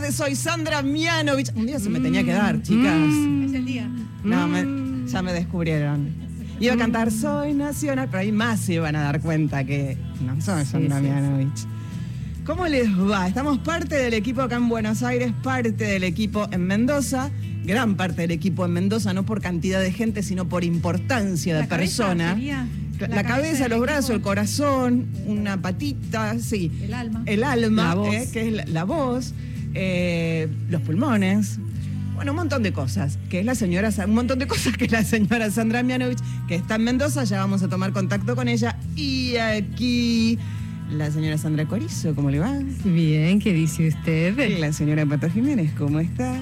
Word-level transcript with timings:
tardes. 0.00 0.14
Soy 0.16 0.34
Sandra 0.34 0.82
Mianovich. 0.82 1.50
Un 1.54 1.66
día 1.66 1.78
se 1.78 1.88
me 1.88 2.00
tenía 2.00 2.24
que 2.24 2.32
dar, 2.32 2.56
Mm. 2.58 2.62
chicas. 2.62 2.94
Es 3.48 3.54
el 3.54 3.64
día. 3.64 3.88
No, 4.24 4.48
me- 4.48 5.08
ya 5.10 5.22
me 5.22 5.32
descubrieron. 5.32 6.08
Iba 6.60 6.74
a 6.74 6.76
cantar 6.76 7.10
Soy 7.12 7.54
Nacional, 7.54 8.08
pero 8.10 8.20
ahí 8.20 8.32
más 8.32 8.60
se 8.60 8.74
iban 8.74 8.96
a 8.96 9.02
dar 9.02 9.20
cuenta 9.20 9.64
que 9.64 9.96
no 10.24 10.40
soy 10.40 10.64
Sandra 10.64 10.98
sí, 10.98 11.04
sí. 11.04 11.10
Mianovich. 11.10 11.66
¿Cómo 12.44 12.66
les 12.66 12.88
va? 12.98 13.28
Estamos 13.28 13.58
parte 13.58 13.94
del 13.96 14.14
equipo 14.14 14.40
acá 14.42 14.56
en 14.56 14.68
Buenos 14.68 15.02
Aires, 15.02 15.32
parte 15.42 15.84
del 15.84 16.02
equipo 16.02 16.48
en 16.50 16.62
Mendoza, 16.66 17.30
gran 17.64 17.94
parte 17.96 18.22
del 18.22 18.30
equipo 18.32 18.64
en 18.64 18.72
Mendoza, 18.72 19.12
no 19.12 19.24
por 19.24 19.40
cantidad 19.42 19.80
de 19.80 19.92
gente, 19.92 20.22
sino 20.22 20.48
por 20.48 20.64
importancia 20.64 21.54
de 21.54 21.60
La 21.62 21.68
persona. 21.68 22.36
La, 22.98 23.06
la 23.08 23.22
cabeza 23.22 23.68
los 23.68 23.80
brazos, 23.80 24.04
equipo. 24.10 24.16
el 24.16 24.22
corazón, 24.22 25.06
una 25.26 25.60
patita, 25.60 26.38
sí. 26.40 26.72
El 26.82 26.94
alma. 26.94 27.22
El 27.26 27.44
alma, 27.44 27.94
eh, 28.12 28.28
que 28.32 28.48
es 28.48 28.52
la, 28.52 28.64
la 28.66 28.84
voz, 28.84 29.34
eh, 29.80 30.48
los 30.68 30.82
pulmones. 30.82 31.58
Bueno, 32.16 32.32
un 32.32 32.36
montón 32.36 32.64
de 32.64 32.72
cosas, 32.72 33.16
que 33.30 33.38
es 33.38 33.46
la 33.46 33.54
señora, 33.54 33.90
un 34.04 34.14
montón 34.14 34.40
de 34.40 34.48
cosas 34.48 34.76
que 34.76 34.86
es 34.86 34.90
la 34.92 35.04
señora 35.04 35.52
Sandra 35.52 35.84
Mianovich, 35.84 36.18
que 36.48 36.56
está 36.56 36.74
en 36.74 36.82
Mendoza, 36.82 37.22
ya 37.22 37.38
vamos 37.38 37.62
a 37.62 37.68
tomar 37.68 37.92
contacto 37.92 38.34
con 38.34 38.48
ella. 38.48 38.76
Y 38.96 39.36
aquí 39.36 40.36
la 40.90 41.12
señora 41.12 41.38
Sandra 41.38 41.64
Corizo, 41.66 42.16
¿cómo 42.16 42.30
le 42.30 42.40
va? 42.40 42.58
Bien, 42.84 43.38
¿qué 43.38 43.52
dice 43.52 43.86
usted? 43.86 44.58
La 44.58 44.72
señora 44.72 45.06
Pato 45.06 45.30
Jiménez, 45.30 45.70
¿cómo 45.78 46.00
está? 46.00 46.34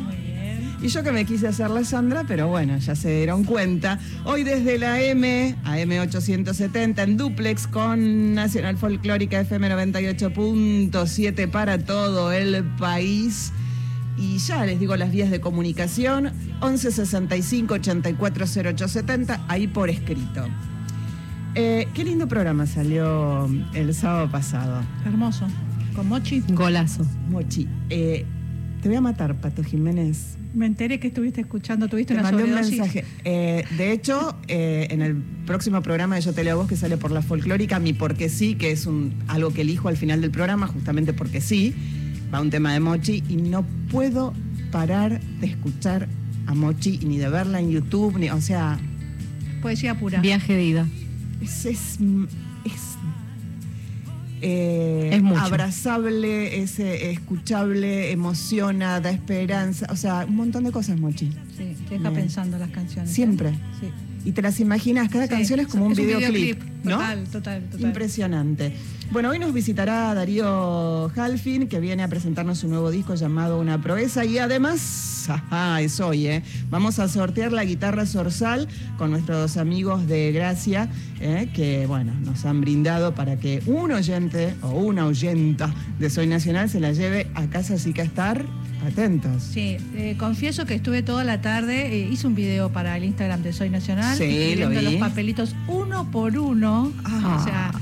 Y 0.86 0.88
yo 0.88 1.02
que 1.02 1.10
me 1.10 1.24
quise 1.24 1.48
hacer 1.48 1.68
la 1.68 1.82
Sandra, 1.82 2.22
pero 2.28 2.46
bueno, 2.46 2.78
ya 2.78 2.94
se 2.94 3.12
dieron 3.12 3.42
cuenta. 3.42 3.98
Hoy 4.22 4.44
desde 4.44 4.78
la 4.78 5.02
M, 5.02 5.56
AM870 5.64 7.02
en 7.02 7.16
duplex 7.16 7.66
con 7.66 8.34
Nacional 8.34 8.78
Folclórica 8.78 9.40
FM 9.40 9.68
98.7 9.68 11.50
para 11.50 11.78
todo 11.78 12.30
el 12.30 12.62
país. 12.78 13.52
Y 14.16 14.38
ya 14.38 14.64
les 14.64 14.78
digo 14.78 14.94
las 14.94 15.10
vías 15.10 15.28
de 15.28 15.40
comunicación, 15.40 16.30
11 16.60 16.92
65 16.92 17.74
84 17.74 18.44
0870, 18.46 19.44
ahí 19.48 19.66
por 19.66 19.90
escrito. 19.90 20.46
Eh, 21.56 21.88
qué 21.94 22.04
lindo 22.04 22.28
programa 22.28 22.64
salió 22.64 23.50
el 23.74 23.92
sábado 23.92 24.30
pasado. 24.30 24.84
Hermoso. 25.04 25.48
Con 25.96 26.06
Mochi. 26.06 26.44
Golazo. 26.50 27.04
Mochi, 27.28 27.66
eh, 27.90 28.24
te 28.86 28.90
voy 28.90 28.98
a 28.98 29.00
matar, 29.00 29.34
Pato 29.34 29.64
Jiménez. 29.64 30.36
Me 30.54 30.64
enteré 30.64 31.00
que 31.00 31.08
estuviste 31.08 31.40
escuchando, 31.40 31.88
tuviste 31.88 32.14
Te 32.14 32.20
una 32.20 32.30
mandé 32.30 32.44
un 32.44 32.54
mensaje. 32.54 33.04
Eh, 33.24 33.64
de 33.76 33.90
hecho, 33.90 34.36
eh, 34.46 34.86
en 34.90 35.02
el 35.02 35.16
próximo 35.44 35.82
programa 35.82 36.14
de 36.14 36.20
Yo 36.20 36.32
te 36.32 36.44
leo 36.44 36.52
a 36.52 36.56
vos 36.58 36.68
que 36.68 36.76
sale 36.76 36.96
por 36.96 37.10
la 37.10 37.20
folclórica, 37.20 37.80
mi 37.80 37.94
porque 37.94 38.28
sí, 38.28 38.54
que 38.54 38.70
es 38.70 38.86
un, 38.86 39.12
algo 39.26 39.52
que 39.52 39.62
elijo 39.62 39.88
al 39.88 39.96
final 39.96 40.20
del 40.20 40.30
programa, 40.30 40.68
justamente 40.68 41.12
porque 41.12 41.40
sí, 41.40 41.74
va 42.32 42.40
un 42.40 42.50
tema 42.50 42.72
de 42.72 42.78
Mochi 42.78 43.24
y 43.28 43.34
no 43.34 43.66
puedo 43.90 44.34
parar 44.70 45.20
de 45.40 45.48
escuchar 45.48 46.06
a 46.46 46.54
Mochi 46.54 46.98
ni 46.98 47.18
de 47.18 47.28
verla 47.28 47.58
en 47.58 47.72
YouTube, 47.72 48.16
ni, 48.20 48.30
o 48.30 48.40
sea, 48.40 48.78
Poesía 49.62 49.98
pura. 49.98 50.20
Viaje 50.20 50.54
de 50.54 50.62
ida. 50.62 50.86
es, 51.42 51.66
es, 51.66 51.98
es, 52.64 52.95
eh, 54.48 55.10
Es 55.12 55.22
mucho. 55.22 55.40
abrazable, 55.40 56.62
es 56.62 56.78
eh, 56.78 57.10
escuchable, 57.10 58.12
emociona, 58.12 59.00
da 59.00 59.10
esperanza, 59.10 59.86
o 59.90 59.96
sea, 59.96 60.24
un 60.28 60.36
montón 60.36 60.64
de 60.64 60.72
cosas, 60.72 60.98
Mochi. 61.00 61.30
Sí, 61.56 61.76
te 61.88 61.94
deja 61.96 62.10
Bien. 62.10 62.22
pensando 62.22 62.56
las 62.58 62.70
canciones. 62.70 63.10
¿eh? 63.10 63.14
Siempre. 63.14 63.50
Sí. 63.80 63.90
Y 64.26 64.32
te 64.32 64.42
las 64.42 64.58
imaginas, 64.58 65.08
cada 65.08 65.24
Sí, 65.24 65.30
canción 65.30 65.60
es 65.60 65.68
como 65.68 65.86
un 65.86 65.94
videoclip, 65.94 66.60
¿no? 66.82 66.96
Total, 66.96 67.24
total, 67.28 67.62
total. 67.70 67.80
Impresionante. 67.80 68.72
Bueno, 69.12 69.30
hoy 69.30 69.38
nos 69.38 69.54
visitará 69.54 70.12
Darío 70.14 71.12
Halfin, 71.14 71.68
que 71.68 71.78
viene 71.78 72.02
a 72.02 72.08
presentarnos 72.08 72.64
un 72.64 72.70
nuevo 72.70 72.90
disco 72.90 73.14
llamado 73.14 73.60
Una 73.60 73.80
Proeza. 73.80 74.24
Y 74.24 74.38
además, 74.38 75.26
ajá, 75.28 75.80
es 75.80 76.00
hoy, 76.00 76.26
¿eh? 76.26 76.42
Vamos 76.70 76.98
a 76.98 77.06
sortear 77.06 77.52
la 77.52 77.64
guitarra 77.64 78.04
Sorsal 78.04 78.66
con 78.98 79.12
nuestros 79.12 79.56
amigos 79.58 80.08
de 80.08 80.32
Gracia, 80.32 80.88
¿eh? 81.20 81.48
que, 81.54 81.86
bueno, 81.86 82.12
nos 82.24 82.44
han 82.46 82.60
brindado 82.60 83.14
para 83.14 83.36
que 83.36 83.62
un 83.66 83.92
oyente 83.92 84.54
o 84.60 84.70
una 84.70 85.06
oyenta 85.06 85.72
de 86.00 86.10
Soy 86.10 86.26
Nacional 86.26 86.68
se 86.68 86.80
la 86.80 86.90
lleve 86.90 87.28
a 87.36 87.46
casa, 87.46 87.74
así 87.74 87.92
que 87.92 88.00
a 88.00 88.04
estar 88.04 88.44
atentos. 88.86 89.42
Sí, 89.42 89.76
eh, 89.94 90.16
confieso 90.18 90.64
que 90.66 90.74
estuve 90.74 91.02
toda 91.02 91.24
la 91.24 91.40
tarde, 91.40 91.86
eh, 91.94 92.08
hice 92.10 92.26
un 92.26 92.34
video 92.34 92.70
para 92.70 92.96
el 92.96 93.04
Instagram 93.04 93.42
de 93.42 93.52
Soy 93.52 93.70
Nacional, 93.70 94.16
Sí, 94.16 94.54
lo 94.56 94.68
vi. 94.68 94.80
los 94.80 94.94
papelitos 94.94 95.54
uno 95.68 96.10
por 96.10 96.38
uno. 96.38 96.92
Ah. 97.04 97.38
O 97.40 97.44
sea, 97.44 97.72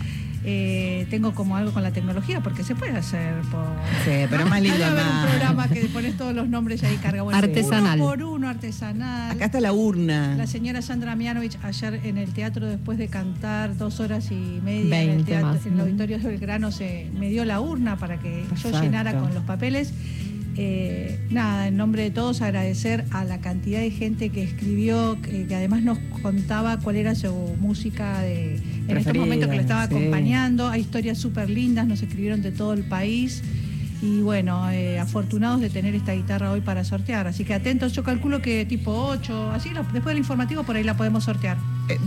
eh, 0.47 1.06
tengo 1.09 1.32
como 1.34 1.56
algo 1.56 1.72
con 1.72 1.82
la 1.82 1.91
tecnología, 1.91 2.42
porque 2.42 2.65
se 2.65 2.75
puede 2.75 2.92
hacer 2.92 3.41
por... 3.50 3.65
Sí, 4.04 4.26
pero 4.28 4.44
más 4.47 4.60
lindo 4.60 4.76
un 4.84 5.28
programa 5.31 5.69
que 5.69 5.87
pones 5.87 6.19
todos 6.19 6.34
los 6.34 6.48
nombres 6.48 6.82
y 6.82 6.87
ahí 6.87 6.97
carga. 6.97 7.22
Bueno, 7.22 7.38
Artesanal. 7.38 7.98
Uno 7.98 8.09
por 8.09 8.22
uno, 8.22 8.48
artesanal. 8.50 9.31
Acá 9.31 9.47
está 9.47 9.60
la 9.60 9.72
urna. 9.72 10.34
La 10.36 10.47
señora 10.47 10.82
Sandra 10.82 11.16
Mianovich 11.16 11.56
ayer 11.62 11.98
en 12.04 12.19
el 12.19 12.34
teatro, 12.34 12.66
después 12.66 12.98
de 12.98 13.09
cantar 13.09 13.78
dos 13.78 14.00
horas 14.00 14.31
y 14.31 14.60
media 14.62 15.03
en 15.03 15.10
el, 15.10 15.16
20 15.16 15.25
teatro, 15.25 15.48
más. 15.48 15.65
en 15.65 15.75
el 15.75 15.81
auditorio 15.81 16.19
del 16.19 16.38
Grano, 16.38 16.71
se 16.71 17.10
me 17.19 17.31
dio 17.31 17.47
la 17.47 17.60
urna 17.60 17.97
para 17.97 18.19
que 18.19 18.44
Perfecto. 18.47 18.78
yo 18.78 18.82
llenara 18.82 19.19
con 19.19 19.32
los 19.32 19.44
papeles. 19.44 19.94
Eh, 20.56 21.19
nada, 21.31 21.66
en 21.66 21.76
nombre 21.76 22.03
de 22.03 22.10
todos 22.10 22.41
agradecer 22.41 23.04
a 23.10 23.25
la 23.25 23.41
cantidad 23.41 23.81
de 23.81 23.91
gente 23.91 24.31
que 24.31 24.42
escribió, 24.42 25.19
que, 25.20 25.47
que 25.47 25.54
además 25.54 25.82
nos 25.82 25.98
contaba 26.22 26.78
cuál 26.78 26.97
era 26.97 27.15
su 27.15 27.32
música 27.59 28.20
de, 28.20 28.60
en 28.87 28.97
estos 28.97 29.16
momentos 29.16 29.48
que 29.48 29.56
lo 29.56 29.62
estaba 29.62 29.87
sí. 29.88 29.94
acompañando. 29.94 30.69
Hay 30.69 30.82
historias 30.82 31.19
súper 31.19 31.50
lindas, 31.50 31.87
nos 31.87 32.03
escribieron 32.03 32.42
de 32.42 32.53
todo 32.53 32.72
el 32.72 32.84
país. 32.84 33.42
Y 34.03 34.20
bueno, 34.20 34.70
eh, 34.70 34.98
afortunados 34.98 35.60
de 35.60 35.70
tener 35.70 35.94
esta 35.94 36.12
guitarra 36.12 36.50
hoy 36.50 36.60
para 36.60 36.84
sortear. 36.84 37.26
Así 37.26 37.44
que 37.44 37.54
atentos, 37.54 37.92
yo 37.92 38.04
calculo 38.04 38.42
que 38.42 38.66
tipo 38.66 38.92
8, 38.92 39.50
así 39.53 39.71
después 39.71 40.04
del 40.04 40.19
informativo 40.19 40.62
por 40.62 40.76
ahí 40.76 40.84
la 40.84 40.97
podemos 40.97 41.25
sortear. 41.25 41.56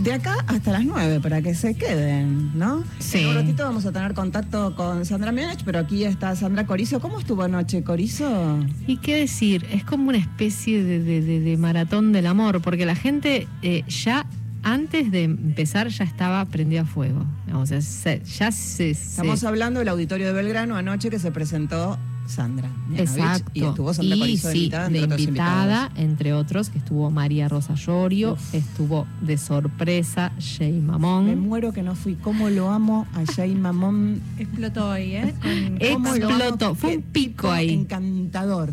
De 0.02 0.12
acá 0.12 0.34
hasta 0.48 0.72
las 0.72 0.84
9 0.84 1.20
para 1.20 1.40
que 1.40 1.54
se 1.54 1.74
queden, 1.74 2.50
¿no? 2.58 2.82
Sí. 2.98 3.18
En 3.18 3.28
un 3.28 3.34
ratito 3.36 3.62
vamos 3.64 3.86
a 3.86 3.92
tener 3.92 4.12
contacto 4.12 4.74
con 4.74 5.04
Sandra 5.04 5.30
Mianech, 5.30 5.62
pero 5.64 5.78
aquí 5.78 6.04
está 6.04 6.34
Sandra 6.34 6.66
Corizo. 6.66 6.98
¿Cómo 7.00 7.18
estuvo 7.20 7.42
anoche, 7.44 7.82
Corizo? 7.84 8.58
Y 8.88 8.96
qué 8.96 9.16
decir, 9.20 9.64
es 9.72 9.84
como 9.84 10.08
una 10.08 10.18
especie 10.18 10.82
de, 10.82 11.00
de- 11.02 11.20
de- 11.22 11.40
de 11.40 11.56
maratón 11.56 12.12
del 12.12 12.26
amor, 12.26 12.60
porque 12.60 12.86
la 12.86 12.96
gente 12.96 13.46
eh, 13.62 13.84
ya 13.88 14.26
antes 14.64 15.12
de 15.12 15.22
empezar 15.24 15.86
ya 15.88 16.04
estaba 16.04 16.44
prendida 16.46 16.80
a 16.82 16.84
fuego. 16.84 17.24
O 17.54 17.64
sea, 17.64 17.80
se- 17.80 18.20
ya 18.24 18.50
se... 18.50 18.94
se- 18.94 19.10
Estamos 19.10 19.44
hablando 19.44 19.78
del 19.78 19.88
auditorio 19.88 20.26
de 20.26 20.32
Belgrano 20.32 20.74
anoche 20.76 21.08
que 21.10 21.20
se 21.20 21.30
presentó 21.30 21.96
Sandra 22.28 22.70
Exacto. 22.96 23.50
y 23.54 23.64
estuvo 23.64 23.92
Sandra 23.94 24.16
Y 24.16 24.20
Corizo 24.20 24.48
de 24.48 24.52
sí, 24.54 24.58
invitada, 24.64 24.88
de 24.88 24.98
entre 24.98 25.04
otros 25.14 25.20
invitada, 25.20 25.82
invitados. 25.86 25.98
entre 26.10 26.32
otros, 26.34 26.70
que 26.70 26.78
estuvo 26.78 27.10
María 27.10 27.48
Rosa 27.48 27.74
Llorio, 27.74 28.32
Uf. 28.34 28.54
estuvo 28.54 29.06
de 29.22 29.38
sorpresa 29.38 30.32
Jay 30.38 30.72
Me 30.72 30.80
Mamón. 30.92 31.40
muero 31.40 31.72
que 31.72 31.82
no 31.82 31.94
fui. 31.94 32.14
¿Cómo 32.14 32.50
lo 32.50 32.70
amo 32.70 33.06
a 33.14 33.24
Jay 33.32 33.54
Mamón? 33.54 34.20
Explotó 34.38 34.90
ahí, 34.90 35.16
¿eh? 35.16 35.34
Explotó. 35.80 36.74
Fue 36.74 36.96
un 36.96 37.02
pico 37.02 37.50
ahí. 37.50 37.70
Encantador. 37.70 38.72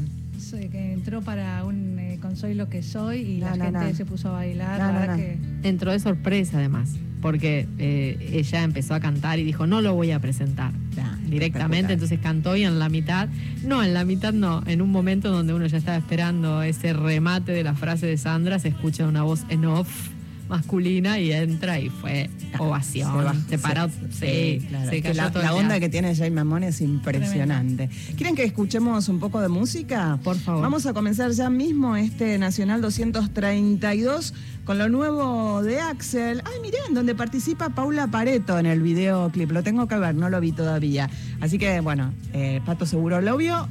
Que 0.60 0.94
entró 0.94 1.22
para 1.22 1.64
un 1.64 1.98
eh, 2.00 2.18
con 2.22 2.36
Soy 2.36 2.54
lo 2.54 2.70
que 2.70 2.82
soy 2.82 3.20
y 3.20 3.38
No, 3.40 3.50
la 3.52 3.56
no, 3.58 3.64
gente 3.66 3.80
no. 3.92 3.96
se 3.96 4.06
puso 4.06 4.30
a 4.30 4.34
bailar. 4.34 4.80
No, 4.80 4.88
la 4.88 4.92
no, 4.94 5.00
verdad 5.00 5.18
no. 5.18 5.24
que 5.62 5.68
Entró 5.68 5.92
de 5.92 6.00
sorpresa 6.00 6.58
además, 6.58 6.94
porque 7.22 7.68
eh, 7.78 8.30
ella 8.34 8.64
empezó 8.64 8.94
a 8.94 9.00
cantar 9.00 9.40
y 9.40 9.44
dijo, 9.44 9.68
no 9.68 9.82
lo 9.82 9.94
voy 9.94 10.12
a 10.12 10.20
presentar. 10.20 10.72
Ah, 10.98 11.18
directamente, 11.28 11.94
entonces 11.94 12.20
cantó 12.22 12.56
y 12.56 12.64
en 12.64 12.80
la 12.80 12.88
mitad, 12.88 13.28
no, 13.66 13.84
en 13.84 13.94
la 13.94 14.06
mitad 14.06 14.32
no, 14.34 14.64
en 14.66 14.82
un 14.82 14.92
momento 14.92 15.30
donde 15.32 15.54
uno 15.54 15.66
ya 15.68 15.78
estaba 15.78 15.98
esperando 15.98 16.62
ese 16.64 16.94
remate 16.94 17.52
de 17.52 17.64
la 17.64 17.74
frase 17.74 18.06
de 18.06 18.18
Sandra, 18.18 18.60
se 18.60 18.70
escucha 18.70 19.06
una 19.08 19.24
voz 19.24 19.44
en 19.50 19.66
off 19.66 20.10
masculina 20.50 21.20
y 21.20 21.32
entra 21.32 21.80
y 21.80 21.90
fue 21.90 22.30
ovación, 22.60 23.46
Se 23.50 23.58
paró, 23.58 23.90
se- 24.12 24.60
sí, 24.60 24.66
claro. 24.68 24.90
se 24.90 25.02
cayó 25.02 25.14
la, 25.16 25.32
todo 25.32 25.44
la 25.44 25.50
el 25.50 25.56
onda 25.56 25.80
que 25.80 25.90
tiene 25.90 26.16
Jay 26.16 26.30
Mamón 26.32 26.64
es 26.64 26.82
impresionante. 26.82 27.90
¿Quieren 28.16 28.36
que 28.36 28.44
escuchemos 28.44 29.10
un 29.10 29.20
poco 29.20 29.42
de 29.42 29.48
música? 29.50 30.20
Por 30.24 30.38
favor. 30.38 30.62
Vamos 30.62 30.86
a 30.86 30.94
comenzar 30.94 31.32
ya 31.32 31.50
mismo 31.50 31.96
este 31.96 32.38
Nacional 32.38 32.82
232 32.82 34.34
con 34.66 34.80
lo 34.80 34.90
nuevo 34.90 35.62
de 35.62 35.80
Axel. 35.80 36.42
Ay, 36.44 36.60
miren, 36.62 36.94
donde 36.94 37.14
participa 37.14 37.70
Paula 37.70 38.08
Pareto 38.08 38.58
en 38.58 38.66
el 38.66 38.82
videoclip. 38.82 39.52
Lo 39.52 39.62
tengo 39.64 39.88
que 39.88 39.96
ver, 39.96 40.16
no 40.16 40.30
lo 40.30 40.42
vi 40.42 40.52
todavía. 40.52 41.10
Así 41.40 41.60
que, 41.60 41.80
bueno, 41.82 42.14
eh, 42.34 42.62
Pato 42.66 42.86
seguro 42.86 43.22
lo 43.22 43.38
vio. 43.38 43.70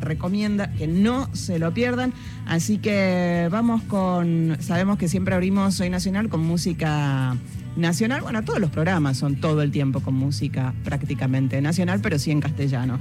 Recomienda 0.00 0.72
que 0.72 0.86
no 0.86 1.28
se 1.34 1.58
lo 1.58 1.74
pierdan. 1.74 2.12
Así 2.46 2.78
que 2.78 3.48
vamos 3.50 3.82
con. 3.82 4.56
Sabemos 4.60 4.98
que 4.98 5.08
siempre 5.08 5.34
abrimos 5.34 5.74
Soy 5.74 5.90
Nacional 5.90 6.28
con 6.28 6.40
música 6.40 7.36
nacional. 7.76 8.22
Bueno, 8.22 8.42
todos 8.42 8.60
los 8.60 8.70
programas 8.70 9.18
son 9.18 9.36
todo 9.36 9.62
el 9.62 9.70
tiempo 9.70 10.00
con 10.00 10.14
música 10.14 10.72
prácticamente 10.84 11.60
nacional, 11.60 12.00
pero 12.00 12.18
sí 12.18 12.30
en 12.30 12.40
castellano. 12.40 12.98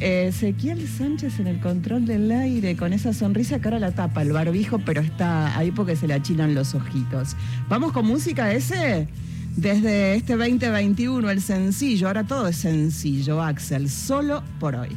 Ezequiel 0.00 0.86
Sánchez 0.86 1.40
en 1.40 1.48
el 1.48 1.60
control 1.60 2.06
del 2.06 2.30
aire, 2.30 2.76
con 2.76 2.92
esa 2.92 3.12
sonrisa 3.12 3.60
que 3.60 3.68
ahora 3.68 3.80
la 3.80 3.92
tapa 3.92 4.22
el 4.22 4.32
barbijo, 4.32 4.78
pero 4.78 5.00
está 5.00 5.56
ahí 5.58 5.70
porque 5.70 5.96
se 5.96 6.06
le 6.06 6.14
achinan 6.14 6.54
los 6.54 6.74
ojitos. 6.74 7.36
Vamos 7.68 7.92
con 7.92 8.06
música 8.06 8.52
ese. 8.52 9.08
Desde 9.56 10.14
este 10.14 10.36
2021, 10.36 11.30
el 11.30 11.40
sencillo, 11.40 12.06
ahora 12.06 12.22
todo 12.22 12.46
es 12.46 12.56
sencillo, 12.56 13.42
Axel, 13.42 13.90
solo 13.90 14.44
por 14.60 14.76
hoy. 14.76 14.96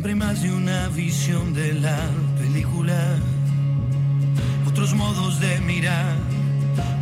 Siempre 0.00 0.14
más 0.14 0.40
de 0.40 0.50
una 0.50 0.88
visión 0.88 1.52
de 1.52 1.74
la 1.74 1.98
película, 2.38 3.18
otros 4.66 4.94
modos 4.94 5.38
de 5.40 5.60
mirar, 5.60 6.14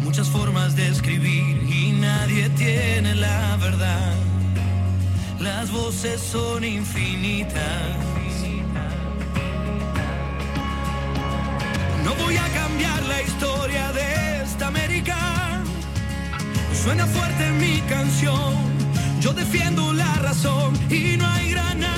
muchas 0.02 0.26
formas 0.26 0.75
de 0.75 0.88
escribir 0.88 1.62
y 1.62 1.93
nadie 1.93 2.49
tiene 2.57 3.14
la 3.14 3.57
verdad. 3.59 4.14
Las 5.38 5.71
voces 5.71 6.21
son 6.21 6.64
infinitas. 6.64 7.62
No 12.05 12.17
voy 12.17 12.37
a 12.37 12.49
cambiar 12.49 13.00
la 13.05 13.23
historia 13.23 13.93
de 13.93 14.43
esta 14.43 14.67
América. 14.67 15.62
Suena 16.83 17.07
fuerte 17.07 17.52
mi 17.52 17.81
canción. 17.83 18.55
Yo 19.21 19.33
defiendo 19.33 19.93
la 19.93 20.12
razón 20.17 20.73
y 20.90 21.17
no 21.17 21.28
hay 21.28 21.52
granada 21.52 21.98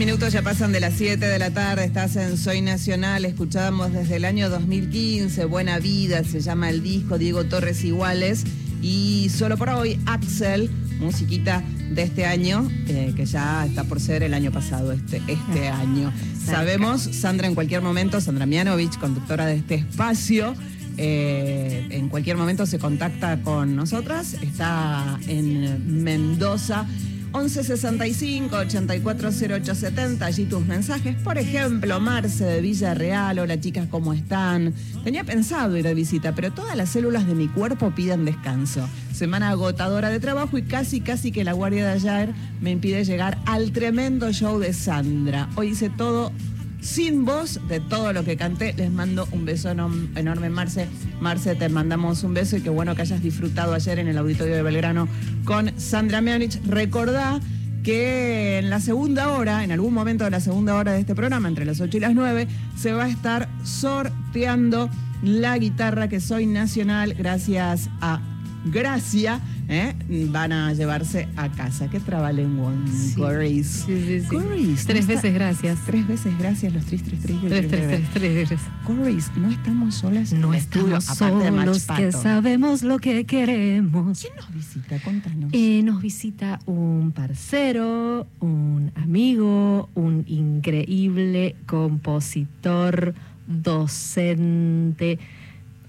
minutos 0.00 0.32
ya 0.32 0.40
pasan 0.40 0.72
de 0.72 0.80
las 0.80 0.94
7 0.94 1.26
de 1.26 1.38
la 1.38 1.50
tarde, 1.50 1.84
estás 1.84 2.16
en 2.16 2.38
Soy 2.38 2.62
Nacional, 2.62 3.26
escuchábamos 3.26 3.92
desde 3.92 4.16
el 4.16 4.24
año 4.24 4.48
2015, 4.48 5.44
Buena 5.44 5.78
Vida, 5.78 6.24
se 6.24 6.40
llama 6.40 6.70
el 6.70 6.82
disco, 6.82 7.18
Diego 7.18 7.44
Torres 7.44 7.84
Iguales, 7.84 8.44
y 8.80 9.28
solo 9.28 9.58
por 9.58 9.68
hoy, 9.68 10.00
Axel, 10.06 10.70
musiquita 11.00 11.62
de 11.90 12.04
este 12.04 12.24
año, 12.24 12.66
eh, 12.88 13.12
que 13.14 13.26
ya 13.26 13.66
está 13.66 13.84
por 13.84 14.00
ser 14.00 14.22
el 14.22 14.32
año 14.32 14.50
pasado, 14.50 14.92
este, 14.92 15.20
este 15.28 15.68
año. 15.68 16.10
Sabemos, 16.46 17.02
Sandra 17.02 17.46
en 17.46 17.54
cualquier 17.54 17.82
momento, 17.82 18.22
Sandra 18.22 18.46
Mianovich, 18.46 18.98
conductora 18.98 19.44
de 19.44 19.56
este 19.56 19.74
espacio, 19.74 20.54
eh, 20.96 21.88
en 21.90 22.08
cualquier 22.08 22.38
momento 22.38 22.64
se 22.64 22.78
contacta 22.78 23.42
con 23.42 23.76
nosotras, 23.76 24.34
está 24.40 25.20
en 25.28 26.02
Mendoza. 26.02 26.86
1165 27.32 28.56
840870, 28.56 30.26
allí 30.26 30.44
tus 30.46 30.66
mensajes. 30.66 31.14
Por 31.22 31.38
ejemplo, 31.38 32.00
Marce 32.00 32.44
de 32.44 32.60
Villarreal, 32.60 33.38
hola 33.38 33.60
chicas, 33.60 33.86
¿cómo 33.88 34.12
están? 34.12 34.74
Tenía 35.04 35.22
pensado 35.22 35.76
ir 35.76 35.84
de 35.84 35.94
visita, 35.94 36.34
pero 36.34 36.52
todas 36.52 36.76
las 36.76 36.90
células 36.90 37.26
de 37.26 37.36
mi 37.36 37.46
cuerpo 37.46 37.92
piden 37.94 38.24
descanso. 38.24 38.88
Semana 39.12 39.50
agotadora 39.50 40.08
de 40.08 40.18
trabajo 40.18 40.58
y 40.58 40.62
casi, 40.62 41.00
casi 41.00 41.30
que 41.30 41.44
la 41.44 41.52
guardia 41.52 41.86
de 41.86 41.92
ayer 41.92 42.34
me 42.60 42.72
impide 42.72 43.04
llegar 43.04 43.38
al 43.46 43.70
tremendo 43.70 44.32
show 44.32 44.58
de 44.58 44.72
Sandra. 44.72 45.48
Hoy 45.54 45.68
hice 45.68 45.88
todo 45.88 46.32
sin 46.80 47.24
voz 47.24 47.60
de 47.68 47.80
todo 47.80 48.12
lo 48.12 48.24
que 48.24 48.36
canté. 48.36 48.72
Les 48.74 48.90
mando 48.90 49.28
un 49.32 49.44
beso 49.44 49.70
enorme, 49.70 50.50
Marce. 50.50 50.88
Marce, 51.20 51.54
te 51.54 51.68
mandamos 51.68 52.22
un 52.24 52.34
beso 52.34 52.56
y 52.56 52.60
qué 52.60 52.70
bueno 52.70 52.94
que 52.94 53.02
hayas 53.02 53.22
disfrutado 53.22 53.74
ayer 53.74 53.98
en 53.98 54.08
el 54.08 54.18
auditorio 54.18 54.54
de 54.54 54.62
Belgrano 54.62 55.08
con 55.44 55.78
Sandra 55.78 56.20
Mianich. 56.20 56.60
Recordá 56.64 57.40
que 57.82 58.58
en 58.58 58.70
la 58.70 58.80
segunda 58.80 59.30
hora, 59.30 59.64
en 59.64 59.72
algún 59.72 59.94
momento 59.94 60.24
de 60.24 60.30
la 60.30 60.40
segunda 60.40 60.74
hora 60.74 60.92
de 60.92 61.00
este 61.00 61.14
programa, 61.14 61.48
entre 61.48 61.64
las 61.64 61.80
8 61.80 61.96
y 61.96 62.00
las 62.00 62.14
9, 62.14 62.46
se 62.76 62.92
va 62.92 63.04
a 63.04 63.08
estar 63.08 63.48
sorteando 63.64 64.90
la 65.22 65.56
guitarra 65.58 66.08
que 66.08 66.20
soy 66.20 66.46
nacional 66.46 67.14
gracias 67.14 67.88
a 68.00 68.20
Gracia. 68.64 69.40
¿Eh? 69.70 69.94
Van 70.30 70.52
a 70.52 70.74
llevarse 70.74 71.28
a 71.36 71.48
casa. 71.50 71.88
Qué 71.88 72.00
trabalengua, 72.00 72.72
Sí. 72.92 73.14
Corris. 73.14 73.84
Sí, 73.86 74.02
sí, 74.06 74.20
sí. 74.20 74.26
Corris, 74.26 74.84
Tres 74.84 75.06
no 75.06 75.12
está- 75.12 75.22
veces 75.28 75.34
gracias. 75.34 75.78
Tres 75.86 76.06
veces 76.08 76.38
gracias, 76.38 76.72
los 76.74 76.84
tres, 76.84 77.02
tres, 77.04 77.20
tres. 77.22 77.36
Tres, 77.40 77.68
tres, 77.68 78.02
tres, 78.12 78.48
tres. 78.48 78.60
Corris, 78.84 79.30
no 79.36 79.48
estamos 79.50 79.94
solas 79.94 80.32
en 80.32 80.40
No 80.40 80.52
estudio, 80.52 80.96
estamos 80.98 81.44
solos, 81.44 81.86
que 81.96 82.12
sabemos 82.12 82.82
lo 82.82 82.98
que 82.98 83.24
queremos. 83.24 84.20
¿Quién 84.20 84.34
nos 84.36 84.52
visita? 84.52 84.98
Contanos. 85.02 85.50
Eh, 85.52 85.82
nos 85.84 86.02
visita 86.02 86.58
un 86.66 87.12
parcero, 87.12 88.26
un 88.40 88.90
amigo, 88.96 89.88
un 89.94 90.24
increíble 90.26 91.54
compositor, 91.66 93.14
docente, 93.46 95.18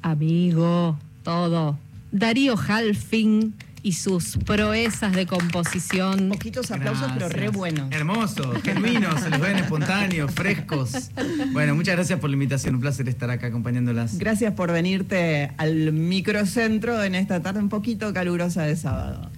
amigo, 0.01 0.97
todo. 1.23 1.77
Darío 2.11 2.55
Halfin 2.57 3.53
y 3.83 3.93
sus 3.93 4.37
proezas 4.37 5.13
de 5.13 5.25
composición. 5.25 6.29
Poquitos 6.29 6.71
aplausos, 6.71 7.11
pero 7.13 7.29
re 7.29 7.49
buenos. 7.49 7.91
Hermosos, 7.91 8.61
genuinos, 8.63 9.19
se 9.21 9.29
los 9.29 9.39
ven 9.39 9.57
espontáneos, 9.57 10.31
frescos. 10.31 11.11
Bueno, 11.51 11.75
muchas 11.75 11.95
gracias 11.95 12.19
por 12.19 12.29
la 12.29 12.35
invitación. 12.35 12.75
Un 12.75 12.81
placer 12.81 13.07
estar 13.09 13.29
acá 13.29 13.47
acompañándolas. 13.47 14.17
Gracias 14.17 14.53
por 14.53 14.71
venirte 14.71 15.51
al 15.57 15.93
microcentro 15.93 17.03
en 17.03 17.15
esta 17.15 17.41
tarde 17.41 17.59
un 17.59 17.69
poquito 17.69 18.13
calurosa 18.13 18.63
de 18.63 18.75
sábado. 18.75 19.29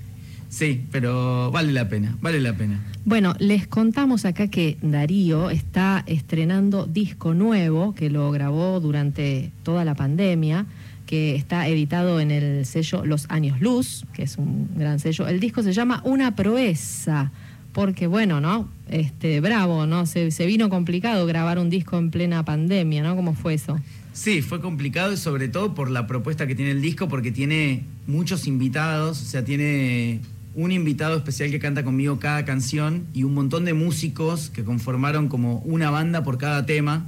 Sí, 0.54 0.86
pero 0.92 1.50
vale 1.50 1.74
la 1.74 1.90
pena, 1.90 2.16
vale 2.22 2.40
la 2.40 2.54
pena. 2.54 2.80
Bueno, 3.06 3.34
les 3.40 3.66
contamos 3.66 4.24
acá 4.24 4.50
que 4.50 4.78
Darío 4.84 5.50
está 5.50 6.04
estrenando 6.06 6.86
disco 6.86 7.34
nuevo 7.34 7.96
que 7.96 8.12
lo 8.12 8.30
grabó 8.32 8.80
durante 8.80 9.52
toda 9.64 9.84
la 9.84 9.96
pandemia, 9.96 10.68
que 11.06 11.36
está 11.36 11.68
editado 11.68 12.20
en 12.20 12.32
el 12.32 12.66
sello 12.66 13.06
Los 13.06 13.26
Años 13.30 13.62
Luz, 13.62 14.06
que 14.14 14.24
es 14.24 14.38
un 14.38 14.70
gran 14.76 15.00
sello. 15.00 15.28
El 15.28 15.40
disco 15.40 15.64
se 15.64 15.74
llama 15.74 16.02
Una 16.06 16.36
Proeza, 16.36 17.32
porque 17.72 18.08
bueno, 18.08 18.40
¿no? 18.42 18.70
Este, 18.90 19.40
bravo, 19.42 19.86
¿no? 19.86 20.06
Se, 20.06 20.32
se 20.32 20.46
vino 20.46 20.70
complicado 20.70 21.26
grabar 21.26 21.60
un 21.60 21.70
disco 21.70 21.98
en 21.98 22.12
plena 22.12 22.46
pandemia, 22.46 23.04
¿no? 23.04 23.16
¿Cómo 23.16 23.34
fue 23.34 23.56
eso? 23.56 23.80
Sí, 24.14 24.44
fue 24.44 24.62
complicado 24.62 25.12
y 25.12 25.18
sobre 25.18 25.48
todo 25.48 25.74
por 25.74 25.90
la 25.90 26.06
propuesta 26.06 26.46
que 26.46 26.54
tiene 26.54 26.72
el 26.72 26.82
disco, 26.82 27.08
porque 27.08 27.32
tiene 27.32 27.84
muchos 28.06 28.46
invitados, 28.46 29.22
o 29.22 29.26
sea, 29.26 29.44
tiene 29.44 30.22
un 30.56 30.72
invitado 30.72 31.18
especial 31.18 31.50
que 31.50 31.60
canta 31.60 31.84
conmigo 31.84 32.20
cada 32.20 32.46
canción 32.46 33.08
y 33.14 33.24
un 33.24 33.34
montón 33.34 33.66
de 33.66 33.74
músicos 33.74 34.52
que 34.52 34.64
conformaron 34.64 35.28
como 35.28 35.58
una 35.60 35.90
banda 35.90 36.24
por 36.24 36.38
cada 36.38 36.66
tema. 36.66 37.06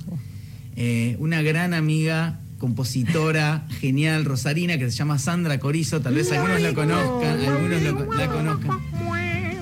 Eh, 0.76 1.16
una 1.20 1.42
gran 1.42 1.74
amiga, 1.74 2.40
compositora, 2.66 3.64
genial, 3.80 4.26
rosarina, 4.26 4.80
que 4.80 4.90
se 4.90 4.98
llama 4.98 5.20
Sandra 5.20 5.60
Corizo, 5.60 6.02
tal 6.02 6.16
vez 6.16 6.32
algunos 6.32 6.60
la 6.62 6.74
conozcan, 6.74 7.40
algunos 7.46 7.82
lo- 7.84 8.14
la 8.14 8.28
conozcan, 8.28 8.80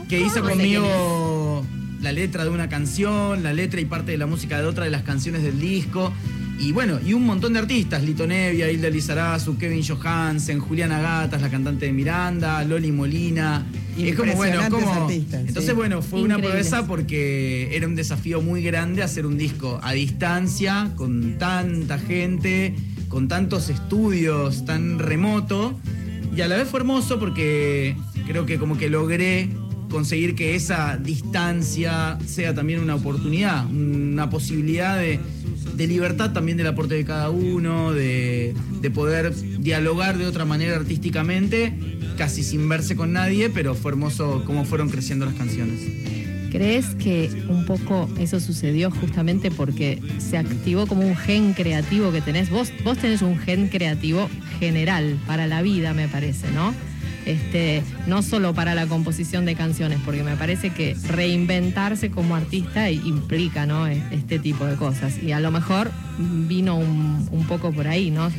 que 0.08 0.22
hizo 0.22 0.42
conmigo 0.42 1.66
la 2.02 2.14
letra 2.14 2.46
de 2.46 2.50
una 2.50 2.70
canción, 2.70 3.44
la 3.44 3.52
letra 3.52 3.82
y 3.82 3.86
parte 3.86 4.14
de 4.14 4.18
la 4.18 4.26
música 4.26 4.58
de 4.62 4.66
otra 4.68 4.86
de 4.86 4.92
las 4.92 5.04
canciones 5.04 5.44
del 5.44 5.60
disco. 5.60 6.14
Y 6.60 6.72
bueno, 6.72 7.00
y 7.06 7.14
un 7.14 7.26
montón 7.26 7.52
de 7.54 7.60
artistas, 7.60 8.04
Lito 8.04 8.26
Nevia, 8.28 8.72
Hilda 8.72 8.90
Lizarazu, 8.90 9.58
Kevin 9.58 9.84
Johansen, 9.84 10.60
Juliana 10.60 11.02
Gatas, 11.02 11.42
la 11.42 11.50
cantante 11.50 11.88
de 11.88 11.92
Miranda, 11.92 12.64
Loli 12.64 12.92
Molina. 12.92 13.66
Y 13.98 14.08
es 14.10 14.16
como, 14.16 14.34
bueno, 14.36 14.62
como... 14.70 14.94
artistas, 14.94 15.42
Entonces, 15.48 15.72
sí. 15.72 15.76
bueno, 15.76 16.02
fue 16.02 16.22
una 16.22 16.38
proeza 16.38 16.86
porque 16.86 17.76
era 17.76 17.88
un 17.88 17.96
desafío 17.96 18.42
muy 18.42 18.62
grande 18.64 19.02
hacer 19.04 19.26
un 19.26 19.38
disco 19.38 19.80
a 19.84 19.94
distancia, 19.94 20.92
con 20.96 21.38
tanta 21.40 21.98
gente, 21.98 22.76
con 23.14 23.28
tantos 23.28 23.70
estudios, 23.70 24.66
tan 24.66 24.98
remoto. 24.98 25.80
Y 26.36 26.42
a 26.42 26.48
la 26.48 26.58
vez 26.58 26.68
fue 26.68 26.80
hermoso 26.80 27.20
porque 27.20 27.96
creo 28.26 28.48
que 28.48 28.58
como 28.58 28.76
que 28.76 28.90
logré 28.90 29.50
conseguir 29.90 30.34
que 30.34 30.56
esa 30.56 30.98
distancia 30.98 32.18
sea 32.26 32.56
también 32.56 32.80
una 32.80 32.96
oportunidad, 32.96 33.70
una 33.70 34.32
posibilidad 34.32 34.98
de, 34.98 35.20
libertad 35.78 36.34
también 36.34 36.58
del 36.58 36.66
aporte 36.66 36.96
de 36.96 37.06
cada 37.06 37.30
uno, 37.30 37.94
de, 37.94 38.56
de 38.82 38.90
poder 38.90 39.36
dialogar 39.60 40.18
de 40.18 40.26
otra 40.26 40.46
manera 40.46 40.76
artísticamente, 40.76 41.72
casi 42.18 42.44
sin 42.44 42.68
verse 42.68 42.96
con 42.96 43.14
nadie, 43.14 43.52
pero 43.52 43.76
fue 43.76 43.92
hermoso 43.92 44.42
cómo 44.48 44.66
fueron 44.66 44.90
creciendo 44.90 45.26
las 45.26 45.36
canciones. 45.36 46.23
¿Crees 46.54 46.94
que 46.94 47.32
un 47.50 47.66
poco 47.66 48.08
eso 48.20 48.40
sucedió 48.40 48.92
justamente 48.92 49.50
porque 49.50 50.00
se 50.20 50.38
activó 50.38 50.86
como 50.86 51.02
un 51.02 51.18
gen 51.18 51.54
creativo 51.54 52.12
que 52.12 52.22
tenés? 52.22 52.52
Vos, 52.52 52.72
vos 52.84 52.96
tenés 53.00 53.24
un 53.24 53.40
gen 53.40 53.70
creativo 53.70 54.30
general 54.60 55.18
para 55.26 55.48
la 55.48 55.64
vida, 55.64 55.96
me 55.96 56.08
parece, 56.08 56.52
¿no? 56.52 56.76
Este, 57.26 57.82
no 58.06 58.22
solo 58.22 58.54
para 58.54 58.76
la 58.76 58.86
composición 58.86 59.46
de 59.46 59.56
canciones, 59.56 59.98
porque 60.06 60.22
me 60.22 60.36
parece 60.36 60.70
que 60.70 60.96
reinventarse 61.08 62.12
como 62.12 62.36
artista 62.36 62.92
implica 62.92 63.66
¿no? 63.66 63.88
este 63.88 64.38
tipo 64.38 64.64
de 64.68 64.76
cosas. 64.76 65.24
Y 65.24 65.32
a 65.32 65.40
lo 65.40 65.50
mejor 65.50 65.90
vino 66.20 66.78
un, 66.78 67.28
un 67.32 67.48
poco 67.48 67.72
por 67.72 67.88
ahí, 67.88 68.12
¿no? 68.12 68.30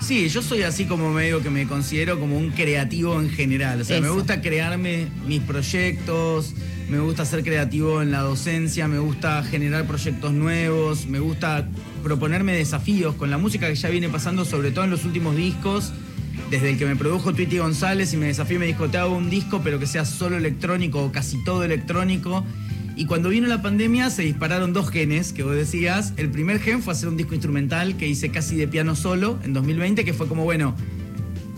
Sí, 0.00 0.28
yo 0.28 0.42
soy 0.42 0.62
así 0.62 0.86
como 0.86 1.12
medio 1.12 1.42
que 1.44 1.50
me 1.50 1.68
considero 1.68 2.18
como 2.18 2.36
un 2.36 2.50
creativo 2.50 3.20
en 3.20 3.30
general. 3.30 3.82
O 3.82 3.84
sea, 3.84 4.00
me 4.00 4.10
gusta 4.10 4.40
crearme 4.40 5.06
mis 5.28 5.40
proyectos, 5.42 6.54
me 6.92 7.00
gusta 7.00 7.24
ser 7.24 7.42
creativo 7.42 8.02
en 8.02 8.10
la 8.10 8.20
docencia, 8.20 8.86
me 8.86 8.98
gusta 8.98 9.42
generar 9.44 9.86
proyectos 9.86 10.30
nuevos, 10.34 11.06
me 11.06 11.20
gusta 11.20 11.66
proponerme 12.02 12.52
desafíos 12.52 13.14
con 13.14 13.30
la 13.30 13.38
música 13.38 13.66
que 13.66 13.76
ya 13.76 13.88
viene 13.88 14.10
pasando, 14.10 14.44
sobre 14.44 14.72
todo 14.72 14.84
en 14.84 14.90
los 14.90 15.06
últimos 15.06 15.34
discos. 15.34 15.90
Desde 16.50 16.68
el 16.68 16.76
que 16.76 16.84
me 16.84 16.94
produjo 16.94 17.32
Tweety 17.32 17.56
González 17.56 18.12
y 18.12 18.18
me 18.18 18.26
desafió 18.26 18.56
y 18.56 18.58
me 18.58 18.66
dijo, 18.66 18.90
te 18.90 18.98
hago 18.98 19.16
un 19.16 19.30
disco, 19.30 19.62
pero 19.64 19.78
que 19.78 19.86
sea 19.86 20.04
solo 20.04 20.36
electrónico 20.36 21.02
o 21.02 21.12
casi 21.12 21.42
todo 21.44 21.64
electrónico. 21.64 22.44
Y 22.94 23.06
cuando 23.06 23.30
vino 23.30 23.48
la 23.48 23.62
pandemia 23.62 24.10
se 24.10 24.20
dispararon 24.20 24.74
dos 24.74 24.90
genes 24.90 25.32
que 25.32 25.44
vos 25.44 25.54
decías. 25.54 26.12
El 26.18 26.28
primer 26.28 26.60
gen 26.60 26.82
fue 26.82 26.92
hacer 26.92 27.08
un 27.08 27.16
disco 27.16 27.32
instrumental 27.32 27.96
que 27.96 28.06
hice 28.06 28.28
casi 28.28 28.54
de 28.56 28.68
piano 28.68 28.96
solo 28.96 29.38
en 29.44 29.54
2020, 29.54 30.04
que 30.04 30.12
fue 30.12 30.28
como, 30.28 30.44
bueno, 30.44 30.76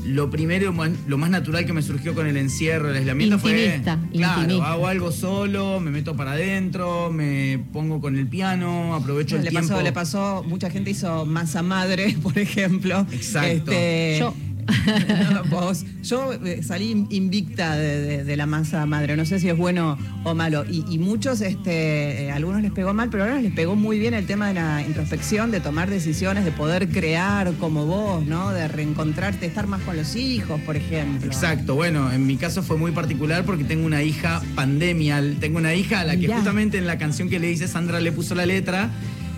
lo 0.04 0.30
primero, 0.30 0.72
lo 1.06 1.18
más 1.18 1.30
natural 1.30 1.64
que 1.64 1.72
me 1.72 1.82
surgió 1.82 2.14
con 2.14 2.26
el 2.26 2.36
encierro, 2.36 2.90
el 2.90 2.96
aislamiento 2.96 3.36
Intimista, 3.36 3.98
fue. 3.98 4.18
Claro, 4.18 4.42
intimista. 4.42 4.72
hago 4.72 4.86
algo 4.86 5.12
solo, 5.12 5.80
me 5.80 5.90
meto 5.90 6.14
para 6.16 6.32
adentro, 6.32 7.10
me 7.10 7.64
pongo 7.72 8.00
con 8.00 8.16
el 8.16 8.26
piano, 8.26 8.94
aprovecho 8.94 9.36
el 9.36 9.44
le 9.44 9.50
tiempo. 9.50 9.68
pasó, 9.68 9.82
le 9.82 9.92
pasó, 9.92 10.44
mucha 10.46 10.70
gente 10.70 10.90
hizo 10.90 11.24
masa 11.26 11.62
madre, 11.62 12.16
por 12.22 12.38
ejemplo. 12.38 13.06
Exacto. 13.12 13.72
Este, 13.72 14.16
Yo. 14.20 14.34
vos. 15.50 15.84
Yo 16.02 16.32
eh, 16.32 16.62
salí 16.62 17.06
invicta 17.10 17.76
de, 17.76 18.00
de- 18.00 18.24
de 18.24 18.36
la 18.36 18.46
masa 18.46 18.84
madre, 18.86 19.16
no 19.16 19.24
sé 19.24 19.38
si 19.40 19.48
es 19.48 19.56
bueno 19.56 19.98
o 20.24 20.34
malo. 20.34 20.64
Y, 20.70 20.84
y 20.88 20.98
muchos, 20.98 21.40
este, 21.40 22.24
eh, 22.26 22.30
algunos 22.32 22.62
les 22.62 22.72
pegó 22.72 22.92
mal, 22.94 23.08
pero 23.10 23.24
ahora 23.24 23.40
les 23.40 23.52
pegó 23.52 23.76
muy 23.76 23.98
bien 23.98 24.14
el 24.14 24.26
tema 24.26 24.48
de 24.48 24.54
la 24.54 24.82
introspección, 24.86 25.50
de 25.50 25.60
tomar 25.60 25.90
decisiones, 25.90 26.44
de 26.44 26.52
poder 26.52 26.88
crear 26.88 27.52
como 27.60 27.86
vos, 27.86 28.24
¿no? 28.24 28.50
De 28.50 28.68
reencontrarte, 28.68 29.46
estar 29.46 29.66
más 29.66 29.82
con 29.82 29.96
los 29.96 30.16
hijos, 30.16 30.60
por 30.62 30.76
ejemplo. 30.76 31.26
Exacto, 31.26 31.74
bueno, 31.74 32.10
en 32.12 32.26
mi 32.26 32.36
caso 32.36 32.62
fue 32.62 32.76
muy 32.76 32.92
particular 32.92 33.44
porque 33.44 33.64
tengo 33.64 33.86
una 33.86 34.02
hija 34.02 34.42
pandemial. 34.54 35.36
Tengo 35.40 35.58
una 35.58 35.74
hija 35.74 36.00
a 36.00 36.04
la 36.04 36.12
que 36.12 36.18
Mirá. 36.22 36.36
justamente 36.36 36.78
en 36.78 36.86
la 36.86 36.98
canción 36.98 37.28
que 37.28 37.38
le 37.38 37.50
hice 37.50 37.68
Sandra 37.68 38.00
le 38.00 38.12
puso 38.12 38.34
la 38.34 38.46
letra, 38.46 38.90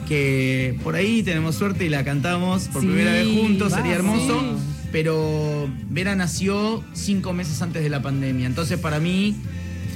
que 0.09 0.77
por 0.85 0.95
ahí 0.95 1.23
tenemos 1.23 1.55
suerte 1.57 1.85
y 1.85 1.89
la 1.89 2.05
cantamos 2.05 2.69
por 2.69 2.83
Sí, 2.83 2.89
primera 2.89 3.13
vez 3.13 3.29
juntos, 3.41 3.73
va, 3.73 3.77
sería 3.79 3.95
hermoso. 3.97 4.41
sí. 4.41 4.73
Pero 4.97 5.69
Vera 5.91 6.17
nació 6.17 6.83
cinco 6.95 7.35
meses 7.35 7.61
antes 7.61 7.83
de 7.83 7.91
la 7.91 8.01
pandemia, 8.01 8.47
entonces 8.47 8.79
para 8.79 8.99
mí 8.99 9.37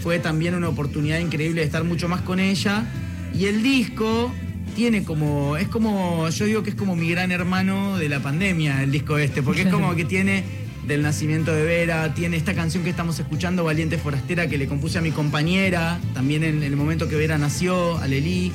fue 0.03 0.19
también 0.19 0.55
una 0.55 0.69
oportunidad 0.69 1.21
increíble 1.21 1.63
de 1.63 1.67
estar 1.67 1.85
mucho 1.85 2.07
más 2.07 2.21
con 2.21 2.39
ella. 2.39 2.85
Y 3.33 3.47
el 3.47 3.63
disco 3.63 4.31
tiene 4.77 5.03
como, 5.03 5.57
es 5.57 5.69
como, 5.69 6.29
yo 6.29 6.45
digo 6.45 6.63
que 6.63 6.69
es 6.69 6.77
como 6.77 6.97
mi 6.97 7.09
gran 7.09 7.33
hermano 7.33 7.97
de 7.97 8.11
la 8.11 8.21
pandemia, 8.21 8.83
el 8.83 8.93
disco 8.93 9.17
este, 9.17 9.43
porque 9.43 9.63
es 9.63 9.69
como 9.69 9.95
que 9.97 10.05
tiene 10.05 10.45
del 10.87 11.01
nacimiento 11.01 11.51
de 11.55 11.65
Vera, 11.65 12.13
tiene 12.13 12.37
esta 12.37 12.53
canción 12.53 12.85
que 12.85 12.91
estamos 12.91 13.19
escuchando, 13.19 13.65
Valiente 13.65 13.97
Forastera, 13.97 14.49
que 14.49 14.59
le 14.59 14.67
compuse 14.67 14.99
a 14.99 15.01
mi 15.01 15.13
compañera, 15.13 15.99
también 16.13 16.45
en 16.45 16.63
el 16.63 16.77
momento 16.77 17.09
que 17.09 17.17
Vera 17.17 17.39
nació, 17.39 17.97
a 17.97 18.07
Lelí. 18.07 18.53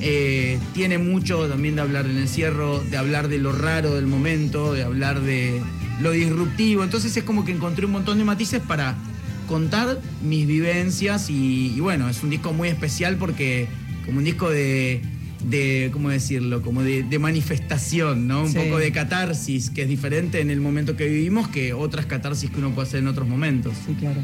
Eh, 0.00 0.58
tiene 0.74 0.98
mucho 0.98 1.48
también 1.48 1.76
de 1.76 1.82
hablar 1.82 2.04
del 2.04 2.18
encierro, 2.18 2.80
de 2.80 2.96
hablar 2.96 3.28
de 3.28 3.38
lo 3.38 3.52
raro 3.52 3.94
del 3.94 4.06
momento, 4.06 4.74
de 4.74 4.82
hablar 4.82 5.20
de 5.20 5.62
lo 6.00 6.10
disruptivo. 6.12 6.82
Entonces 6.84 7.16
es 7.16 7.24
como 7.24 7.44
que 7.44 7.52
encontré 7.52 7.86
un 7.86 7.92
montón 7.92 8.18
de 8.18 8.24
matices 8.24 8.60
para 8.60 8.96
contar 9.48 10.00
mis 10.22 10.46
vivencias 10.46 11.28
y, 11.30 11.72
y 11.76 11.80
bueno, 11.80 12.08
es 12.08 12.22
un 12.22 12.30
disco 12.30 12.52
muy 12.52 12.68
especial 12.68 13.16
porque 13.16 13.68
como 14.06 14.18
un 14.18 14.24
disco 14.24 14.48
de, 14.50 15.02
de 15.48 15.90
¿cómo 15.92 16.08
decirlo? 16.10 16.62
Como 16.62 16.82
de, 16.82 17.02
de 17.02 17.18
manifestación, 17.18 18.26
¿no? 18.26 18.42
Un 18.44 18.48
Sí. 18.52 18.58
poco 18.58 18.78
de 18.78 18.90
catarsis, 18.92 19.70
que 19.70 19.82
es 19.82 19.88
diferente 19.88 20.40
en 20.40 20.50
el 20.50 20.60
momento 20.60 20.96
que 20.96 21.06
vivimos 21.08 21.48
que 21.48 21.72
otras 21.74 22.06
catarsis 22.06 22.50
que 22.50 22.58
uno 22.58 22.70
puede 22.70 22.88
hacer 22.88 23.00
en 23.00 23.08
otros 23.08 23.28
momentos. 23.28 23.74
Sí, 23.86 23.94
claro. 23.94 24.20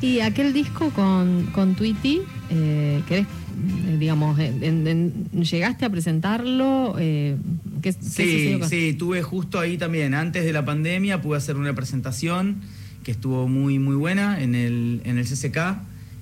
Y 0.00 0.20
aquel 0.20 0.52
disco 0.52 0.90
con, 0.90 1.46
con 1.52 1.74
Tweety, 1.74 2.20
eh, 2.50 3.00
¿querés, 3.08 3.26
eh, 3.26 3.96
digamos, 3.98 4.38
en- 4.38 4.62
en- 4.62 4.86
en- 4.86 5.42
llegaste 5.42 5.84
a 5.86 5.90
presentarlo? 5.90 6.96
Eh, 6.98 7.36
¿qué, 7.84 7.92
qué 7.92 8.02
Sí, 8.02 8.08
sucedió 8.08 8.58
con- 8.60 8.68
sí, 8.70 8.94
tuve 8.98 9.22
justo 9.22 9.60
ahí 9.60 9.76
también, 9.78 10.14
antes 10.14 10.44
de 10.44 10.52
la 10.52 10.64
pandemia, 10.64 11.20
pude 11.22 11.36
hacer 11.36 11.56
una 11.56 11.74
presentación 11.74 12.56
que 13.04 13.10
estuvo 13.12 13.46
muy, 13.46 13.78
muy 13.78 13.94
buena 13.96 14.42
en 14.42 14.54
el, 14.54 15.02
en 15.04 15.18
el 15.18 15.26
CCK, 15.26 15.58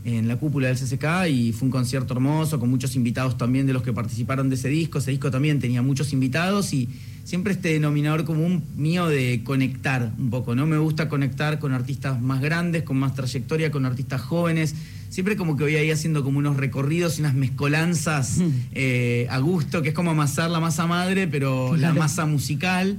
en 0.04 0.26
la 0.26 0.34
cúpula 0.36 0.66
del 0.66 0.76
CCK, 0.76 1.28
y 1.30 1.52
fue 1.52 1.66
un 1.66 1.70
concierto 1.70 2.12
hermoso, 2.14 2.58
con 2.58 2.68
muchos 2.68 2.96
invitados 2.96 3.38
también 3.38 3.66
de 3.68 3.72
los 3.72 3.82
que 3.84 3.92
participaron 3.92 4.48
de 4.48 4.56
ese 4.56 4.68
disco. 4.68 4.98
Ese 4.98 5.12
disco 5.12 5.30
también 5.30 5.60
tenía 5.60 5.80
muchos 5.80 6.12
invitados 6.12 6.72
y 6.74 6.88
siempre 7.22 7.52
este 7.52 7.68
denominador 7.74 8.24
común 8.24 8.64
mío 8.76 9.06
de 9.06 9.42
conectar 9.44 10.12
un 10.18 10.28
poco, 10.30 10.56
¿no? 10.56 10.66
Me 10.66 10.76
gusta 10.78 11.08
conectar 11.08 11.60
con 11.60 11.72
artistas 11.72 12.20
más 12.20 12.40
grandes, 12.40 12.82
con 12.82 12.96
más 12.96 13.14
trayectoria, 13.14 13.70
con 13.70 13.86
artistas 13.86 14.20
jóvenes. 14.20 14.74
Siempre 15.12 15.36
como 15.36 15.58
que 15.58 15.64
voy 15.64 15.76
ahí 15.76 15.90
haciendo 15.90 16.24
como 16.24 16.38
unos 16.38 16.56
recorridos 16.56 17.18
y 17.18 17.20
unas 17.20 17.34
mezcolanzas 17.34 18.38
eh, 18.72 19.26
a 19.28 19.36
gusto, 19.40 19.82
que 19.82 19.90
es 19.90 19.94
como 19.94 20.12
amasar 20.12 20.50
la 20.50 20.58
masa 20.58 20.86
madre, 20.86 21.28
pero 21.28 21.76
la 21.76 21.92
masa 21.92 22.24
musical. 22.24 22.96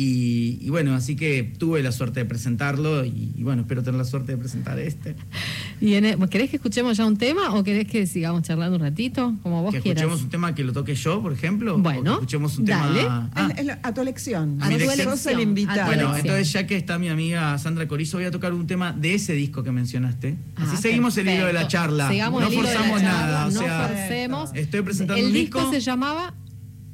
Y, 0.00 0.58
y 0.60 0.70
bueno, 0.70 0.94
así 0.94 1.16
que 1.16 1.42
tuve 1.58 1.82
la 1.82 1.90
suerte 1.90 2.20
de 2.20 2.24
presentarlo 2.24 3.04
y, 3.04 3.32
y 3.36 3.42
bueno, 3.42 3.62
espero 3.62 3.82
tener 3.82 3.98
la 3.98 4.04
suerte 4.04 4.30
de 4.30 4.38
presentar 4.38 4.78
este. 4.78 5.16
Y 5.80 5.94
en 5.94 6.04
el- 6.04 6.28
¿Querés 6.28 6.50
que 6.50 6.56
escuchemos 6.56 6.96
ya 6.96 7.04
un 7.06 7.16
tema 7.16 7.54
o 7.54 7.62
querés 7.64 7.86
que 7.86 8.06
sigamos 8.06 8.42
charlando 8.42 8.76
un 8.76 8.82
ratito? 8.82 9.34
Como 9.42 9.62
vos 9.62 9.72
que 9.74 9.80
quieras. 9.80 10.02
escuchemos 10.02 10.24
un 10.24 10.30
tema 10.30 10.54
que 10.54 10.62
lo 10.64 10.72
toque 10.72 10.94
yo, 10.96 11.20
por 11.22 11.32
ejemplo. 11.32 11.74
o 11.76 11.78
Bueno, 11.78 12.02
que 12.02 12.10
escuchemos 12.24 12.58
un 12.58 12.64
dale. 12.66 13.00
tema. 13.02 13.30
Ah, 13.34 13.48
es 13.56 13.64
la- 13.64 13.78
a 13.82 13.92
tu 13.94 14.00
elección. 14.00 14.58
A 14.62 14.68
mi 14.68 14.78
Sos 14.78 14.94
elección. 14.98 15.34
el 15.34 15.40
invitado. 15.40 15.80
A 15.80 15.84
tu 15.84 15.86
Bueno, 15.94 16.16
entonces 16.16 16.52
ya 16.52 16.66
que 16.66 16.76
está 16.76 16.98
mi 16.98 17.08
amiga 17.08 17.56
Sandra 17.58 17.86
Corizo, 17.88 18.18
voy 18.18 18.26
a 18.26 18.30
tocar 18.30 18.52
un 18.54 18.66
tema 18.68 18.92
de 18.92 19.14
ese 19.14 19.32
disco 19.34 19.62
que 19.64 19.72
mencionaste. 19.72 20.36
Así 20.56 20.74
Ah, 20.74 20.80
seguimos 20.80 21.16
el 21.18 21.26
hilo 21.28 21.46
de 21.46 21.52
la 21.52 21.60
perfecto. 21.60 21.68
charla. 21.70 22.08
Sigamos 22.10 22.40
no 22.42 22.46
el 22.48 22.52
hilo 22.54 22.62
de 22.62 22.68
la 22.68 22.74
forzamos 22.80 23.00
charla, 23.02 23.26
nada. 23.26 23.46
O 23.46 23.50
no 23.50 23.60
sea, 23.60 23.88
forcemos. 23.88 24.50
estoy 24.54 24.82
presentando 24.82 25.20
El 25.20 25.26
un 25.28 25.32
disco 25.32 25.58
disco. 25.58 25.72
se 25.72 25.80
llamaba 25.80 26.34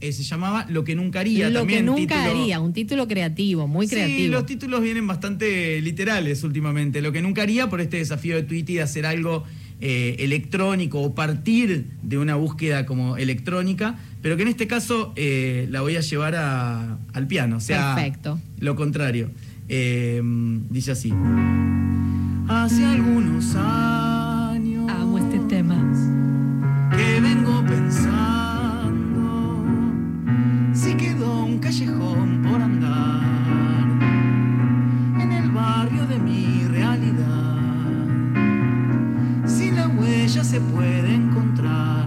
eh, 0.08 0.12
se 0.12 0.22
llamaba 0.22 0.66
Lo 0.68 0.84
que 0.84 0.94
nunca 0.94 1.20
haría. 1.20 1.50
Lo 1.50 1.60
también, 1.60 1.80
que 1.80 1.84
nunca 1.86 2.14
título- 2.24 2.40
haría, 2.42 2.60
un 2.60 2.72
título 2.72 3.08
creativo, 3.08 3.66
muy 3.66 3.86
Sí, 3.86 3.94
creativo. 3.94 4.32
los 4.32 4.46
títulos 4.46 4.82
vienen 4.82 5.06
bastante 5.06 5.80
literales 5.80 6.42
últimamente. 6.44 7.00
Lo 7.02 7.12
que 7.12 7.22
nunca 7.22 7.42
haría 7.42 7.68
por 7.68 7.80
este 7.80 7.98
desafío 7.98 8.36
de 8.36 8.42
Tweety 8.42 8.74
de 8.74 8.82
hacer 8.82 9.06
algo 9.06 9.44
eh, 9.80 10.16
electrónico 10.20 11.00
o 11.00 11.14
partir 11.14 11.86
de 12.02 12.16
una 12.16 12.36
búsqueda 12.36 12.86
como 12.86 13.16
electrónica, 13.16 13.98
pero 14.22 14.36
que 14.36 14.42
en 14.42 14.48
este 14.48 14.66
caso 14.68 15.12
eh, 15.16 15.66
la 15.70 15.80
voy 15.82 15.96
a 15.96 16.00
llevar 16.00 16.36
a- 16.36 16.98
al 17.12 17.26
piano. 17.26 17.56
O 17.56 17.60
sea, 17.60 17.94
Perfecto. 17.96 18.38
lo 18.60 18.76
contrario. 18.76 19.30
Eh, 19.68 20.22
dice 20.70 20.92
así. 20.92 21.12
Hace 22.48 22.84
algunos 22.84 23.54
años 23.56 24.90
Amo 24.90 25.18
este 25.18 25.38
tema. 25.48 25.74
Callejón 31.64 32.42
por 32.42 32.60
andar 32.60 33.22
en 35.18 35.32
el 35.32 35.50
barrio 35.50 36.06
de 36.06 36.18
mi 36.18 36.64
realidad. 36.68 37.56
Si 39.46 39.70
la 39.70 39.88
huella 39.88 40.44
se 40.44 40.60
puede 40.60 41.14
encontrar 41.14 42.06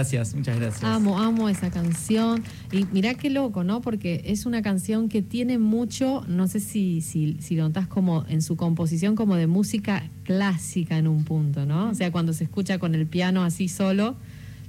gracias, 0.00 0.34
muchas 0.34 0.58
gracias. 0.58 0.84
Amo, 0.84 1.18
amo 1.18 1.48
esa 1.48 1.70
canción. 1.70 2.42
Y 2.72 2.86
mirá 2.92 3.14
qué 3.14 3.28
loco, 3.28 3.64
¿no? 3.64 3.82
Porque 3.82 4.22
es 4.24 4.46
una 4.46 4.62
canción 4.62 5.08
que 5.08 5.20
tiene 5.20 5.58
mucho, 5.58 6.24
no 6.26 6.48
sé 6.48 6.60
si, 6.60 7.02
si, 7.02 7.36
si 7.40 7.54
lo 7.56 7.64
notás 7.64 7.86
como 7.86 8.24
en 8.28 8.40
su 8.40 8.56
composición 8.56 9.14
como 9.14 9.36
de 9.36 9.46
música 9.46 10.04
clásica 10.24 10.96
en 10.96 11.06
un 11.06 11.24
punto, 11.24 11.66
¿no? 11.66 11.90
O 11.90 11.94
sea, 11.94 12.10
cuando 12.10 12.32
se 12.32 12.44
escucha 12.44 12.78
con 12.78 12.94
el 12.94 13.06
piano 13.06 13.44
así 13.44 13.68
solo, 13.68 14.16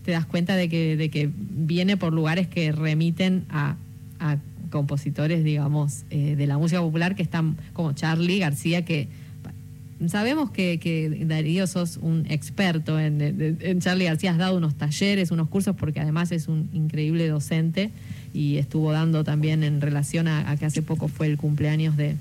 te 0.03 0.11
das 0.11 0.25
cuenta 0.25 0.55
de 0.55 0.67
que, 0.67 0.97
de 0.97 1.09
que 1.09 1.29
viene 1.33 1.95
por 1.95 2.11
lugares 2.11 2.47
que 2.47 2.71
remiten 2.73 3.45
a, 3.49 3.77
a 4.19 4.37
compositores, 4.69 5.43
digamos, 5.43 6.03
eh, 6.09 6.35
de 6.35 6.47
la 6.47 6.57
música 6.57 6.81
popular 6.81 7.15
que 7.15 7.23
están 7.23 7.57
como 7.73 7.93
Charlie 7.93 8.39
García, 8.39 8.83
que 8.83 9.07
sabemos 10.07 10.51
que, 10.51 10.79
que 10.79 11.09
Darío 11.25 11.67
sos 11.67 11.97
un 12.01 12.25
experto 12.29 12.99
en, 12.99 13.21
en, 13.21 13.57
en 13.61 13.79
Charlie 13.81 14.05
García, 14.05 14.31
has 14.31 14.37
dado 14.37 14.57
unos 14.57 14.75
talleres, 14.75 15.31
unos 15.31 15.47
cursos, 15.49 15.75
porque 15.75 15.99
además 15.99 16.31
es 16.31 16.47
un 16.47 16.69
increíble 16.73 17.27
docente 17.27 17.91
y 18.33 18.57
estuvo 18.57 18.91
dando 18.91 19.23
también 19.23 19.63
en 19.63 19.81
relación 19.81 20.27
a, 20.27 20.49
a 20.49 20.57
que 20.57 20.65
hace 20.65 20.81
poco 20.81 21.07
fue 21.07 21.27
el 21.27 21.37
cumpleaños 21.37 21.97
de, 21.97 22.15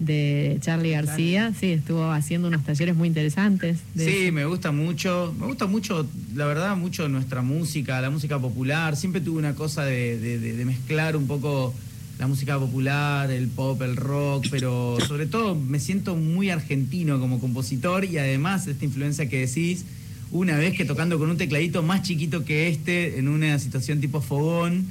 de 0.00 0.58
Charlie 0.60 0.90
García, 0.90 1.52
sí, 1.58 1.72
estuvo 1.72 2.10
haciendo 2.12 2.46
unos 2.48 2.62
talleres 2.64 2.94
muy 2.94 3.08
interesantes. 3.08 3.78
de 3.94 4.04
Sí, 4.04 4.16
eso. 4.24 4.32
me 4.32 4.44
gusta 4.44 4.70
mucho, 4.70 5.34
me 5.38 5.46
gusta 5.46 5.66
mucho, 5.66 6.06
la 6.34 6.46
verdad, 6.46 6.76
mucho 6.76 7.08
nuestra 7.08 7.42
música, 7.42 8.00
la 8.00 8.10
música 8.10 8.38
popular. 8.38 8.96
Siempre 8.96 9.20
tuve 9.20 9.38
una 9.38 9.54
cosa 9.54 9.84
de, 9.84 10.18
de- 10.18 10.38
de- 10.38 10.56
de 10.56 10.64
mezclar 10.64 11.16
un 11.16 11.26
poco 11.26 11.74
la 12.18 12.26
música 12.26 12.58
popular, 12.58 13.30
el 13.30 13.46
pop, 13.48 13.80
el 13.82 13.96
rock, 13.96 14.46
pero 14.50 14.98
sobre 15.06 15.26
todo 15.26 15.54
me 15.54 15.78
siento 15.78 16.16
muy 16.16 16.50
argentino 16.50 17.20
como 17.20 17.38
compositor 17.38 18.04
y 18.04 18.18
además 18.18 18.66
esta 18.66 18.84
influencia 18.84 19.28
que 19.28 19.46
decís, 19.46 19.84
una 20.32 20.56
vez 20.56 20.76
que 20.76 20.84
tocando 20.84 21.18
con 21.18 21.30
un 21.30 21.36
tecladito 21.36 21.82
más 21.82 22.02
chiquito 22.02 22.44
que 22.44 22.68
este, 22.68 23.18
en 23.18 23.28
una 23.28 23.58
situación 23.60 24.00
tipo 24.00 24.20
fogón, 24.20 24.86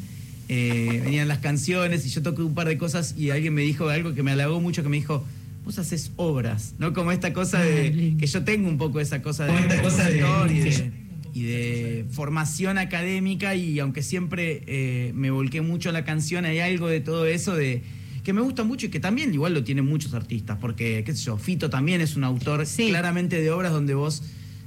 eh, 0.50 1.02
venían 1.04 1.28
las 1.28 1.40
canciones 1.40 2.06
y 2.06 2.10
yo 2.10 2.22
toqué 2.22 2.42
un 2.44 2.54
par 2.54 2.68
de 2.68 2.78
cosas 2.78 3.14
y 3.18 3.30
alguien 3.32 3.54
me 3.54 3.62
dijo 3.64 3.90
algo 3.90 4.14
que 4.14 4.24
me 4.24 4.32
halagó 4.32 4.62
mucho, 4.62 4.82
que 4.82 4.88
me 4.90 4.96
dijo, 4.96 5.26
vos 5.66 5.78
haces 5.80 6.12
obras, 6.16 6.76
¿no? 6.80 6.94
Como 6.94 7.12
esta 7.12 7.34
cosa 7.34 7.60
de, 7.60 8.16
que 8.18 8.26
yo 8.26 8.44
tengo 8.46 8.70
un 8.70 8.78
poco 8.78 9.02
esa 9.02 9.22
cosa 9.22 9.46
de, 9.46 9.52
Como 9.54 9.66
esta 9.68 9.82
cosa 9.82 10.10
de- 10.10 11.07
y 11.38 11.44
de, 11.44 12.06
formación 12.12 12.78
académica 12.78 13.56
y 13.56 13.80
aunque 13.80 14.02
siempre 14.04 14.64
eh, 14.68 15.12
me 15.16 15.30
volqué 15.32 15.62
mucho 15.62 15.90
a 15.90 15.92
la 15.92 16.04
canción, 16.04 16.46
hay 16.46 16.60
algo 16.60 16.88
de 16.88 17.00
todo 17.02 17.26
eso 17.26 17.56
de 17.56 17.84
que 18.24 18.34
me 18.34 18.42
gusta 18.42 18.64
mucho 18.64 18.88
y 18.88 18.90
que 18.90 19.00
también 19.00 19.34
igual 19.34 19.54
lo 19.54 19.64
tienen 19.64 19.86
muchos 19.86 20.14
artistas, 20.14 20.58
porque, 20.60 21.04
qué 21.06 21.14
sé 21.16 21.24
yo, 21.26 21.38
Fito 21.38 21.70
también 21.70 22.02
es 22.02 22.16
un 22.18 22.24
autor 22.26 22.66
Sí. 22.66 22.90
claramente 22.90 23.40
de 23.42 23.52
obras 23.52 23.72
donde 23.72 23.94
vos 23.94 24.22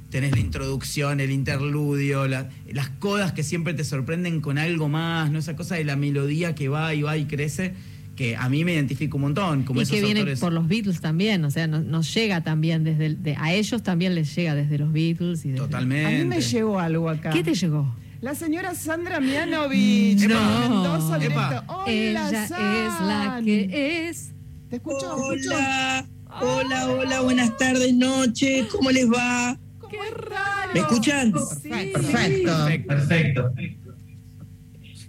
tenés 0.09 0.31
la 0.31 0.39
introducción, 0.39 1.19
el 1.19 1.31
interludio, 1.31 2.27
la- 2.27 2.49
las 2.71 2.89
codas 2.89 3.31
que 3.33 3.43
siempre 3.43 3.73
te 3.73 3.83
sorprenden 3.83 4.41
con 4.41 4.57
algo 4.57 4.89
más, 4.89 5.31
¿no? 5.31 5.39
Esa 5.39 5.55
cosa 5.55 5.75
de 5.75 5.83
la 5.85 5.95
melodía 5.95 6.55
que 6.55 6.69
va 6.69 6.93
y 6.95 7.01
va 7.03 7.17
y 7.17 7.25
crece, 7.25 7.73
que 8.15 8.35
a 8.35 8.49
mí 8.49 8.63
me 8.65 8.73
identifica 8.73 9.15
un 9.15 9.21
montón, 9.21 9.63
como 9.63 9.79
y 9.79 9.83
esos 9.83 9.95
que 9.95 10.01
viene 10.01 10.19
autores. 10.19 10.39
por 10.39 10.51
los 10.53 10.67
Beatles 10.67 11.01
también, 11.01 11.43
o 11.45 11.49
sea, 11.51 11.65
nos, 11.67 11.83
nos 11.85 12.13
llega 12.13 12.41
también 12.43 12.83
desde 12.83 13.05
el- 13.07 13.23
de- 13.23 13.35
a 13.39 13.53
ellos 13.53 13.81
también 13.83 14.13
les 14.15 14.35
llega 14.35 14.53
desde 14.53 14.77
los 14.77 14.91
Beatles 14.91 15.45
y 15.45 15.49
desde- 15.51 15.63
Totalmente. 15.65 16.05
A 16.15 16.19
mí 16.19 16.25
me 16.25 16.41
llegó 16.41 16.79
algo 16.79 17.09
acá. 17.09 17.29
¿Qué 17.31 17.43
te 17.43 17.53
llegó? 17.55 17.95
La 18.19 18.35
señora 18.35 18.75
Sandra 18.75 19.19
Mianovich. 19.19 20.27
No. 20.27 20.61
de 20.61 20.69
Mendoza, 20.69 21.17
directo. 21.17 21.41
Epa. 21.41 21.63
Hola, 21.67 21.91
Ella 21.91 22.29
es 22.43 22.49
la 22.51 23.25
San. 23.25 23.45
que 23.45 24.07
es. 24.09 24.31
Te 24.69 24.75
escucho. 24.75 25.15
Hola, 25.15 26.05
hola, 26.41 26.89
hola, 26.89 27.21
buenas 27.21 27.57
tardes, 27.57 27.93
noches, 27.95 28.67
¿cómo 28.67 28.91
les 28.91 29.09
va? 29.09 29.57
¡Qué 29.89 29.97
raro! 30.15 30.71
¿Me 30.73 30.79
escuchan? 30.81 31.33
Sí. 31.61 31.69
Perfecto. 31.91 32.51
Perfecto. 32.87 33.53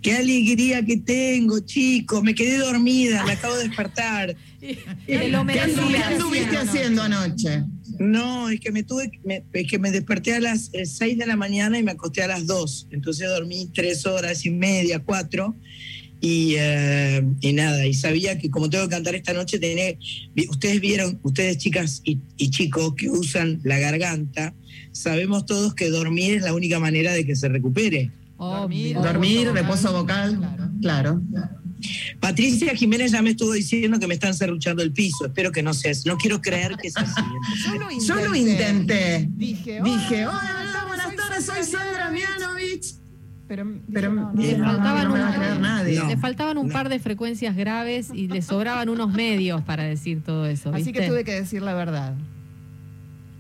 Qué 0.03 0.15
alegría 0.15 0.85
que 0.85 0.97
tengo, 0.97 1.61
chicos, 1.61 2.23
me 2.23 2.35
quedé 2.35 2.59
dormida, 2.59 3.25
me 3.25 3.33
acabo 3.33 3.57
de 3.57 3.69
despertar. 3.69 4.37
Te 5.07 5.29
lo 5.29 5.47
¿Qué 5.47 5.53
qué 5.55 5.61
anduviste 5.61 6.57
haciendo 6.57 7.03
anoche? 7.03 7.63
No, 7.99 8.49
es 8.49 8.59
que 8.61 8.73
me 8.73 8.83
tuve, 8.83 9.11
me- 9.25 9.45
es 9.53 9.67
que 9.71 9.79
me 9.79 9.91
desperté 9.93 10.35
a 10.35 10.41
las 10.41 10.71
6 10.85 11.19
de 11.19 11.27
la 11.27 11.37
mañana 11.37 11.79
y 11.79 11.83
me 11.83 11.93
acosté 11.93 12.23
a 12.23 12.27
las 12.27 12.47
2, 12.47 12.89
entonces 12.91 13.29
dormí 13.29 13.71
tres 13.73 14.05
horas 14.07 14.45
y 14.45 14.51
media, 14.51 14.99
cuatro. 15.01 15.57
Y, 16.21 16.55
eh, 16.57 17.21
y 17.41 17.53
nada, 17.53 17.85
y 17.85 17.95
sabía 17.95 18.39
que 18.39 18.49
como 18.49 18.71
tengo 18.71 18.85
que 18.85 18.91
cantar 18.91 19.17
esta 19.17 19.33
noche, 19.33 19.59
vi- 19.59 20.49
ustedes 20.49 20.81
vieron, 20.81 21.19
ustedes 21.25 21.59
chicas 21.59 22.01
y, 22.05 22.21
y 22.37 22.51
chicos 22.51 22.95
que 22.97 23.11
usan 23.11 23.61
la 23.65 23.79
garganta, 23.81 24.55
sabemos 24.93 25.47
todos 25.47 25.75
que 25.75 25.91
dormir 25.91 26.35
es 26.35 26.43
la 26.43 26.55
única 26.55 26.79
manera 26.79 27.13
de 27.13 27.27
que 27.27 27.35
se 27.35 27.49
recupere. 27.49 28.13
Obvio. 28.43 29.01
Dormir, 29.03 29.51
reposo 29.53 29.93
vocal. 29.93 30.39
Claro. 30.81 31.21
Patricia 32.21 32.75
Jiménez 32.75 33.13
ya 33.13 33.23
me 33.23 33.31
estuvo 33.31 33.53
diciendo 33.53 33.99
que 33.99 34.07
me 34.07 34.15
están 34.15 34.35
serruchando 34.35 34.83
el 34.83 34.93
piso, 34.93 35.27
espero 35.27 35.51
que 35.51 35.63
no 35.63 35.75
sea 35.75 35.91
así, 35.93 36.09
no 36.09 36.17
quiero 36.17 36.41
creer 36.41 36.77
que 36.77 36.91
sea 36.91 37.03
así. 37.03 37.21
Yo 38.07 38.15
lo 38.17 38.35
intenté. 38.35 39.29
Dije, 39.31 39.81
Dije, 39.83 40.27
hola, 40.27 40.41
hola, 40.61 40.85
buenas 40.87 41.17
tardes, 41.17 41.45
soy 41.47 41.65
Sandra 41.65 42.11
Mianovich. 42.11 42.95
Pero, 43.49 43.67
Pero 43.93 44.13
no, 44.13 44.33
no, 44.33 44.41
dije, 44.41 44.53
Le 44.53 44.59
no, 44.59 44.65
faltaban, 44.67 45.07
un- 45.13 46.09
le 46.09 46.17
faltaban 46.17 46.69
par 46.71 46.89
de 46.89 46.99
frecuencias 47.01 47.55
graves 47.55 48.09
y 48.15 48.29
le 48.29 48.41
sobraban 48.41 48.89
unos 48.89 49.13
medios 49.13 49.61
para 49.63 49.83
decir 49.83 50.23
todo 50.23 50.47
eso. 50.47 50.73
Así 50.73 50.93
que 50.93 51.07
tuve 51.07 51.25
que 51.25 51.33
decir 51.35 51.61
la 51.63 51.75
verdad. 51.75 52.15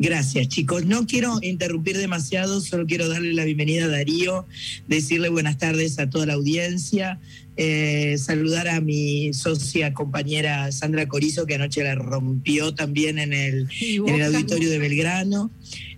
Gracias, 0.03 0.49
chicos. 0.49 0.85
No 0.85 1.07
quiero 1.07 1.39
interrumpir 1.43 1.97
demasiado, 1.97 2.61
solo 2.61 2.87
quiero 2.87 3.09
darle 3.09 3.35
la 3.35 3.45
bienvenida 3.45 3.85
a 3.85 3.89
Darío, 3.89 4.49
decirle 4.89 5.29
buenas 5.29 5.59
tardes 5.59 5.97
a 6.01 6.11
toda 6.11 6.27
la 6.27 6.33
audiencia, 6.33 7.21
eh, 7.57 8.17
saludar 8.19 8.67
a 8.67 8.81
mi 8.81 9.33
socia, 9.33 9.95
compañera 9.95 10.73
Sandra 10.73 11.07
Corizo, 11.07 11.47
que 11.47 11.55
anoche 11.55 11.85
la 11.85 11.95
rompió 11.95 12.75
también 12.75 13.21
en 13.21 13.33
el, 13.33 13.69
en 13.81 14.09
el 14.09 14.23
auditorio 14.23 14.71
de 14.71 14.81
Belgrano. 14.81 15.53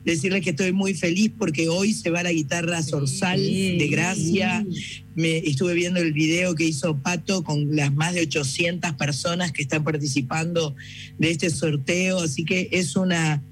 Decirle 0.05 0.43
que 0.43 0.51
estoy 0.51 0.73
muy 0.73 0.93
feliz 0.93 1.33
porque 1.39 1.71
hoy 1.71 1.95
se 1.95 2.11
va 2.11 2.23
la 2.23 2.33
guitarra 2.33 2.83
Sorsal 2.83 3.41
de 3.41 3.89
Gracia. 3.91 4.67
Me, 5.15 5.39
estuve 5.39 5.73
viendo 5.73 6.01
el 6.01 6.13
video 6.13 6.55
que 6.55 6.65
hizo 6.65 6.99
Pato 6.99 7.43
con 7.43 7.75
las 7.75 7.95
más 7.95 8.13
de 8.13 8.21
800 8.21 8.93
personas 8.97 9.51
que 9.51 9.63
están 9.63 9.83
participando 9.83 10.77
de 11.17 11.31
este 11.31 11.49
sorteo, 11.49 12.19
así 12.19 12.45
que 12.45 12.69
es 12.71 12.97
una, 12.97 13.43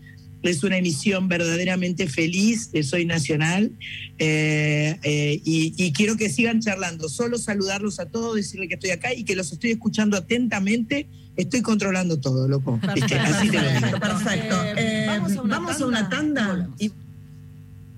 es 0.42 0.62
una 0.64 0.76
emisión 0.78 1.28
verdaderamente 1.28 2.08
feliz 2.08 2.72
de 2.72 2.82
Soy 2.82 3.04
Nacional 3.04 3.70
eh, 4.18 4.98
eh, 5.02 5.40
y, 5.44 5.72
y 5.76 5.92
quiero 5.92 6.16
que 6.16 6.28
sigan 6.28 6.60
charlando. 6.60 7.08
Solo 7.08 7.38
saludarlos 7.38 8.00
a 8.00 8.06
todos, 8.06 8.36
decirle 8.36 8.68
que 8.68 8.74
estoy 8.74 8.90
acá 8.90 9.14
y 9.14 9.24
que 9.24 9.36
los 9.36 9.52
estoy 9.52 9.70
escuchando 9.70 10.16
atentamente. 10.16 11.06
Estoy 11.36 11.62
controlando 11.62 12.18
todo, 12.20 12.46
loco. 12.46 12.78
¿Viste? 12.94 13.14
Así 13.18 13.48
te 13.48 13.56
lo 13.56 13.68
digo. 13.68 13.80
Perfecto, 13.80 14.00
perfecto. 14.00 14.64
Eh, 14.64 14.74
Eh, 14.76 15.04
vamos 15.06 15.32
a 15.36 15.42
una 15.42 15.58
vamos 15.58 15.80
a 15.80 15.86
una 15.86 16.08
tanda 16.08 16.68
y- 16.78 16.92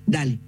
Dale. 0.06 0.38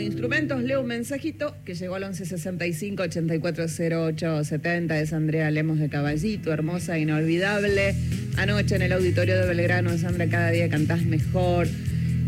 Instrumentos, 0.00 0.62
leo 0.62 0.80
un 0.80 0.86
mensajito 0.86 1.54
que 1.64 1.74
llegó 1.74 1.96
al 1.96 2.02
1165 2.02 3.02
840870 3.02 5.00
es 5.00 5.12
Andrea 5.12 5.50
Lemos 5.50 5.78
de 5.78 5.88
Caballito, 5.88 6.52
hermosa, 6.52 6.98
inolvidable. 6.98 7.94
Anoche 8.36 8.76
en 8.76 8.82
el 8.82 8.92
auditorio 8.92 9.38
de 9.38 9.46
Belgrano, 9.46 9.96
Sandra, 9.98 10.26
cada 10.28 10.50
día 10.50 10.68
cantás 10.68 11.04
mejor. 11.04 11.68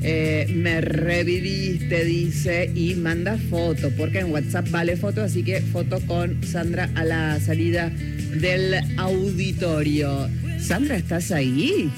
Eh, 0.03 0.47
me 0.55 0.83
reviviste, 0.83 2.05
dice, 2.05 2.71
y 2.75 2.95
manda 2.95 3.39
foto, 3.39 3.91
porque 3.97 4.19
en 4.19 4.31
WhatsApp 4.31 4.71
vale 4.71 4.97
foto, 4.97 5.23
así 5.23 5.43
que 5.43 5.63
foto 5.63 5.99
con 6.07 6.43
Sandra 6.45 6.91
a 6.95 7.05
la 7.05 7.41
salida 7.41 7.89
del 7.89 8.75
auditorio. 8.99 10.29
Sandra, 10.59 10.97
¿estás 10.97 11.31
ahí? 11.31 11.91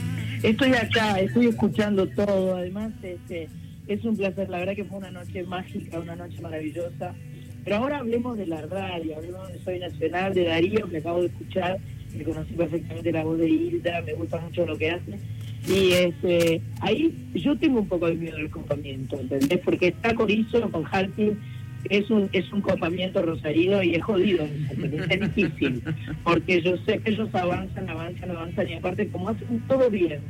Estoy 0.42 0.74
acá, 0.74 1.18
estoy 1.18 1.48
escuchando 1.48 2.06
todo. 2.06 2.56
Además, 2.56 2.92
este, 3.02 3.48
es 3.88 4.04
un 4.04 4.16
placer. 4.16 4.48
La 4.48 4.58
verdad 4.58 4.74
que 4.74 4.84
fue 4.84 4.98
una 4.98 5.10
noche 5.10 5.42
mágica, 5.44 5.98
una 5.98 6.16
noche 6.16 6.40
maravillosa. 6.40 7.14
Pero 7.64 7.76
ahora 7.76 7.98
hablemos 7.98 8.38
de 8.38 8.46
la 8.46 8.62
radio, 8.62 9.16
hablemos 9.16 9.52
de 9.52 9.58
Soy 9.60 9.78
Nacional, 9.80 10.34
de 10.34 10.44
Darío, 10.44 10.88
que 10.88 10.98
acabo 10.98 11.20
de 11.20 11.26
escuchar. 11.26 11.78
Me 12.16 12.24
conocí 12.24 12.54
perfectamente 12.54 13.12
la 13.12 13.24
voz 13.24 13.38
de 13.38 13.48
Hilda, 13.48 14.02
me 14.02 14.14
gusta 14.14 14.40
mucho 14.40 14.64
lo 14.64 14.78
que 14.78 14.90
hace. 14.90 15.18
Y 15.68 15.92
este, 15.92 16.62
ahí 16.80 17.12
yo 17.34 17.58
tengo 17.58 17.80
un 17.80 17.88
poco 17.88 18.06
de 18.06 18.14
miedo 18.14 18.36
del 18.36 18.50
copamiento, 18.50 19.18
¿entendés? 19.18 19.58
Porque 19.64 19.88
está 19.88 20.14
Corizo 20.14 20.70
con 20.70 20.84
Halpin, 20.90 21.38
es 21.90 22.08
un, 22.10 22.28
es 22.32 22.52
un 22.52 22.60
copamiento 22.60 23.20
rosarino 23.22 23.82
y 23.82 23.96
es 23.96 24.04
jodido, 24.04 24.46
es 25.10 25.20
difícil. 25.20 25.82
Porque 26.22 26.62
yo 26.62 26.76
sé 26.86 26.98
que 27.00 27.10
ellos 27.10 27.28
avanzan, 27.34 27.88
avanzan, 27.88 28.30
avanzan 28.30 28.68
y 28.68 28.74
aparte 28.74 29.08
como 29.08 29.30
hacen 29.30 29.60
todo 29.66 29.90
bien, 29.90 30.20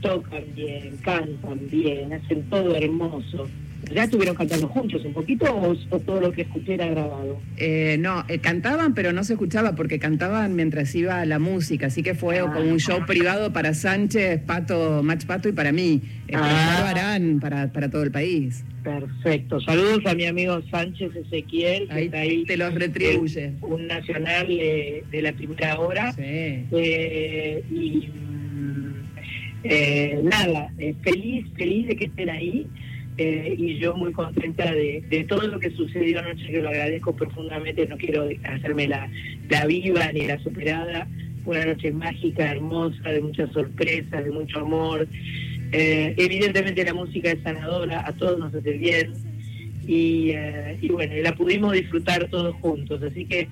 tocan 0.00 0.42
bien, 0.54 0.96
cantan 1.02 1.60
bien, 1.70 2.12
hacen 2.12 2.42
todo 2.50 2.74
hermoso. 2.76 3.48
¿Ya 3.94 4.04
estuvieron 4.04 4.34
cantando 4.34 4.66
juntos 4.68 5.04
un 5.04 5.12
poquito 5.12 5.44
o, 5.54 5.76
o 5.90 5.98
todo 6.00 6.20
lo 6.20 6.32
que 6.32 6.42
escuché 6.42 6.74
era 6.74 6.86
grabado? 6.86 7.38
Eh, 7.56 7.96
no, 8.00 8.24
eh, 8.26 8.38
cantaban, 8.40 8.94
pero 8.94 9.12
no 9.12 9.22
se 9.22 9.34
escuchaba 9.34 9.76
porque 9.76 10.00
cantaban 10.00 10.56
mientras 10.56 10.92
iba 10.96 11.24
la 11.24 11.38
música, 11.38 11.86
así 11.86 12.02
que 12.02 12.14
fue 12.14 12.40
Ah. 12.40 12.50
como 12.52 12.68
un 12.68 12.80
show 12.80 13.04
privado 13.06 13.52
para 13.52 13.74
Sánchez, 13.74 14.40
Pato, 14.44 15.02
Match 15.04 15.24
Pato 15.26 15.48
y 15.48 15.52
para 15.52 15.70
mí. 15.72 16.00
Eh, 16.26 16.32
Ah. 16.34 16.78
lo 16.80 16.86
harán 16.86 17.38
para, 17.38 17.70
para 17.72 17.88
todo 17.88 18.02
el 18.02 18.10
país. 18.10 18.64
Perfecto. 18.82 19.60
Saludos 19.60 20.00
a 20.06 20.14
mi 20.14 20.24
amigo 20.26 20.60
Sánchez 20.70 21.14
Ezequiel, 21.14 21.86
que 21.86 21.94
Ahí 21.94 22.04
está 22.06 22.18
ahí. 22.20 22.44
te 22.44 22.56
los 22.56 22.74
retribuye. 22.74 23.52
un 23.62 23.86
nacional 23.86 24.48
de 24.48 25.22
la 25.22 25.32
primera 25.32 25.78
hora. 25.78 26.12
Sí. 26.12 26.22
Eh, 26.24 27.62
y 27.70 28.08
eh, 29.70 30.20
nada, 30.22 30.72
eh, 30.78 30.94
feliz, 31.02 31.46
feliz 31.56 31.86
de 31.88 31.96
que 31.96 32.04
estén 32.06 32.30
ahí. 32.30 32.66
eh, 33.18 33.54
y 33.56 33.78
yo 33.78 33.94
muy 33.96 34.12
contenta 34.12 34.70
de, 34.72 35.24
todo 35.28 35.46
lo 35.46 35.58
que 35.58 35.70
sucedió 35.70 36.18
anoche, 36.20 36.46
que 36.46 36.60
lo 36.60 36.68
agradezco 36.68 37.14
profundamente. 37.16 37.86
No 37.86 37.96
quiero 37.96 38.28
hacerme 38.44 38.86
la, 38.88 39.10
la 39.48 39.66
viva 39.66 40.12
ni 40.12 40.26
la 40.26 40.38
superada. 40.40 41.08
Fue 41.44 41.56
una 41.56 41.66
noche 41.72 41.92
mágica, 41.92 42.50
hermosa, 42.50 43.08
de 43.10 43.20
muchas 43.22 43.50
sorpresas, 43.52 44.24
de 44.24 44.30
mucho 44.30 44.60
amor. 44.60 45.08
Eh, 45.72 46.14
evidentemente 46.18 46.84
la 46.84 46.94
música 46.94 47.30
es 47.30 47.42
sanadora, 47.42 48.06
a 48.06 48.12
todos 48.12 48.38
nos 48.38 48.54
hace 48.54 48.72
bien. 48.72 49.12
Y, 49.86 50.32
y 50.80 50.88
bueno, 50.88 51.14
la 51.22 51.34
pudimos 51.34 51.72
disfrutar 51.72 52.28
todos 52.28 52.54
juntos. 52.56 53.02
Así 53.02 53.24
que 53.24 53.48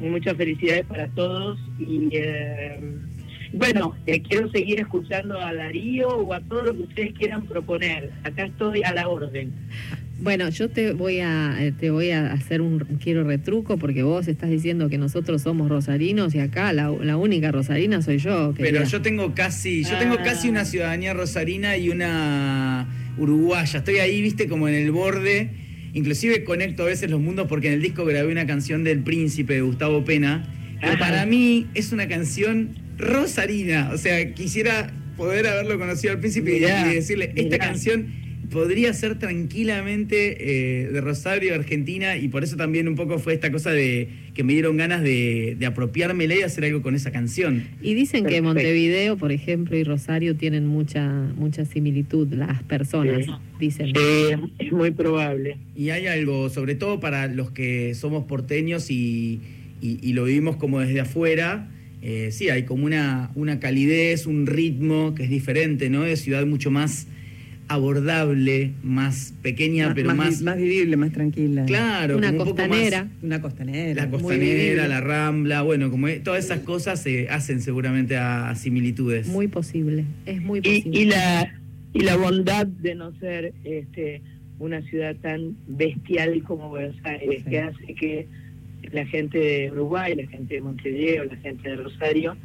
muchas 0.00 0.36
felicidades 0.36 0.84
para 0.86 1.06
todos. 1.08 1.58
Y 1.78 2.10
bueno, 3.52 3.94
eh, 4.06 4.20
quiero 4.22 4.50
seguir 4.50 4.80
escuchando 4.80 5.38
a 5.40 5.52
Darío 5.54 6.08
o 6.08 6.32
a 6.34 6.40
todo 6.40 6.62
lo 6.64 6.74
que 6.76 6.82
ustedes 6.82 7.12
quieran 7.14 7.44
proponer. 7.46 8.10
Acá 8.24 8.44
estoy 8.46 8.82
a 8.82 8.92
la 8.92 9.08
orden. 9.08 9.52
Bueno, 10.20 10.48
yo 10.48 10.68
te 10.68 10.92
voy 10.94 11.20
a 11.20 11.56
eh, 11.60 11.70
te 11.70 11.90
voy 11.90 12.10
a 12.10 12.32
hacer 12.32 12.60
un 12.60 12.80
quiero 13.00 13.22
retruco 13.22 13.78
porque 13.78 14.02
vos 14.02 14.26
estás 14.26 14.50
diciendo 14.50 14.88
que 14.88 14.98
nosotros 14.98 15.42
somos 15.42 15.68
rosarinos 15.68 16.34
y 16.34 16.40
acá 16.40 16.72
la, 16.72 16.90
la 16.90 17.16
única 17.16 17.52
rosarina 17.52 18.02
soy 18.02 18.18
yo. 18.18 18.52
Pero 18.56 18.82
yo 18.84 19.00
tengo 19.00 19.32
casi, 19.34 19.84
yo 19.84 19.96
tengo 19.98 20.16
Ah. 20.18 20.22
casi 20.24 20.48
una 20.48 20.64
ciudadanía 20.64 21.14
rosarina 21.14 21.76
y 21.76 21.90
una 21.90 22.88
uruguaya. 23.16 23.78
Estoy 23.78 23.98
ahí, 23.98 24.20
viste, 24.20 24.48
como 24.48 24.66
en 24.68 24.74
el 24.74 24.90
borde. 24.90 25.50
Inclusive 25.94 26.42
conecto 26.44 26.82
a 26.82 26.86
veces 26.86 27.10
los 27.10 27.20
mundos 27.20 27.46
porque 27.48 27.68
en 27.68 27.74
el 27.74 27.82
disco 27.82 28.04
grabé 28.04 28.30
una 28.30 28.46
canción 28.46 28.82
del 28.84 29.00
Príncipe 29.04 29.54
de 29.54 29.60
Gustavo 29.62 30.04
Pena. 30.04 30.44
Que 30.80 30.86
Ajá. 30.86 30.98
para 30.98 31.26
mí 31.26 31.66
es 31.74 31.92
una 31.92 32.08
canción 32.08 32.70
rosarina. 32.98 33.90
O 33.92 33.98
sea, 33.98 34.34
quisiera 34.34 34.92
poder 35.16 35.46
haberlo 35.46 35.78
conocido 35.78 36.12
al 36.12 36.20
príncipe 36.20 36.50
y- 36.56 36.60
Mirá, 36.60 36.90
y 36.92 36.96
decirle, 36.96 37.26
esta 37.34 37.42
mirá. 37.42 37.58
canción 37.58 38.06
podría 38.50 38.94
ser 38.94 39.18
tranquilamente 39.18 40.82
eh, 40.84 40.86
de 40.88 41.00
Rosario, 41.02 41.54
Argentina, 41.54 42.16
y 42.16 42.28
por 42.28 42.44
eso 42.44 42.56
también 42.56 42.88
un 42.88 42.94
poco 42.94 43.18
fue 43.18 43.34
esta 43.34 43.52
cosa 43.52 43.70
de 43.72 44.08
que 44.32 44.42
me 44.42 44.54
dieron 44.54 44.76
ganas 44.78 45.02
de, 45.02 45.54
de 45.58 45.66
apropiármela 45.66 46.34
y 46.34 46.40
hacer 46.42 46.64
algo 46.64 46.80
con 46.80 46.94
esa 46.94 47.10
canción. 47.10 47.64
Y 47.82 47.92
dicen 47.92 48.24
que. 48.24 48.40
Montevideo, 48.40 49.18
por 49.18 49.32
ejemplo, 49.32 49.76
y 49.76 49.84
Rosario 49.84 50.34
tienen 50.36 50.66
mucha 50.66 51.06
mucha 51.36 51.66
similitud 51.66 52.32
las 52.32 52.62
personas, 52.62 53.26
Sí. 53.26 53.32
dicen. 53.60 53.88
Eh, 53.94 54.36
es 54.60 54.72
muy 54.72 54.92
probable. 54.92 55.58
Y 55.76 55.90
hay 55.90 56.06
algo, 56.06 56.48
sobre 56.48 56.74
todo 56.74 57.00
para 57.00 57.26
los 57.26 57.50
que 57.50 57.94
somos 57.94 58.24
porteños 58.24 58.90
y, 58.90 59.40
y- 59.82 59.98
y 60.00 60.12
lo 60.14 60.24
vivimos 60.24 60.56
como 60.56 60.80
desde 60.80 61.00
afuera, 61.00 61.68
eh, 62.02 62.30
sí, 62.32 62.48
hay 62.50 62.62
como 62.64 62.84
una, 62.86 63.30
una 63.34 63.58
calidez, 63.60 64.26
un 64.26 64.46
ritmo 64.46 65.14
que 65.14 65.24
es 65.24 65.30
diferente, 65.30 65.90
¿no? 65.90 66.02
De 66.02 66.16
ciudad 66.16 66.46
mucho 66.46 66.70
más 66.70 67.06
abordable, 67.70 68.72
más 68.82 69.34
pequeña, 69.42 69.92
pero 69.94 70.14
más... 70.14 70.40
más 70.42 70.56
vivible, 70.56 70.96
más 70.96 71.12
tranquila. 71.12 71.64
claro, 71.66 72.16
Una 72.16 72.28
como 72.28 72.42
un 72.44 72.48
poco 72.48 72.56
más- 72.60 72.68
costanera. 72.68 73.08
Una 73.22 73.42
costanera. 73.42 74.04
la 74.04 74.10
costanera, 74.10 74.88
la 74.88 75.00
rambla, 75.02 75.62
bueno, 75.62 75.90
como 75.90 76.08
es- 76.08 76.22
todas 76.22 76.44
esas 76.44 76.60
cosas 76.60 77.02
se 77.02 77.28
hacen 77.28 77.60
seguramente 77.60 78.16
a, 78.16 78.48
a 78.50 78.54
similitudes. 78.56 79.26
Muy 79.28 79.48
posible, 79.48 80.04
es 80.24 80.40
muy 80.40 80.60
Y, 80.60 80.62
posible. 80.62 80.98
y 81.00 81.04
la 81.06 81.54
y 81.94 82.00
la 82.00 82.16
bondad 82.16 82.66
de 82.66 82.94
no 82.94 83.12
ser 83.18 83.52
este 83.64 84.22
una 84.58 84.82
ciudad 84.82 85.14
tan 85.16 85.56
bestial 85.66 86.42
como 86.42 86.68
Buenos 86.70 86.96
Aires, 87.04 87.42
Sí. 87.44 87.50
que 87.50 87.60
hace 87.60 87.94
que 87.94 88.26
la 88.92 89.04
gente 89.06 89.38
de 89.38 89.70
Uruguay, 89.72 90.14
la 90.14 90.26
gente 90.28 90.54
de 90.54 90.60
Montevideo, 90.60 91.24
la 91.24 91.36
gente 91.36 91.68
de 91.68 91.76
Rosario 91.76 92.36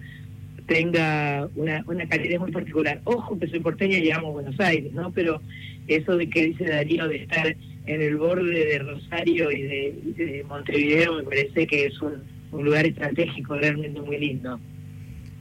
tenga 0.68 1.50
una, 1.56 1.84
una 1.88 2.08
calidez 2.08 2.40
muy 2.40 2.52
particular. 2.52 3.02
Ojo 3.04 3.38
que 3.38 3.48
soy 3.48 3.60
porteña 3.60 3.98
y 3.98 4.12
amo 4.12 4.32
Buenos 4.32 4.60
Aires, 4.60 4.94
¿no? 4.94 5.12
Pero 5.12 5.42
eso 5.88 6.18
de 6.18 6.30
que 6.30 6.48
dice 6.48 6.66
Darío 6.66 7.08
de 7.08 7.18
estar 7.18 7.56
en 7.86 8.02
el 8.02 8.16
borde 8.16 8.66
de 8.66 8.80
Rosario 8.80 9.52
y 9.52 9.62
de, 9.64 10.46
Montevideo 10.48 11.18
me 11.18 11.24
parece 11.24 11.68
que 11.68 11.88
es 11.88 12.02
un 12.02 12.64
lugar 12.64 12.86
estratégico 12.86 13.56
realmente 13.56 14.00
muy 14.02 14.18
lindo. 14.18 14.60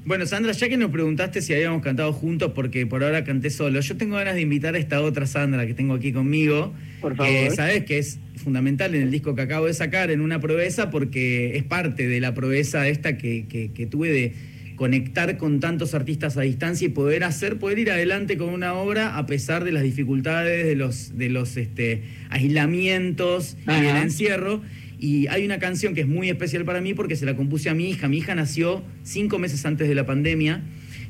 Bueno, 0.05 0.27
Sandra, 0.27 0.51
ya 0.53 0.69
que 0.69 0.77
nos 0.77 0.91
preguntaste 0.91 1.41
si 1.43 1.55
habíamos 1.55 1.81
cantado 1.81 2.13
juntos, 2.13 2.53
porque 2.57 2.87
por 2.87 3.05
ahora 3.05 3.23
canté 3.23 3.51
solo, 3.51 3.79
yo 3.81 3.97
tengo 3.97 4.17
ganas 4.17 4.35
de 4.35 4.41
invitar 4.41 4.75
a 4.75 4.79
esta 4.79 5.01
otra 5.01 5.27
Sandra 5.27 5.65
que 5.67 5.75
tengo 5.75 5.95
aquí 5.95 6.13
conmigo. 6.13 6.75
Por 7.01 7.15
favor. 7.17 7.33
que 7.33 7.51
sabes 7.53 7.85
que 7.85 7.99
es 7.99 8.19
fundamental 8.37 8.95
en 8.97 9.03
el 9.03 9.11
disco 9.13 9.35
que 9.37 9.43
acabo 9.43 9.67
de 9.67 9.75
sacar, 9.75 10.11
en 10.11 10.21
una 10.21 10.41
proeza, 10.41 10.91
porque 10.91 11.57
es 11.57 11.63
parte 11.65 12.09
de 12.09 12.21
la 12.21 12.35
proeza 12.35 12.89
esta 12.89 13.17
que, 13.17 13.47
que- 13.49 13.71
que 13.73 13.87
tuve 13.87 14.11
de 14.11 14.33
conectar 14.75 15.37
con 15.37 15.61
tantos 15.61 15.95
artistas 15.95 16.37
a 16.37 16.41
distancia 16.41 16.87
y 16.87 16.91
poder 16.91 17.23
hacer, 17.23 17.59
poder 17.59 17.79
ir 17.79 17.91
adelante 17.93 18.37
con 18.37 18.49
una 18.49 18.75
obra 18.75 19.17
a 19.17 19.27
pesar 19.27 19.63
de 19.63 19.71
las 19.71 19.85
dificultades, 19.85 20.67
de 20.67 20.75
los, 20.75 21.17
de 21.17 21.29
los 21.29 21.57
este, 21.57 22.03
aislamientos 22.31 23.57
y 23.67 23.71
Ajá. 23.71 24.03
encierro. 24.03 24.63
Y 25.03 25.27
hay 25.27 25.45
una 25.45 25.59
canción 25.59 25.95
que 25.95 26.03
es 26.03 26.07
muy 26.07 26.29
especial 26.31 26.65
para 26.65 26.81
mí 26.81 26.95
porque 26.95 27.17
se 27.17 27.27
la 27.27 27.35
compuse 27.35 27.69
a 27.69 27.75
mi 27.75 27.91
hija. 27.91 28.07
Mi 28.09 28.19
hija 28.19 28.37
nació 28.37 28.85
cinco 29.03 29.41
meses 29.41 29.67
antes 29.67 29.89
de 29.89 29.97
la 29.97 30.07
pandemia, 30.07 30.63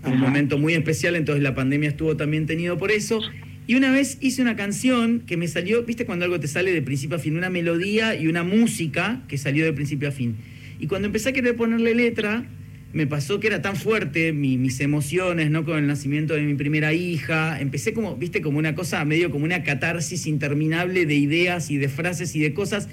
en 0.03 0.13
un 0.13 0.17
Ajá. 0.17 0.25
momento 0.25 0.57
muy 0.57 0.73
especial, 0.73 1.15
entonces 1.15 1.43
la 1.43 1.55
pandemia 1.55 1.91
estuvo 1.91 2.17
también 2.17 2.47
tenido 2.47 2.79
por 2.79 2.91
eso. 2.91 3.21
Y 3.67 3.75
una 3.75 3.93
vez 3.93 4.17
hice 4.23 4.41
una 4.41 4.57
canción 4.57 5.21
que 5.27 5.37
me 5.37 5.47
salió, 5.47 5.85
viste 5.85 6.07
cuando 6.07 6.25
algo 6.25 6.41
te 6.41 6.49
sale 6.49 6.73
de 6.73 6.81
principio 6.81 7.19
a 7.19 7.21
fin, 7.21 7.37
una 7.37 7.51
melodía 7.51 8.15
y 8.17 8.29
una 8.29 8.45
música 8.45 9.23
que 9.29 9.37
salió 9.37 9.63
de 9.67 9.75
principio 9.75 10.09
a 10.09 10.11
fin. 10.11 10.37
Y 10.81 10.87
cuando 10.87 11.05
empecé 11.07 11.29
a 11.29 11.33
querer 11.35 11.55
ponerle 11.55 11.95
letra, 11.95 12.47
me 12.95 13.07
pasó 13.07 13.41
que 13.41 13.49
era 13.49 13.61
tan 13.61 13.77
fuerte 13.77 14.33
mi- 14.33 14.57
mis 14.57 14.81
emociones, 14.81 15.51
¿no? 15.51 15.67
Con 15.67 15.79
el 15.79 15.87
nacimiento 15.87 16.33
de 16.33 16.41
mi 16.41 16.55
primera 16.55 16.95
hija. 16.95 17.61
Empecé 17.61 17.93
como, 17.93 18.17
viste, 18.17 18.41
como 18.41 18.57
una 18.59 18.75
cosa, 18.75 19.05
medio 19.05 19.31
como 19.31 19.45
una 19.45 19.63
catarsis 19.63 20.27
interminable 20.27 21.05
de 21.05 21.15
ideas 21.15 21.71
y 21.71 21.77
de 21.77 21.91
frases 21.91 22.35
y 22.35 22.41
de 22.41 22.55
cosas. 22.55 22.89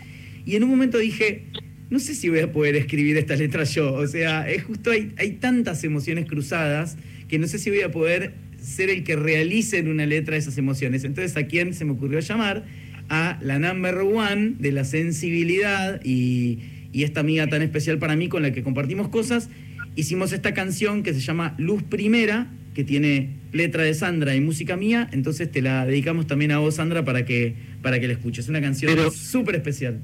Y 0.50 0.56
en 0.56 0.64
un 0.64 0.72
momento 0.72 0.98
dije, 0.98 1.44
no 1.92 2.00
sé 2.00 2.16
si 2.16 2.28
voy 2.28 2.40
a 2.40 2.52
poder 2.52 2.76
escribir 2.76 3.16
esta 3.18 3.36
letra 3.36 3.66
yo. 3.66 3.94
O 3.94 4.08
sea, 4.08 4.50
es 4.50 4.64
justo, 4.64 4.90
hay, 4.90 5.14
hay 5.18 5.34
tantas 5.34 5.84
emociones 5.84 6.26
cruzadas 6.26 6.98
que 7.28 7.38
no 7.38 7.48
sé 7.48 7.60
si 7.60 7.70
voy 7.70 7.82
a 7.82 7.92
poder 7.92 8.34
ser 8.60 8.90
el 8.90 9.04
que 9.04 9.16
realice 9.16 9.78
en 9.78 9.90
una 9.90 10.08
letra 10.08 10.38
esas 10.38 10.58
emociones. 10.58 11.04
Entonces, 11.04 11.38
¿a 11.38 11.46
quién 11.46 11.76
se 11.76 11.86
me 11.86 11.92
ocurrió 11.92 12.20
llamar? 12.20 12.66
A 13.10 13.38
la 13.44 13.60
number 13.60 13.98
one 13.98 14.56
de 14.58 14.72
la 14.72 14.86
sensibilidad 14.86 16.02
y, 16.04 16.58
y 16.92 17.04
esta 17.04 17.20
amiga 17.20 17.46
tan 17.46 17.62
especial 17.62 18.00
para 18.00 18.16
mí 18.16 18.28
con 18.28 18.42
la 18.42 18.52
que 18.52 18.64
compartimos 18.64 19.10
cosas. 19.10 19.52
Hicimos 19.96 20.34
esta 20.34 20.56
canción 20.56 21.04
que 21.04 21.14
se 21.14 21.20
llama 21.20 21.54
Luz 21.60 21.84
Primera, 21.84 22.52
que 22.74 22.84
tiene 22.84 23.36
letra 23.52 23.84
de 23.84 23.94
Sandra 23.94 24.36
y 24.36 24.42
música 24.42 24.78
mía, 24.78 25.10
entonces 25.12 25.52
te 25.52 25.62
la 25.62 25.86
dedicamos 25.86 26.26
también 26.26 26.52
a 26.54 26.58
vos, 26.58 26.76
Sandra, 26.76 27.06
para 27.06 27.24
que, 27.24 27.54
para 27.84 28.00
que 28.00 28.08
la 28.08 28.14
escuches. 28.14 28.46
Es 28.46 28.50
una 28.50 28.62
canción 28.62 29.12
súper 29.12 29.54
especial. 29.54 30.00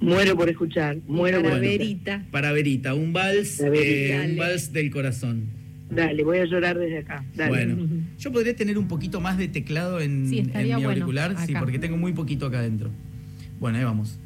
Muero 0.00 0.34
por 0.36 0.48
escuchar, 0.48 0.96
muero 1.06 1.42
Para 1.42 1.54
por 1.56 1.64
escuchar. 1.64 1.78
Verita. 1.78 2.26
Para 2.30 2.52
Verita, 2.52 2.94
un 2.94 3.12
vals, 3.12 3.58
Verita. 3.58 4.24
eh, 4.24 4.30
un 4.30 4.36
vals 4.38 4.72
del 4.72 4.90
corazón. 4.90 5.44
Dale, 5.90 6.22
voy 6.24 6.38
a 6.38 6.44
llorar 6.46 6.78
desde 6.78 6.98
acá. 6.98 7.24
Dale. 7.34 7.50
Bueno, 7.50 7.88
yo 8.18 8.32
podría 8.32 8.54
tener 8.56 8.78
un 8.78 8.88
poquito 8.88 9.20
más 9.20 9.36
de 9.36 9.48
teclado 9.48 10.00
en, 10.00 10.28
Sí, 10.28 10.38
en 10.38 10.46
estaría 10.46 10.76
mi 10.78 10.84
bueno, 10.84 11.00
auricular, 11.02 11.36
sí, 11.46 11.52
porque 11.58 11.78
tengo 11.78 11.96
muy 11.96 12.12
poquito 12.12 12.46
acá 12.46 12.60
adentro. 12.60 12.90
Bueno, 13.58 13.76
ahí 13.78 13.84
vamos. 13.84 14.18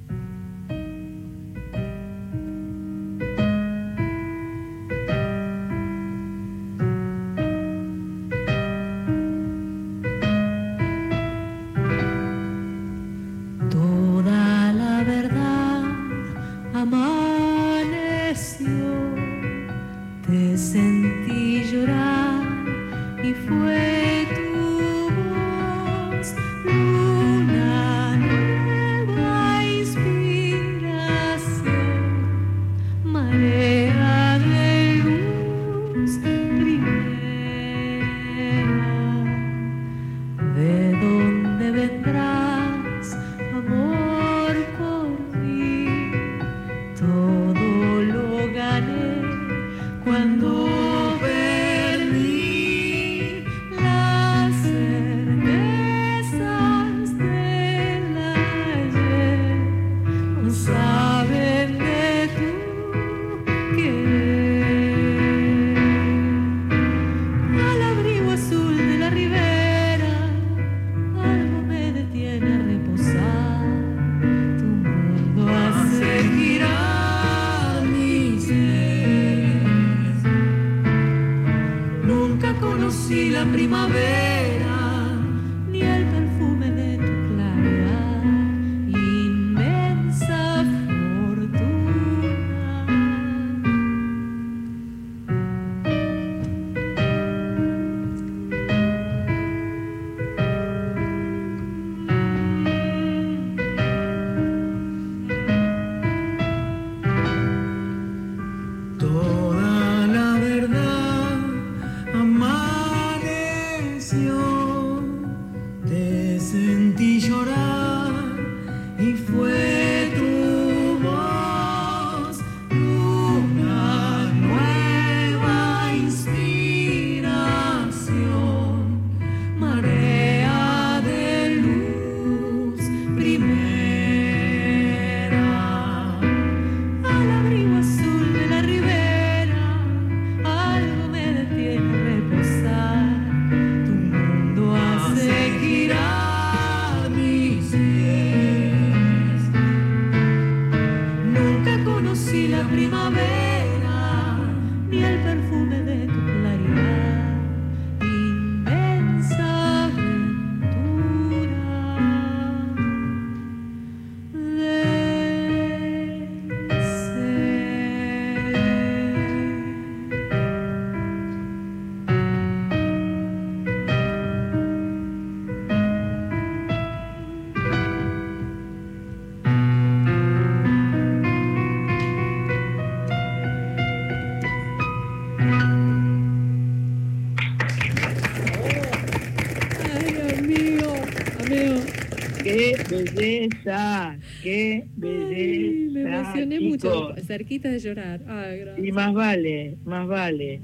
Belleza! 193.12 194.16
¡Qué 194.42 194.84
belleza! 194.96 195.74
Ay, 195.84 195.88
me 195.92 196.00
emocioné 196.02 196.58
chicos. 196.58 196.70
mucho, 196.70 197.14
cerquita 197.26 197.70
de 197.70 197.78
llorar. 197.78 198.20
Ay. 198.28 198.60
Y 198.82 198.92
más 198.92 199.12
vale, 199.14 199.76
más 199.84 200.06
vale. 200.06 200.60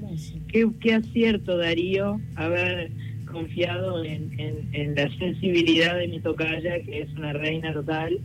Qué, 0.47 0.67
qué 0.79 0.93
acierto, 0.95 1.57
Darío, 1.57 2.19
haber 2.35 2.91
confiado 3.31 4.03
en, 4.03 4.29
en- 4.39 4.67
en 4.73 4.95
la 4.95 5.09
sensibilidad 5.17 5.97
de 5.97 6.07
mi 6.07 6.19
tocaya, 6.19 6.81
que 6.81 7.01
es 7.01 7.09
una 7.17 7.33
reina 7.33 7.73
total, 7.73 8.19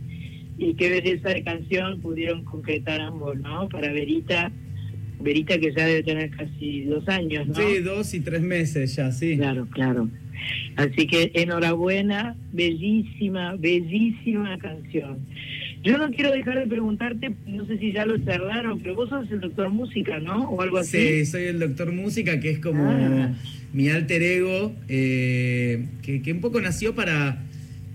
y 0.57 0.73
qué 0.73 0.89
belleza 0.89 1.29
de 1.29 1.43
canción 1.43 2.01
pudieron 2.01 2.43
concretar 2.43 2.99
ambos, 2.99 3.37
¿no? 3.37 3.69
Para 3.69 3.91
Verita, 3.93 4.51
Verita 5.21 5.57
que 5.57 5.73
ya 5.75 5.85
debe 5.87 6.03
tener 6.03 6.29
casi 6.31 6.83
dos 6.83 7.07
años, 7.09 7.47
¿no? 7.47 7.55
Sí, 7.55 7.79
dos 7.79 8.13
y 8.13 8.19
tres 8.19 8.41
meses 8.41 8.95
ya, 8.95 9.11
sí. 9.11 9.35
Claro, 9.37 9.67
claro. 9.71 10.09
Así 10.75 11.07
que 11.07 11.31
enhorabuena, 11.33 12.35
bellísima, 12.53 13.55
bellísima 13.57 14.57
canción. 14.57 15.19
Yo 15.83 15.97
no 15.97 16.09
quiero 16.11 16.31
dejar 16.31 16.59
de 16.59 16.67
preguntarte, 16.67 17.31
no 17.45 17.65
sé 17.65 17.77
si 17.77 17.91
ya 17.91 18.05
lo 18.05 18.17
charlaron, 18.25 18.79
pero 18.79 18.95
vos 18.95 19.09
sos 19.09 19.29
el 19.31 19.39
doctor 19.41 19.69
música, 19.69 20.19
¿no? 20.19 20.49
O 20.49 20.61
algo 20.61 20.77
así. 20.79 20.97
Sí, 20.97 21.25
soy 21.25 21.43
el 21.43 21.59
doctor 21.59 21.91
música, 21.91 22.39
que 22.39 22.49
es 22.51 22.59
como 22.59 22.89
Ah. 22.89 23.33
mi 23.73 23.89
alter 23.89 24.21
ego, 24.21 24.73
eh, 24.89 25.85
que, 26.01 26.21
que 26.21 26.31
un 26.31 26.41
poco 26.41 26.59
nació 26.61 26.95
para, 26.95 27.43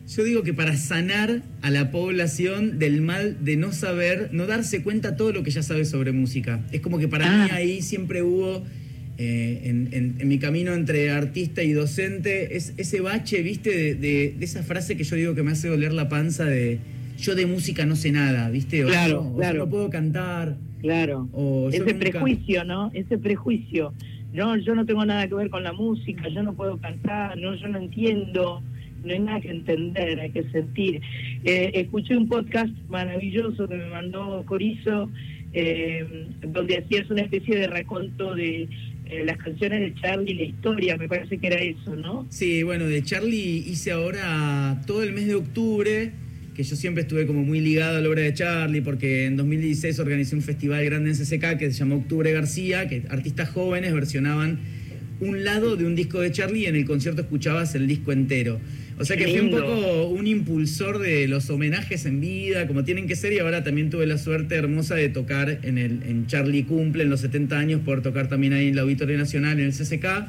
yo 0.09 0.25
digo 0.25 0.43
que 0.43 0.55
para 0.55 0.77
sanar 0.77 1.43
a 1.61 1.71
la 1.71 1.91
población 1.91 2.79
del 2.79 3.01
mal 3.03 3.45
de 3.45 3.57
no 3.57 3.73
saber, 3.73 4.31
no 4.33 4.47
darse 4.47 4.83
cuenta 4.83 5.17
todo 5.17 5.33
lo 5.33 5.43
que 5.43 5.51
ya 5.51 5.63
sabe 5.63 5.85
sobre 5.85 6.13
música. 6.13 6.61
Es 6.73 6.81
como 6.81 6.99
que 6.99 7.09
para 7.09 7.27
Ah. 7.27 7.45
mí 7.47 7.51
ahí 7.53 7.83
siempre 7.83 8.23
hubo, 8.23 8.65
eh, 9.23 9.61
en, 9.71 9.89
en- 9.93 10.15
en 10.19 10.29
mi 10.29 10.39
camino 10.39 10.75
entre 10.75 11.11
artista 11.11 11.63
y 11.63 11.73
docente, 11.73 12.57
es, 12.57 12.75
ese 12.77 13.01
bache, 13.01 13.43
viste, 13.43 13.71
de, 13.71 13.95
de- 13.95 14.35
de 14.39 14.45
esa 14.45 14.63
frase 14.63 14.97
que 14.97 15.05
yo 15.05 15.17
digo 15.17 15.35
que 15.35 15.43
me 15.43 15.53
hace 15.53 15.69
doler 15.69 15.93
la 15.93 16.09
panza 16.09 16.45
de... 16.45 16.79
Yo 17.19 17.35
de 17.37 17.47
música 17.47 17.87
no 17.87 17.95
sé 17.95 18.11
nada, 18.11 18.51
¿viste? 18.51 18.85
O 18.85 18.89
Claro, 18.89 19.11
yo- 19.13 19.21
o 19.21 19.31
yo 19.33 19.37
claro. 19.37 19.59
no 19.61 19.69
puedo 19.71 19.91
cantar. 19.91 20.57
Claro. 20.81 21.29
O 21.33 21.69
Ese 21.69 21.79
nunca- 21.81 21.99
prejuicio, 22.01 22.65
¿no? 22.65 22.91
Ese 22.95 23.17
prejuicio. 23.19 23.93
No, 24.33 24.57
yo 24.57 24.75
no 24.75 24.85
tengo 24.87 25.05
nada 25.05 25.29
que 25.29 25.35
ver 25.35 25.49
con 25.51 25.63
la 25.63 25.73
música, 25.73 26.27
yo 26.29 26.43
no 26.43 26.55
puedo 26.55 26.79
cantar, 26.79 27.39
no, 27.39 27.55
yo 27.55 27.69
no 27.69 27.79
entiendo, 27.79 28.63
no 29.05 29.13
hay 29.13 29.19
nada 29.21 29.41
que 29.41 29.51
entender, 29.51 30.19
hay 30.19 30.31
que 30.31 30.43
sentir. 30.51 31.01
Eh, 31.45 31.71
escuché 31.75 32.17
un 32.17 32.27
podcast 32.29 32.73
maravilloso 32.89 33.69
que 33.69 33.77
me 33.77 33.87
mandó 33.91 34.43
Corizo, 34.47 35.11
eh, 35.53 36.07
donde 36.49 36.79
hacías 36.79 37.11
una 37.11 37.21
especie 37.23 37.57
de 37.59 37.67
raconto 37.67 38.35
de 38.35 38.69
eh, 39.13 39.25
las 39.25 39.37
canciones 39.39 39.81
de 39.81 40.01
Charlie, 40.01 40.35
la 40.35 40.43
historia, 40.43 40.97
me 40.97 41.09
parece 41.09 41.39
que 41.39 41.47
era 41.47 41.61
eso, 41.61 41.95
¿no? 41.95 42.27
Sí, 42.31 42.63
bueno, 42.63 42.87
de 42.87 43.03
Charlie 43.03 43.65
hice 43.67 43.93
ahora 43.93 44.81
todo 44.87 45.03
el 45.03 45.13
mes 45.13 45.27
de 45.27 45.35
octubre, 45.35 46.13
que 46.55 46.63
yo 46.63 46.77
siempre 46.77 47.03
estuve 47.03 47.27
como 47.27 47.43
muy 47.43 47.61
ligado 47.61 47.99
a 47.99 48.01
la 48.01 48.09
obra 48.09 48.23
de 48.23 48.35
Charlie, 48.35 48.81
porque 48.81 49.27
en 49.27 49.37
2016 49.37 49.99
organizé 49.99 50.35
un 50.35 50.43
festival 50.43 50.85
grande 50.85 51.11
en 51.11 51.17
CCK 51.17 51.59
que 51.59 51.71
se 51.71 51.79
llamó 51.79 51.97
Octubre 51.97 52.33
García, 52.33 52.89
que 52.89 53.03
artistas 53.11 53.51
jóvenes 53.51 53.93
versionaban 53.93 54.61
un 55.21 55.45
lado 55.45 55.77
de 55.77 55.85
un 55.85 55.95
disco 55.95 56.21
de 56.21 56.33
Charlie 56.33 56.63
y 56.63 56.67
en 56.67 56.77
el 56.77 56.85
concierto 56.85 57.23
escuchabas 57.23 57.75
el 57.75 57.87
disco 57.87 58.13
entero. 58.13 58.59
O 58.99 59.05
sea 59.05 59.17
que 59.17 59.27
fui 59.27 59.41
un 59.41 59.51
poco 59.51 60.07
un 60.07 60.27
impulsor 60.27 60.99
de 60.99 61.27
los 61.27 61.49
homenajes 61.51 62.05
en 62.07 62.21
vida, 62.21 62.67
como 62.67 62.85
tienen 62.85 63.07
que 63.07 63.17
ser, 63.17 63.33
y 63.33 63.39
ahora 63.39 63.65
también 63.65 63.91
tuve 63.91 64.07
la 64.07 64.19
suerte 64.19 64.55
hermosa 64.55 64.95
de 64.95 65.09
tocar 65.09 65.61
en, 65.63 65.79
el, 65.79 66.03
en 66.05 66.27
Charlie 66.27 66.65
Cumple, 66.65 67.03
en 67.03 67.11
los 67.11 67.21
70 67.21 67.59
años, 67.59 67.81
poder 67.81 68.03
tocar 68.03 68.29
también 68.29 68.53
ahí 68.53 68.69
en 68.69 68.77
la 68.77 68.83
Auditorio 68.83 69.17
Nacional, 69.17 69.59
en 69.59 69.67
el 69.67 69.73
CCK. 69.73 70.29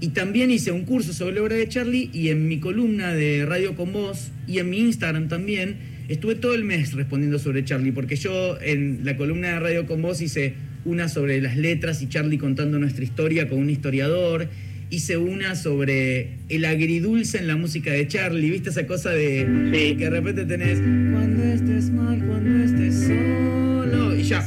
Y 0.00 0.08
también 0.08 0.50
hice 0.50 0.72
un 0.72 0.84
curso 0.84 1.12
sobre 1.12 1.36
la 1.36 1.42
obra 1.42 1.56
de 1.56 1.68
Charlie 1.68 2.10
y 2.12 2.28
en 2.28 2.46
mi 2.48 2.60
columna 2.60 3.14
de 3.14 3.46
Radio 3.46 3.74
con 3.74 3.92
Voz 3.92 4.30
y 4.46 4.58
en 4.58 4.68
mi 4.68 4.78
Instagram 4.78 5.28
también 5.28 5.76
estuve 6.08 6.34
todo 6.34 6.54
el 6.54 6.64
mes 6.64 6.92
respondiendo 6.92 7.38
sobre 7.38 7.64
Charlie, 7.64 7.92
porque 7.92 8.16
yo 8.16 8.58
en 8.60 9.00
la 9.04 9.16
columna 9.16 9.54
de 9.54 9.60
Radio 9.60 9.86
con 9.86 10.02
Voz 10.02 10.20
hice 10.20 10.54
una 10.84 11.08
sobre 11.08 11.40
las 11.40 11.56
letras 11.56 12.02
y 12.02 12.08
Charlie 12.08 12.38
contando 12.38 12.78
nuestra 12.78 13.04
historia 13.04 13.48
con 13.48 13.58
un 13.58 13.70
historiador. 13.70 14.48
Hice 14.88 15.16
una 15.16 15.56
sobre 15.56 16.34
el 16.48 16.64
agridulce 16.64 17.38
en 17.38 17.48
la 17.48 17.56
música 17.56 17.92
de 17.92 18.06
Charlie, 18.06 18.50
¿viste 18.50 18.70
esa 18.70 18.86
cosa 18.86 19.10
de 19.10 19.46
Sí. 19.72 19.96
que 19.96 20.04
de 20.04 20.10
repente 20.10 20.44
tenés 20.44 20.78
cuando 20.78 21.42
estés 21.42 21.90
mal, 21.90 22.24
cuando 22.24 22.64
estés 22.64 23.06
solo 23.08 24.16
y 24.16 24.22
ya. 24.22 24.46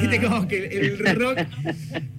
Viste 0.00 0.20
como 0.20 0.46
que 0.46 0.66
el 0.66 0.98
rock 1.16 1.38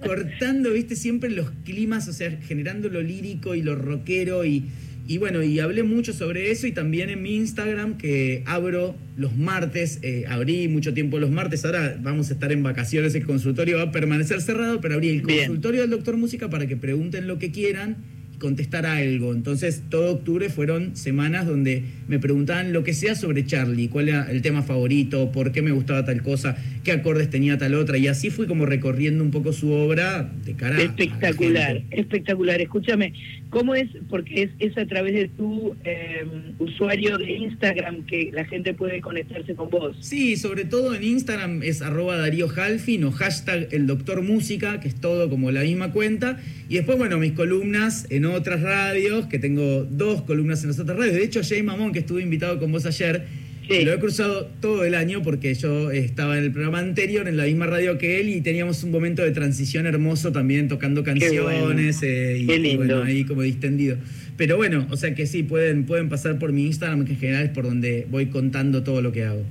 cortando, 0.04 0.72
viste, 0.72 0.96
siempre 0.96 1.30
los 1.30 1.50
climas, 1.64 2.08
o 2.08 2.12
sea, 2.12 2.36
generando 2.46 2.88
lo 2.88 3.00
lírico 3.00 3.54
y 3.54 3.62
lo 3.62 3.76
rockero 3.76 4.44
y, 4.44 4.64
y 5.08 5.16
bueno, 5.16 5.42
y 5.42 5.58
hablé 5.58 5.84
mucho 5.84 6.12
sobre 6.12 6.50
eso 6.50 6.66
y 6.66 6.72
también 6.72 7.08
en 7.08 7.22
mi 7.22 7.34
Instagram 7.34 7.96
que 7.96 8.42
abro 8.44 8.94
los 9.16 9.34
martes, 9.34 10.00
eh, 10.02 10.26
abrí 10.28 10.68
mucho 10.68 10.92
tiempo 10.92 11.18
los 11.18 11.30
martes, 11.30 11.64
ahora 11.64 11.98
vamos 11.98 12.28
a 12.28 12.34
estar 12.34 12.52
en 12.52 12.62
vacaciones, 12.62 13.14
el 13.14 13.24
consultorio 13.24 13.78
va 13.78 13.84
a 13.84 13.90
permanecer 13.90 14.42
cerrado, 14.42 14.82
pero 14.82 14.94
abrí 14.94 15.08
el 15.08 15.22
Bien. 15.22 15.46
consultorio 15.46 15.80
del 15.80 15.90
doctor 15.90 16.18
Música 16.18 16.50
para 16.50 16.66
que 16.66 16.76
pregunten 16.76 17.26
lo 17.26 17.38
que 17.38 17.50
quieran 17.50 17.96
contestar 18.38 18.86
algo. 18.86 19.32
Entonces, 19.32 19.82
todo 19.88 20.12
octubre 20.12 20.48
fueron 20.48 20.96
semanas 20.96 21.46
donde 21.46 21.84
me 22.08 22.18
preguntaban 22.18 22.72
lo 22.72 22.84
que 22.84 22.94
sea 22.94 23.14
sobre 23.14 23.44
Charlie, 23.46 23.88
cuál 23.88 24.08
era 24.08 24.30
el 24.30 24.42
tema 24.42 24.62
favorito, 24.62 25.30
por 25.32 25.52
qué 25.52 25.62
me 25.62 25.72
gustaba 25.72 26.04
tal 26.04 26.22
cosa, 26.22 26.56
qué 26.84 26.92
acordes 26.92 27.30
tenía 27.30 27.58
tal 27.58 27.74
otra, 27.74 27.98
y 27.98 28.06
así 28.06 28.30
fui 28.30 28.46
como 28.46 28.66
recorriendo 28.66 29.22
un 29.22 29.30
poco 29.30 29.52
su 29.52 29.70
obra 29.70 30.30
de 30.44 30.54
cara 30.54 30.80
Espectacular, 30.80 31.82
espectacular. 31.90 32.60
Escúchame, 32.60 33.12
¿cómo 33.50 33.74
es? 33.74 33.88
Porque 34.08 34.44
es, 34.44 34.50
es 34.58 34.78
a 34.78 34.86
través 34.86 35.14
de 35.14 35.28
tu 35.28 35.74
eh, 35.84 36.24
usuario 36.58 37.18
de 37.18 37.30
Instagram 37.32 38.06
que 38.06 38.30
la 38.32 38.44
gente 38.44 38.74
puede 38.74 39.00
conectarse 39.00 39.54
con 39.54 39.70
vos. 39.70 39.96
Sí, 40.00 40.36
sobre 40.36 40.64
todo 40.64 40.94
en 40.94 41.04
Instagram 41.04 41.62
es 41.62 41.82
arroba 41.82 42.16
Darío 42.16 42.48
Halfin 42.54 43.04
o 43.04 43.12
hashtag 43.12 43.68
el 43.72 43.86
doctor 43.86 44.22
música, 44.22 44.80
que 44.80 44.88
es 44.88 44.94
todo 44.94 45.28
como 45.28 45.50
la 45.50 45.62
misma 45.62 45.92
cuenta. 45.92 46.40
Y 46.68 46.74
después, 46.74 46.98
bueno, 46.98 47.18
mis 47.18 47.32
columnas 47.32 48.06
en 48.10 48.26
otras 48.30 48.62
radios, 48.62 49.26
que 49.26 49.38
tengo 49.38 49.84
dos 49.84 50.22
columnas 50.22 50.62
en 50.62 50.68
las 50.68 50.78
otras 50.78 50.96
radios. 50.98 51.14
De 51.14 51.24
hecho, 51.24 51.40
Jay 51.42 51.62
Mamón, 51.62 51.92
que 51.92 52.00
estuve 52.00 52.22
invitado 52.22 52.58
con 52.58 52.72
vos 52.72 52.86
ayer, 52.86 53.24
Sí. 53.68 53.84
lo 53.84 53.92
he 53.92 53.98
cruzado 53.98 54.46
todo 54.62 54.82
el 54.86 54.94
año 54.94 55.22
porque 55.22 55.52
yo 55.54 55.90
estaba 55.90 56.38
en 56.38 56.44
el 56.44 56.52
programa 56.52 56.78
anterior, 56.78 57.28
en 57.28 57.36
la 57.36 57.44
misma 57.44 57.66
radio 57.66 57.98
que 57.98 58.18
él, 58.18 58.30
y 58.30 58.40
teníamos 58.40 58.82
un 58.82 58.90
momento 58.90 59.22
de 59.22 59.30
transición 59.30 59.86
hermoso 59.86 60.32
también, 60.32 60.68
tocando 60.68 61.04
canciones 61.04 62.02
eh, 62.02 62.38
y, 62.40 62.50
y 62.50 62.76
bueno, 62.76 63.02
ahí 63.02 63.24
como 63.24 63.42
distendido. 63.42 63.98
Pero 64.38 64.56
bueno, 64.56 64.86
o 64.90 64.96
sea 64.96 65.14
que 65.14 65.26
sí, 65.26 65.42
pueden, 65.42 65.84
pueden 65.84 66.08
pasar 66.08 66.38
por 66.38 66.50
mi 66.52 66.64
Instagram, 66.64 67.04
que 67.04 67.12
en 67.12 67.18
general 67.18 67.44
es 67.44 67.50
por 67.50 67.64
donde 67.64 68.06
voy 68.10 68.26
contando 68.26 68.82
todo 68.84 69.02
lo 69.02 69.12
que 69.12 69.24
hago. 69.24 69.44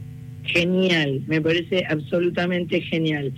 Genial, 0.46 1.22
me 1.28 1.40
parece 1.42 1.84
absolutamente 1.88 2.82
genial. 2.82 3.34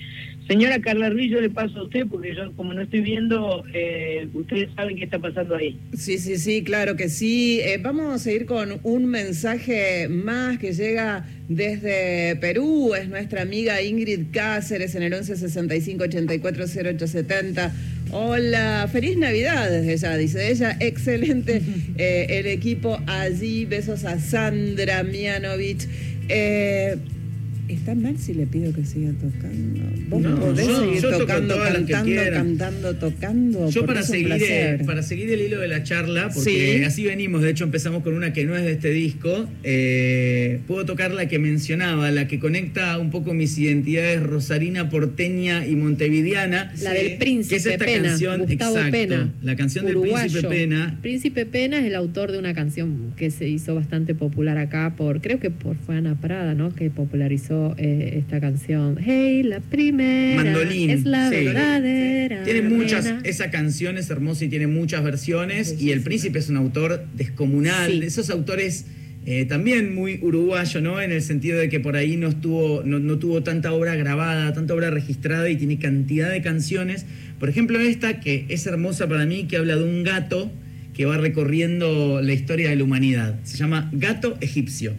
Señora 0.50 0.82
Carla 0.82 1.12
Ruiz, 1.12 1.30
yo 1.30 1.40
le 1.40 1.52
paso 1.52 1.78
a 1.78 1.84
usted 1.84 2.08
porque 2.08 2.34
yo 2.36 2.52
como 2.56 2.74
no 2.74 2.82
estoy 2.82 3.02
viendo, 3.02 3.64
eh, 3.72 4.28
ustedes 4.34 4.70
saben 4.76 4.98
qué 4.98 5.04
está 5.04 5.20
pasando 5.20 5.56
ahí. 5.56 5.80
Sí, 5.96 6.18
sí, 6.18 6.40
sí, 6.40 6.64
claro 6.64 6.96
que 6.96 7.08
sí. 7.08 7.60
Eh, 7.62 7.78
vamos 7.80 8.26
a 8.26 8.32
ir 8.32 8.48
con 8.48 8.80
un 8.82 9.06
mensaje 9.06 10.08
más 10.10 10.58
que 10.58 10.74
llega 10.74 11.28
desde 11.50 12.36
Perú. 12.38 12.96
Es 12.96 13.08
nuestra 13.10 13.44
amiga 13.44 13.80
Ingrid 13.84 14.32
Cáceres 14.32 14.96
en 14.96 15.04
el 15.04 15.12
1165 15.12 16.06
840870. 16.06 17.72
Hola, 18.10 18.90
feliz 18.92 19.18
Navidad 19.18 19.70
desde 19.70 19.98
ya, 19.98 20.18
dice 20.18 20.50
ella. 20.50 20.76
Excelente 20.80 21.62
eh, 22.00 22.26
el 22.28 22.48
equipo 22.48 22.98
allí. 23.06 23.66
Besos 23.66 24.04
a 24.04 24.18
Sandra 24.18 25.04
Mianovich. 25.04 25.88
Eh, 26.28 26.98
¿Está 27.70 27.94
mal 27.94 28.18
si 28.18 28.34
le 28.34 28.48
pido 28.48 28.74
que 28.74 28.84
siga 28.84 29.12
tocando? 29.14 29.80
¿Vos 30.10 30.22
No, 30.24 30.40
podés 30.40 30.68
yo- 30.68 30.80
seguir 30.80 31.02
yo 31.04 31.18
tocando, 31.20 31.56
cantando, 31.56 32.22
cantando, 32.34 32.96
tocando? 32.96 33.70
Yo 33.70 33.86
para 33.86 34.02
seguir, 34.02 34.26
eh, 34.26 34.38
placer. 34.38 34.86
para 34.88 35.04
seguir 35.04 35.30
el 35.30 35.40
hilo 35.42 35.60
de 35.60 35.68
la 35.68 35.84
charla, 35.84 36.30
porque 36.34 36.78
Sí. 36.80 36.84
así 36.84 37.04
venimos, 37.06 37.44
de 37.44 37.52
hecho 37.52 37.66
empezamos 37.66 38.02
con 38.02 38.16
una 38.16 38.34
que 38.34 38.44
no 38.46 38.58
es 38.58 38.64
de 38.64 38.72
este 38.72 38.90
disco, 38.92 39.48
eh, 39.64 40.62
puedo 40.68 40.84
tocar 40.86 41.12
la 41.12 41.28
que 41.28 41.38
mencionaba, 41.38 42.10
la 42.10 42.28
que 42.28 42.40
conecta 42.40 42.98
un 42.98 43.12
poco 43.12 43.36
mis 43.36 43.56
identidades 43.60 44.24
rosarina, 44.24 44.90
porteña 44.90 45.68
y 45.68 45.76
montevideana. 45.76 46.74
La 46.82 46.92
del 46.94 47.18
Príncipe 47.18 47.50
que 47.56 47.56
es 47.58 47.66
esta 47.68 47.86
Pena, 47.86 48.10
canción, 48.10 48.42
Gustavo 48.42 48.76
exacto, 48.78 48.92
Pena. 48.92 49.34
la 49.44 49.56
canción 49.56 49.86
uruguayo. 49.86 50.18
del 50.24 50.32
Príncipe 50.32 50.48
Pena. 50.50 50.98
Príncipe 51.04 51.46
Pena 51.46 51.78
es 51.80 51.86
el 51.86 51.94
autor 51.96 52.32
de 52.32 52.40
una 52.40 52.56
canción 52.56 53.14
que 53.16 53.30
se 53.30 53.48
hizo 53.48 53.76
bastante 53.76 54.16
popular 54.16 54.58
acá 54.58 54.96
por, 54.98 55.22
creo 55.22 55.40
que 55.40 55.52
por 55.52 55.76
fue 55.78 55.98
Ana 55.98 56.20
Prada, 56.20 56.56
¿no? 56.56 56.74
Que 56.74 56.90
popularizó 56.90 57.59
eh, 57.78 58.18
esta 58.18 58.40
canción. 58.40 58.98
Hey, 59.04 59.44
la 59.44 59.60
primera 59.60 60.44
Mandolín, 60.44 60.90
es 60.90 61.06
la 61.06 61.30
sí. 61.30 61.46
verdadera. 61.46 62.44
Tiene 62.44 62.62
muchas, 62.64 63.06
pena. 63.06 63.22
esa 63.24 63.50
canción 63.50 63.98
es 63.98 64.10
hermosa 64.10 64.46
y 64.46 64.50
tiene 64.50 64.68
muchas 64.68 65.04
versiones. 65.04 65.76
Y 65.80 65.92
El 65.92 66.02
Príncipe 66.02 66.40
es 66.40 66.50
un 66.50 66.58
autor 66.58 67.06
descomunal. 67.16 68.00
De 68.00 68.06
Esos 68.06 68.30
autores 68.30 68.86
eh, 69.26 69.46
también 69.46 69.94
muy 69.94 70.20
uruguayo, 70.22 70.82
¿no? 70.82 71.02
En 71.02 71.12
el 71.12 71.22
sentido 71.22 71.60
de 71.60 71.70
que 71.70 71.80
por 71.80 71.96
ahí 71.96 72.18
no 72.18 72.30
estuvo, 72.30 72.84
no, 72.84 73.00
no 73.00 73.20
tuvo 73.20 73.44
tanta 73.44 73.74
obra 73.74 73.96
grabada, 73.96 74.54
tanta 74.54 74.74
obra 74.74 74.90
registrada 74.90 75.50
y 75.50 75.56
tiene 75.56 75.78
cantidad 75.78 76.32
de 76.32 76.42
canciones. 76.42 77.06
Por 77.40 77.50
ejemplo, 77.50 77.80
esta 77.80 78.20
que 78.20 78.46
es 78.50 78.66
hermosa 78.66 79.08
para 79.08 79.26
mí, 79.26 79.46
que 79.46 79.58
habla 79.58 79.76
de 79.76 79.84
un 79.84 80.04
gato 80.04 80.52
que 80.94 81.06
va 81.06 81.18
recorriendo 81.18 82.22
la 82.22 82.34
historia 82.34 82.70
de 82.70 82.76
la 82.76 82.84
humanidad. 82.84 83.40
Se 83.44 83.58
llama 83.58 83.90
Gato 83.94 84.38
Egipcio. 84.42 84.94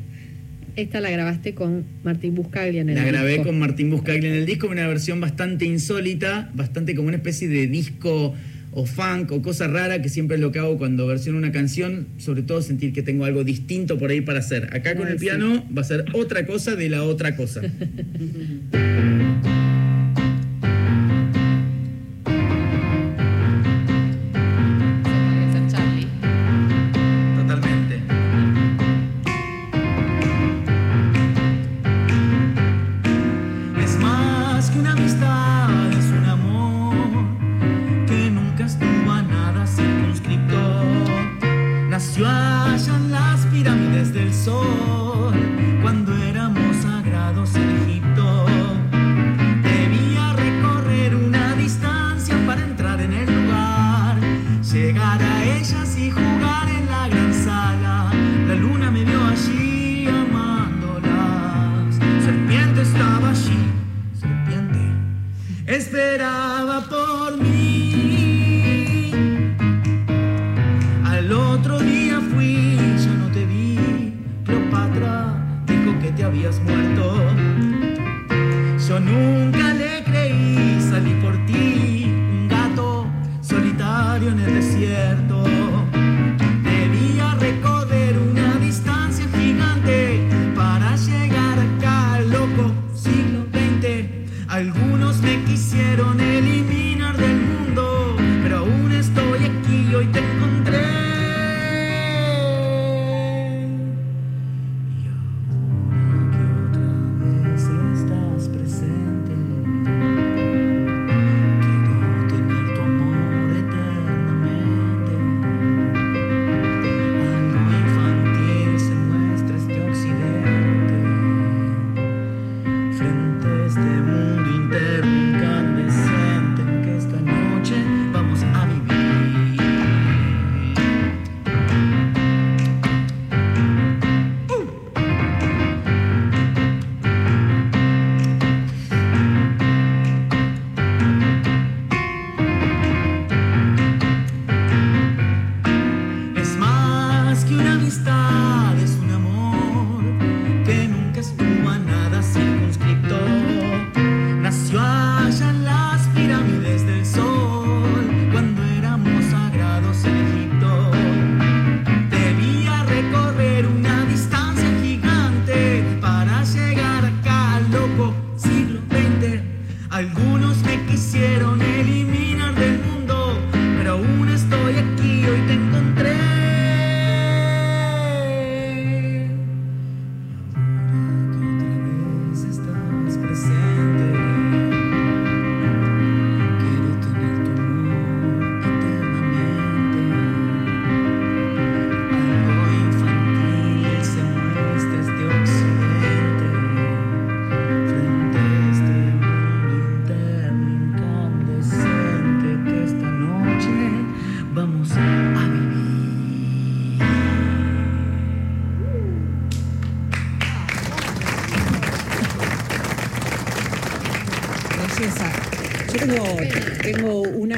Esta 0.76 1.00
la 1.00 1.10
grabaste 1.10 1.54
con 1.54 1.84
Martín 2.02 2.34
Buscaglia 2.34 2.80
en 2.80 2.88
el 2.90 2.94
La 2.96 3.04
grabé 3.04 3.32
disco. 3.32 3.44
con 3.44 3.58
Martín 3.58 3.90
Buscaglia 3.90 4.30
en 4.30 4.36
el 4.36 4.46
disco, 4.46 4.68
una 4.68 4.86
versión 4.86 5.20
bastante 5.20 5.64
insólita, 5.64 6.50
bastante 6.54 6.94
como 6.94 7.08
una 7.08 7.16
especie 7.16 7.48
de 7.48 7.66
disco 7.66 8.34
o 8.72 8.86
funk 8.86 9.32
o 9.32 9.42
cosa 9.42 9.66
rara, 9.66 10.00
que 10.00 10.08
siempre 10.08 10.36
es 10.36 10.40
lo 10.40 10.52
que 10.52 10.60
hago 10.60 10.78
cuando 10.78 11.06
versiono 11.06 11.38
una 11.38 11.52
canción, 11.52 12.06
sobre 12.18 12.42
todo 12.42 12.62
sentir 12.62 12.92
que 12.92 13.02
tengo 13.02 13.24
algo 13.24 13.42
distinto 13.44 13.98
por 13.98 14.10
ahí 14.10 14.20
para 14.20 14.38
hacer. 14.38 14.68
Acá 14.72 14.96
con 14.96 15.08
el 15.08 15.16
piano 15.16 15.64
va 15.76 15.82
a 15.82 15.84
ser 15.84 16.04
otra 16.12 16.46
cosa 16.46 16.76
de 16.76 16.88
la 16.88 17.02
otra 17.02 17.36
cosa. 17.36 17.62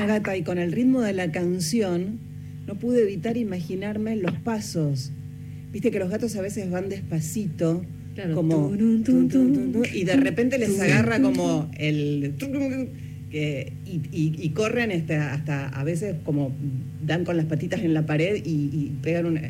gata 0.07 0.37
y 0.37 0.43
con 0.43 0.59
el 0.59 0.73
ritmo 0.73 1.01
de 1.01 1.13
la 1.13 1.31
canción 1.33 2.19
no 2.67 2.75
pude 2.77 3.03
evitar 3.03 3.37
imaginarme 3.37 4.17
los 4.17 4.33
pasos. 4.33 5.11
Viste 5.73 5.91
que 5.91 5.99
los 5.99 6.11
gatos 6.11 6.37
a 6.37 6.43
veces 6.43 6.71
van 6.71 6.89
despacito, 6.89 7.85
Claro. 8.15 8.35
como 8.35 8.71
y 8.75 10.05
de 10.05 10.17
repente 10.17 10.59
les 10.59 10.79
agarra 10.79 11.19
como 11.23 11.71
el 11.79 12.35
que, 13.31 13.73
y, 13.87 13.91
y- 14.13 14.35
y 14.39 14.49
corren 14.51 14.93
hasta, 14.93 15.33
hasta 15.33 15.69
a 15.69 15.85
veces 15.85 16.17
como 16.25 16.53
dan 17.05 17.25
con 17.25 17.39
las 17.39 17.47
patitas 17.47 17.81
en 17.81 17.95
la 17.95 18.05
pared 18.05 18.37
y, 18.45 18.51
y 18.51 18.93
pegan 19.03 19.25
una 19.27 19.41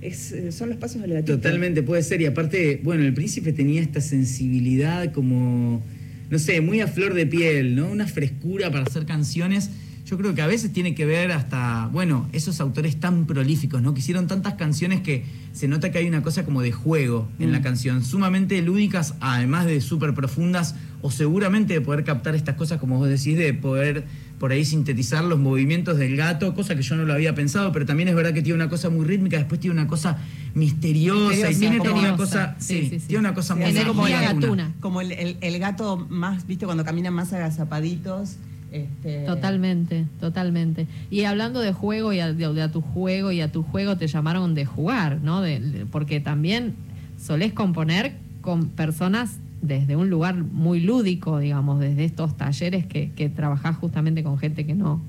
es, 0.00 0.34
son 0.50 0.68
los 0.70 0.78
pasos 0.78 1.00
del 1.02 1.12
gatito. 1.12 1.34
Totalmente 1.36 1.82
puede 1.82 2.02
ser. 2.02 2.20
Y 2.20 2.26
aparte, 2.26 2.80
bueno, 2.82 3.04
el 3.04 3.14
príncipe 3.14 3.52
tenía 3.52 3.80
esta 3.82 4.00
sensibilidad 4.00 5.12
como, 5.12 5.82
no 6.30 6.38
sé, 6.38 6.60
muy 6.60 6.80
a 6.80 6.86
flor 6.86 7.14
de 7.14 7.26
piel, 7.26 7.74
¿no? 7.76 7.86
Una 7.86 8.06
frescura 8.06 8.70
para 8.70 8.84
hacer 8.84 9.06
canciones. 9.06 9.70
Yo 10.06 10.18
creo 10.18 10.34
que 10.34 10.42
a 10.42 10.46
veces 10.46 10.72
tiene 10.72 10.94
que 10.94 11.06
ver 11.06 11.32
hasta, 11.32 11.88
bueno, 11.92 12.28
esos 12.32 12.60
autores 12.60 13.00
tan 13.00 13.26
prolíficos, 13.26 13.80
¿no? 13.80 13.94
Que 13.94 14.00
hicieron 14.00 14.26
tantas 14.26 14.54
canciones 14.54 15.00
que 15.00 15.24
se 15.52 15.66
nota 15.66 15.90
que 15.90 15.98
hay 15.98 16.06
una 16.06 16.22
cosa 16.22 16.44
como 16.44 16.60
de 16.60 16.72
juego 16.72 17.28
en 17.38 17.52
la 17.52 17.62
canción, 17.62 18.04
sumamente 18.04 18.60
lúdicas, 18.60 19.14
además 19.20 19.64
de 19.64 19.80
súper 19.80 20.12
profundas, 20.12 20.74
o 21.00 21.10
seguramente 21.10 21.74
de 21.74 21.80
poder 21.80 22.04
captar 22.04 22.34
estas 22.34 22.56
cosas, 22.56 22.80
como 22.80 22.98
vos 22.98 23.08
decís, 23.08 23.38
de 23.38 23.54
poder 23.54 24.04
por 24.38 24.52
ahí 24.52 24.64
sintetizar 24.64 25.24
los 25.24 25.38
movimientos 25.38 25.96
del 25.96 26.16
gato, 26.16 26.54
cosa 26.54 26.74
que 26.76 26.82
yo 26.82 26.96
no 26.96 27.04
lo 27.04 27.14
había 27.14 27.34
pensado, 27.34 27.72
pero 27.72 27.86
también 27.86 28.08
es 28.08 28.14
verdad 28.14 28.34
que 28.34 28.42
tiene 28.42 28.56
una 28.56 28.68
cosa 28.68 28.90
muy 28.90 29.06
rítmica, 29.06 29.38
después 29.38 29.60
tiene 29.60 29.72
una 29.72 29.86
cosa 29.86 30.18
misteriosa, 30.54 31.50
y 31.50 31.54
tiene 31.56 31.78
como 31.78 31.98
una 31.98 32.16
cosa, 32.16 32.54
Sí, 32.58 32.82
sí, 32.82 32.88
sí, 32.90 33.00
sí. 33.00 33.06
tiene 33.08 33.20
una 33.20 33.34
cosa 33.34 33.54
muy 33.54 33.64
Energía 33.64 33.86
como 33.88 34.02
gatuna. 34.04 34.32
gatuna. 34.32 34.72
Como 34.80 35.00
el, 35.00 35.12
el- 35.12 35.36
el 35.40 35.58
gato 35.58 35.96
más, 36.08 36.46
viste, 36.46 36.64
cuando 36.66 36.84
camina 36.84 37.10
más 37.10 37.32
agazapaditos. 37.32 38.36
Este, 38.72 39.24
Totalmente, 39.24 40.04
totalmente. 40.18 40.88
Y 41.10 41.24
hablando 41.24 41.60
de 41.60 41.72
juego 41.72 42.12
y 42.12 42.18
a, 42.20 42.32
de, 42.32 42.52
de 42.52 42.62
a 42.62 42.72
tu 42.72 42.80
juego 42.80 43.30
y 43.30 43.40
a 43.40 43.52
tu 43.52 43.62
juego 43.62 43.96
te 43.96 44.08
llamaron 44.08 44.54
de 44.54 44.64
jugar, 44.64 45.20
¿no? 45.22 45.40
De- 45.40 45.60
de- 45.60 45.86
porque 45.86 46.18
también 46.20 46.74
solés 47.20 47.52
componer 47.52 48.16
con 48.40 48.68
personas 48.70 49.38
desde 49.62 49.94
un 49.96 50.10
lugar 50.10 50.34
muy 50.36 50.80
lúdico, 50.80 51.38
digamos, 51.38 51.78
desde 51.80 52.04
estos 52.04 52.36
talleres 52.36 52.84
que, 52.84 53.12
que 53.12 53.28
trabajás 53.28 53.76
justamente 53.76 54.22
con 54.24 54.38
gente 54.38 54.66
que 54.66 54.74
no 54.74 55.00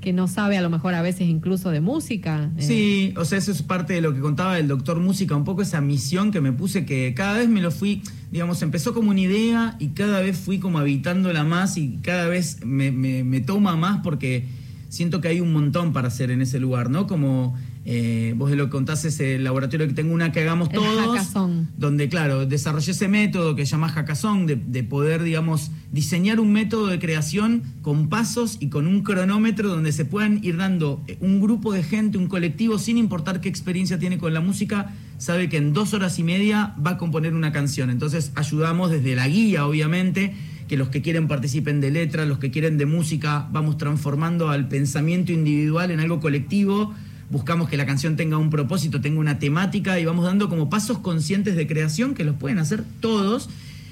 que 0.00 0.12
no 0.12 0.28
sabe 0.28 0.56
a 0.56 0.62
lo 0.62 0.70
mejor 0.70 0.94
a 0.94 1.02
veces 1.02 1.22
incluso 1.28 1.70
de 1.70 1.80
música. 1.80 2.50
eh, 2.56 2.62
Sí, 2.62 3.14
o 3.16 3.24
sea, 3.24 3.38
eso 3.38 3.50
es 3.50 3.62
parte 3.62 3.94
de 3.94 4.00
lo 4.00 4.14
que 4.14 4.20
contaba 4.20 4.58
el 4.58 4.68
doctor 4.68 5.00
Música, 5.00 5.34
un 5.34 5.44
poco 5.44 5.62
esa 5.62 5.80
misión 5.80 6.30
que 6.30 6.40
me 6.40 6.52
puse 6.52 6.86
que 6.86 7.12
cada 7.14 7.38
vez 7.38 7.48
me 7.48 7.60
lo 7.60 7.70
fui, 7.70 8.02
digamos, 8.30 8.62
empezó 8.62 8.94
como 8.94 9.10
una 9.10 9.20
idea 9.20 9.76
y 9.80 9.88
cada 9.88 10.20
vez 10.20 10.38
fui 10.38 10.58
como 10.60 10.78
habitándola 10.78 11.42
más 11.44 11.76
y 11.76 11.98
cada 12.02 12.28
vez 12.28 12.64
me, 12.64 12.92
me- 12.92 13.24
me 13.24 13.40
toma 13.40 13.74
más 13.76 14.00
porque 14.02 14.46
siento 14.88 15.20
que 15.20 15.28
hay 15.28 15.40
un 15.40 15.52
montón 15.52 15.92
para 15.92 16.08
hacer 16.08 16.30
en 16.30 16.42
ese 16.42 16.60
lugar, 16.60 16.90
¿no? 16.90 17.06
Como 17.06 17.56
eh, 17.90 18.34
vos 18.36 18.50
de 18.50 18.56
lo 18.56 18.66
que 18.66 18.70
contás 18.72 19.06
ese 19.06 19.38
laboratorio 19.38 19.88
que 19.88 19.94
tengo 19.94 20.12
una 20.12 20.30
que 20.30 20.40
hagamos 20.40 20.68
El 20.68 20.74
todos. 20.74 21.18
hackathon. 21.18 21.70
Donde, 21.78 22.10
claro, 22.10 22.44
desarrollé 22.44 22.90
ese 22.92 23.08
método 23.08 23.56
que 23.56 23.64
se 23.64 23.70
llama 23.70 23.88
hackathon, 23.88 24.44
de, 24.44 24.56
de 24.56 24.84
poder, 24.84 25.22
digamos, 25.22 25.70
diseñar 25.90 26.38
un 26.38 26.52
método 26.52 26.88
de 26.88 26.98
creación 26.98 27.62
con 27.80 28.10
pasos 28.10 28.58
y 28.60 28.68
con 28.68 28.86
un 28.86 29.02
cronómetro 29.02 29.70
donde 29.70 29.92
se 29.92 30.04
puedan 30.04 30.44
ir 30.44 30.58
dando 30.58 31.02
eh, 31.06 31.16
un 31.22 31.40
grupo 31.40 31.72
de 31.72 31.82
gente, 31.82 32.18
un 32.18 32.26
colectivo, 32.26 32.78
sin 32.78 32.98
importar 32.98 33.40
qué 33.40 33.48
experiencia 33.48 33.98
tiene 33.98 34.18
con 34.18 34.34
la 34.34 34.42
música, 34.42 34.92
sabe 35.16 35.48
que 35.48 35.56
en 35.56 35.72
dos 35.72 35.94
horas 35.94 36.18
y 36.18 36.24
media 36.24 36.74
va 36.86 36.90
a 36.90 36.98
componer 36.98 37.32
una 37.32 37.52
canción. 37.52 37.88
Entonces 37.88 38.32
ayudamos 38.34 38.90
desde 38.90 39.16
la 39.16 39.26
guía, 39.28 39.66
obviamente, 39.66 40.34
que 40.68 40.76
los 40.76 40.90
que 40.90 41.00
quieren 41.00 41.26
participen 41.26 41.80
de 41.80 41.90
letra, 41.90 42.26
los 42.26 42.38
que 42.38 42.50
quieren 42.50 42.76
de 42.76 42.84
música, 42.84 43.48
vamos 43.50 43.78
transformando 43.78 44.50
al 44.50 44.68
pensamiento 44.68 45.32
individual 45.32 45.90
en 45.90 46.00
algo 46.00 46.20
colectivo 46.20 46.92
buscamos 47.30 47.68
que 47.68 47.76
la 47.76 47.86
canción 47.86 48.16
tenga 48.16 48.38
un 48.38 48.50
propósito, 48.50 49.00
tenga 49.00 49.20
una 49.20 49.38
temática 49.38 49.98
y 49.98 50.04
vamos 50.04 50.24
dando 50.24 50.48
como 50.48 50.70
pasos 50.70 50.98
conscientes 50.98 51.56
de 51.56 51.66
creación 51.66 52.14
que 52.14 52.24
los 52.24 52.36
pueden 52.36 52.58
hacer 52.58 52.84
todos. 53.00 53.50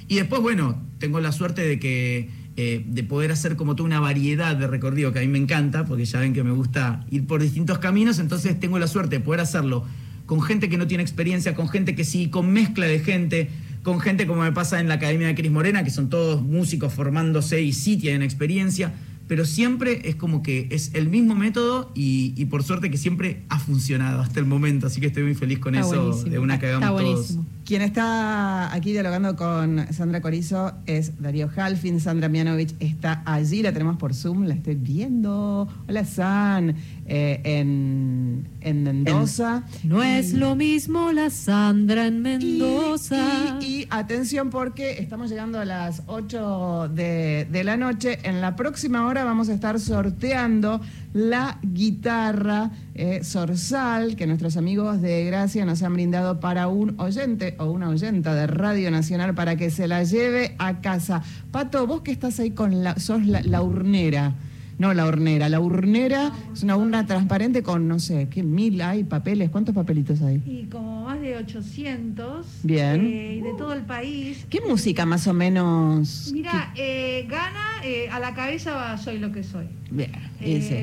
Y 0.09 0.17
después, 0.17 0.41
bueno, 0.41 0.81
tengo 0.99 1.21
la 1.21 1.33
suerte 1.33 1.67
de 1.67 1.79
que 1.79 2.31
eh, 2.59 2.83
de 2.87 3.05
poder 3.05 3.33
hacer 3.33 3.55
como 3.55 3.77
toda 3.77 3.87
una 3.87 4.01
variedad 4.01 4.57
de 4.57 4.67
recorrido 4.67 5.13
que 5.13 5.19
a 5.19 5.23
mí 5.23 5.29
me 5.29 5.37
encanta, 5.37 5.85
porque 5.85 6.07
ya 6.07 6.21
ven 6.21 6.33
que 6.33 6.43
me 6.43 6.53
gusta 6.53 7.05
ir 7.11 7.27
por 7.27 7.43
distintos 7.43 7.79
caminos, 7.79 8.19
entonces 8.19 8.59
tengo 8.59 8.79
la 8.79 8.87
suerte 8.87 9.19
de 9.19 9.21
poder 9.21 9.41
hacerlo 9.41 9.85
con 10.25 10.41
gente 10.41 10.71
que 10.71 10.79
no 10.79 10.87
tiene 10.87 11.03
experiencia, 11.03 11.55
con 11.55 11.69
gente 11.69 11.95
que 11.95 12.05
sí, 12.05 12.31
con 12.31 12.51
mezcla 12.51 12.87
de 12.87 13.01
gente, 13.01 13.51
con 13.83 14.01
gente 14.01 14.27
como 14.27 14.41
me 14.41 14.53
pasa 14.53 14.81
en 14.81 14.89
la 14.89 14.95
Academia 14.95 15.27
de 15.27 15.35
Cris 15.35 15.51
Morena, 15.51 15.85
que 15.85 15.91
son 15.91 16.09
todos 16.09 16.43
músicos 16.43 16.95
formándose 16.95 17.61
y 17.61 17.75
sí 17.75 17.99
tienen 17.99 18.23
experiencia, 18.23 18.95
pero 19.29 19.45
siempre 19.45 20.09
es 20.09 20.17
como 20.17 20.43
que 20.43 20.69
es 20.71 20.91
el 20.95 21.09
mismo 21.09 21.35
método 21.35 21.91
y, 21.95 22.33
y 22.37 22.45
por 22.47 22.63
suerte 22.63 22.91
que 22.91 22.97
siempre 22.99 23.43
ha 23.49 23.59
funcionado 23.59 24.21
hasta 24.21 24.39
el 24.41 24.47
momento, 24.47 24.87
así 24.87 25.01
que 25.01 25.09
estoy 25.09 25.23
muy 25.25 25.35
feliz 25.35 25.59
con 25.59 25.75
Está 25.75 25.89
eso 25.89 26.03
buenísimo. 26.07 26.31
de 26.31 26.39
una 26.39 26.59
que 26.61 26.67
Está 26.73 26.81
todos. 26.89 27.03
buenísimo. 27.03 27.47
Quien 27.67 27.83
está 27.83 28.73
aquí 28.73 28.93
dialogando 28.93 29.35
con 29.35 29.93
Sandra 29.93 30.21
Corizo 30.21 30.73
es 30.87 31.21
Darío 31.21 31.51
Halfin. 31.57 31.99
Sandra 31.99 32.29
Mianovich 32.29 32.77
está 32.79 33.25
allí, 33.27 33.61
la 33.61 33.73
tenemos 33.73 33.97
por 33.97 34.15
Zoom, 34.15 34.45
la 34.45 34.55
estoy 34.55 34.77
viendo. 34.77 35.67
Hola, 35.89 36.05
San. 36.05 36.77
Eh, 37.09 37.41
en, 37.43 38.47
en, 38.61 38.83
Mendoza. 38.85 39.65
No 39.83 40.05
es 40.05 40.33
lo 40.33 40.55
mismo 40.55 41.11
la 41.11 41.29
Sandra 41.31 42.07
en 42.07 42.23
Mendoza. 42.23 43.59
Y, 43.61 43.89
atención 43.91 44.51
porque 44.51 45.01
estamos 45.01 45.29
llegando 45.29 45.59
a 45.59 45.65
las 45.65 46.05
8 46.07 46.91
de, 46.95 47.49
de 47.51 47.65
la 47.65 47.77
noche. 47.77 48.21
En 48.23 48.41
la 48.41 48.55
próxima 48.55 49.07
hora 49.09 49.25
vamos 49.25 49.49
a 49.49 49.55
estar 49.55 49.81
sorteando 49.81 50.81
la 51.17 51.59
guitarra 51.63 52.73
eh, 52.95 53.23
que 54.19 54.27
nuestros 54.27 54.59
amigos 54.59 55.01
de 55.01 55.25
Gracia 55.25 55.65
nos 55.65 55.83
han 55.83 55.95
brindado 55.95 56.41
para 56.41 56.69
un 56.69 57.01
oyente 57.01 57.57
o 57.59 57.71
una 57.71 57.89
oyenta 57.89 58.35
de 58.35 58.47
Radio 58.47 58.91
Nacional 58.91 59.35
para 59.35 59.57
que 59.57 59.71
se 59.71 59.89
la 59.89 60.05
lleve 60.05 60.55
a 60.59 60.83
casa. 60.83 61.23
Pato, 61.51 61.87
vos 61.87 62.03
que 62.03 62.13
estás 62.13 62.39
ahí 62.39 62.51
con 62.51 62.85
la, 62.85 62.99
sos 62.99 63.25
la 63.25 63.63
urnera. 63.63 64.35
No, 64.79 64.93
la 64.93 65.07
hornera. 65.07 65.49
La 65.49 65.61
urnera 65.61 66.33
es 66.53 66.63
una 66.63 66.77
urna 66.77 67.07
transparente 67.07 67.63
con, 67.63 67.89
no 67.89 67.99
sé, 67.99 68.29
¿qué 68.29 68.43
mil 68.43 68.81
hay? 68.83 69.05
¿Papeles? 69.05 69.51
¿Cuántos 69.51 69.75
papelitos 69.75 70.21
hay? 70.21 70.43
Y 70.45 70.67
como 70.67 71.05
más 71.05 71.21
de 71.21 71.37
800. 71.37 72.47
Bien. 72.63 73.07
Eh, 73.07 73.37
y 73.37 73.41
de 73.41 73.55
todo 73.57 73.73
el 73.73 73.83
país. 73.83 74.47
¿Qué 74.51 74.61
música 74.61 75.07
más 75.07 75.27
o 75.27 75.33
menos? 75.33 76.31
Mira, 76.33 76.73
eh, 76.77 77.27
gana 77.29 77.83
eh, 77.85 78.09
a 78.11 78.21
la 78.21 78.35
cabeza 78.35 78.75
va 78.75 78.99
Soy 78.99 79.19
lo 79.19 79.33
que 79.33 79.43
soy. 79.43 79.67
Bien. 79.91 80.13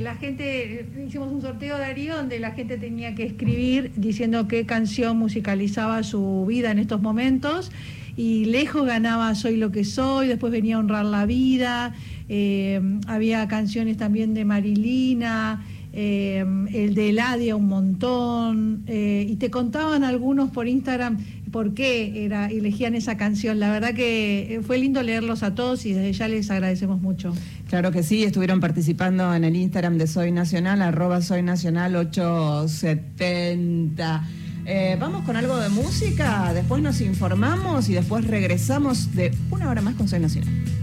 la 0.03 0.15
gente, 0.15 0.87
hicimos 1.05 1.31
un 1.31 1.41
sorteo, 1.41 1.77
Darío, 1.77 2.15
donde 2.15 2.39
la 2.39 2.51
gente 2.51 2.77
tenía 2.77 3.13
que 3.15 3.25
escribir 3.25 3.91
diciendo 3.95 4.47
qué 4.47 4.65
canción 4.65 5.17
musicalizaba 5.17 6.03
su 6.03 6.45
vida 6.47 6.71
en 6.71 6.79
estos 6.79 7.01
momentos 7.01 7.71
y 8.15 8.45
lejos 8.45 8.85
ganaba 8.85 9.33
Soy 9.35 9.57
lo 9.57 9.71
que 9.71 9.83
soy, 9.83 10.27
después 10.27 10.51
venía 10.51 10.75
a 10.75 10.79
Honrar 10.79 11.05
la 11.05 11.25
vida, 11.25 11.93
eh, 12.35 12.81
había 13.05 13.47
canciones 13.47 13.97
también 13.97 14.33
de 14.33 14.43
Marilina, 14.43 15.63
eh, 15.93 16.43
el 16.73 16.95
de 16.95 17.09
Eladia 17.09 17.55
un 17.55 17.67
montón, 17.67 18.81
eh, 18.87 19.27
y 19.29 19.35
te 19.35 19.51
contaban 19.51 20.03
algunos 20.03 20.49
por 20.49 20.67
Instagram 20.67 21.19
por 21.51 21.75
qué 21.75 22.25
era, 22.25 22.47
elegían 22.47 22.95
esa 22.95 23.17
canción. 23.17 23.59
La 23.59 23.71
verdad 23.71 23.93
que 23.93 24.59
fue 24.65 24.79
lindo 24.79 25.03
leerlos 25.03 25.43
a 25.43 25.53
todos 25.53 25.85
y 25.85 25.93
desde 25.93 26.11
ya 26.11 26.27
les 26.27 26.49
agradecemos 26.49 26.99
mucho. 26.99 27.35
Claro 27.69 27.91
que 27.91 28.01
sí, 28.01 28.23
estuvieron 28.23 28.59
participando 28.59 29.31
en 29.35 29.43
el 29.43 29.55
Instagram 29.55 29.99
de 29.99 30.07
Soy 30.07 30.31
Nacional, 30.31 30.81
arroba 30.81 31.21
Soy 31.21 31.43
Nacional 31.43 31.95
870. 31.95 34.27
vamos 34.99 35.23
con 35.23 35.35
algo 35.35 35.59
de 35.59 35.69
música, 35.69 36.51
después 36.51 36.81
nos 36.81 36.99
informamos 36.99 37.89
y 37.89 37.93
después 37.93 38.25
regresamos 38.25 39.13
de 39.13 39.31
una 39.51 39.69
hora 39.69 39.83
más 39.83 39.93
con 39.93 40.07
Soy 40.07 40.19
Nacional. 40.19 40.82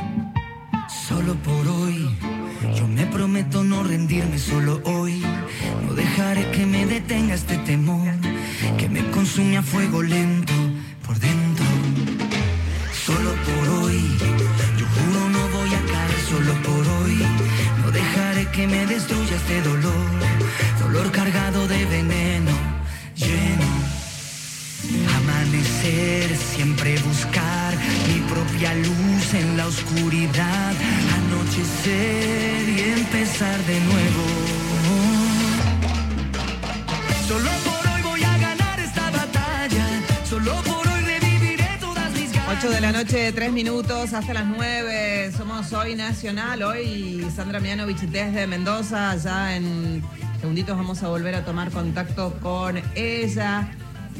Nacional, 46.11 46.61
hoy 46.63 47.25
Sandra 47.33 47.61
Mianovich 47.61 48.01
desde 48.01 48.45
Mendoza, 48.45 49.15
ya 49.15 49.55
en 49.55 50.03
segunditos 50.41 50.75
vamos 50.75 51.01
a 51.03 51.07
volver 51.07 51.35
a 51.35 51.45
tomar 51.45 51.71
contacto 51.71 52.33
con 52.41 52.81
ella. 52.95 53.71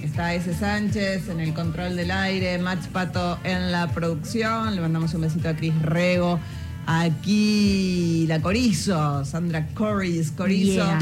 Está 0.01 0.33
ese 0.33 0.53
Sánchez 0.53 1.27
en 1.27 1.41
el 1.41 1.53
control 1.53 1.97
del 1.97 2.11
aire, 2.11 2.57
Max 2.59 2.87
Pato 2.87 3.37
en 3.43 3.73
la 3.73 3.87
producción. 3.91 4.73
Le 4.73 4.79
mandamos 4.79 5.13
un 5.15 5.21
besito 5.21 5.49
a 5.49 5.53
Cris 5.53 5.73
Rego. 5.81 6.39
Aquí 6.87 8.25
la 8.29 8.41
Corizo, 8.41 9.25
Sandra 9.25 9.67
Coris, 9.73 10.31
Corizo, 10.31 10.85
yeah. 10.85 10.99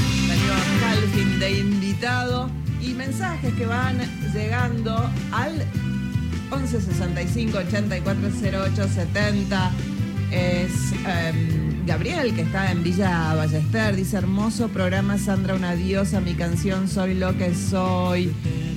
Calvin 0.82 1.40
de 1.40 1.60
invitado. 1.60 2.50
Y 2.82 2.96
mensajes 2.96 3.54
que 3.54 3.68
van 3.68 4.00
llegando 4.34 5.08
al 5.32 5.54
1165 6.50 7.60
8408 7.60 8.88
70. 8.88 9.72
Es 10.32 10.92
em, 11.08 11.86
Gabriel, 11.86 12.34
que 12.36 12.42
está 12.42 12.72
en 12.72 12.84
Villa 12.84 13.34
Ballester. 13.36 13.96
Dice: 13.96 14.18
Hermoso 14.18 14.70
programa, 14.70 15.18
Sandra, 15.18 15.56
una 15.56 15.76
diosa. 15.76 16.22
Mi 16.22 16.34
canción 16.34 16.88
Soy 16.88 17.16
lo 17.16 17.38
que 17.38 17.56
soy. 17.56 18.32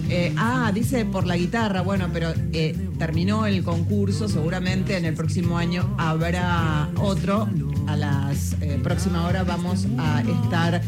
Eh, 0.09 0.35
ah, 0.37 0.71
dice 0.75 1.07
por 1.07 1.27
la 1.27 1.37
guitarra, 1.37 1.81
bueno, 1.81 2.11
pero 2.13 2.35
eh, 2.53 2.77
terminó 3.03 3.47
el 3.47 3.65
concurso, 3.65 4.29
seguramente 4.29 4.97
en 4.97 5.05
el 5.05 5.15
próximo 5.15 5.59
año 5.59 5.93
habrá 5.99 6.89
otro. 7.01 7.49
A 7.89 7.97
las 7.97 8.55
eh, 8.61 8.79
próxima 8.81 9.27
hora 9.27 9.43
vamos 9.43 9.89
a 9.99 10.23
estar 10.23 10.81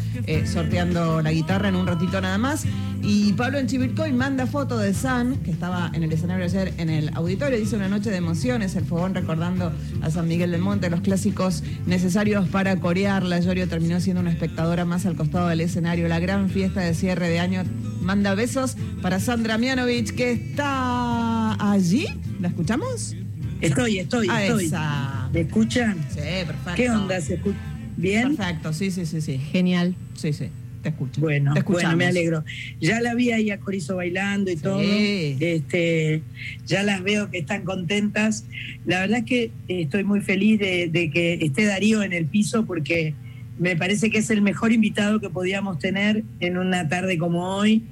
sorteando 0.47 1.21
la 1.21 1.33
guitarra 1.33 1.67
en 1.67 1.75
un 1.75 1.85
ratito 1.85 2.21
nada 2.21 2.37
más. 2.37 2.63
Y 3.01 3.33
Pablo 3.33 3.57
en 3.57 3.67
Chivilcoy 3.67 4.13
manda 4.13 4.47
foto 4.47 4.77
de 4.77 4.93
San, 4.93 5.35
que 5.43 5.51
estaba 5.51 5.91
en 5.93 6.03
el 6.03 6.11
escenario 6.13 6.45
ayer 6.45 6.73
en 6.77 6.89
el 6.89 7.11
auditorio, 7.15 7.59
dice 7.59 7.75
una 7.75 7.89
noche 7.89 8.09
de 8.09 8.15
emociones, 8.15 8.77
el 8.77 8.85
fogón 8.85 9.13
recordando 9.13 9.73
a 10.01 10.09
San 10.09 10.29
Miguel 10.29 10.51
del 10.51 10.61
Monte, 10.61 10.89
los 10.89 11.01
clásicos 11.01 11.63
necesarios 11.85 12.47
para 12.47 12.79
corear. 12.79 13.23
La 13.23 13.41
Llorio 13.41 13.67
terminó 13.67 13.99
siendo 13.99 14.21
una 14.21 14.31
espectadora 14.31 14.85
más 14.85 15.05
al 15.05 15.17
costado 15.17 15.49
del 15.49 15.59
escenario. 15.59 16.07
La 16.07 16.21
gran 16.21 16.49
fiesta 16.49 16.79
de 16.79 16.93
cierre 16.93 17.27
de 17.27 17.41
año 17.41 17.63
manda 17.99 18.35
besos 18.35 18.77
para 19.01 19.19
Sandra 19.19 19.57
Mianovich, 19.57 20.15
que 20.15 20.31
está 20.31 21.34
allí. 21.59 22.07
¿La 22.39 22.49
escuchamos? 22.49 23.15
Estoy, 23.61 23.99
estoy, 23.99 24.27
a 24.29 24.43
estoy. 24.45 24.65
Esa. 24.65 25.29
¿Me 25.33 25.41
escuchan? 25.41 25.97
Sí, 26.09 26.19
perfecto. 26.45 26.71
¿Qué 26.75 26.89
onda? 26.89 27.21
¿Se 27.21 27.35
escucha 27.35 27.57
bien? 27.97 28.35
Perfecto, 28.35 28.73
sí, 28.73 28.91
sí, 28.91 29.05
sí, 29.05 29.21
sí. 29.21 29.37
Genial. 29.37 29.95
Sí, 30.13 30.33
sí, 30.33 30.49
te 30.83 30.89
escucho. 30.89 31.21
Bueno, 31.21 31.53
te 31.53 31.61
bueno, 31.61 31.95
me 31.95 32.05
alegro. 32.05 32.43
Ya 32.81 32.99
la 33.01 33.15
vi 33.15 33.31
ahí 33.31 33.49
a 33.51 33.59
Corizo 33.59 33.95
bailando 33.95 34.51
y 34.51 34.55
Sí. 34.57 34.61
todo. 34.61 34.81
Este, 34.81 36.21
ya 36.65 36.83
las 36.83 37.01
veo 37.03 37.31
que 37.31 37.39
están 37.39 37.63
contentas. 37.63 38.45
La 38.85 38.99
verdad 39.01 39.19
es 39.19 39.25
que 39.25 39.51
estoy 39.67 40.03
muy 40.03 40.21
feliz 40.21 40.59
de, 40.59 40.89
de 40.91 41.09
que 41.09 41.33
esté 41.41 41.65
Darío 41.65 42.03
en 42.03 42.13
el 42.13 42.25
piso 42.25 42.65
porque 42.65 43.13
me 43.57 43.75
parece 43.77 44.09
que 44.09 44.17
es 44.17 44.29
el 44.29 44.41
mejor 44.41 44.73
invitado 44.73 45.19
que 45.21 45.29
podíamos 45.29 45.79
tener 45.79 46.23
en 46.41 46.57
una 46.57 46.89
tarde 46.89 47.17
como 47.17 47.55
hoy, 47.55 47.83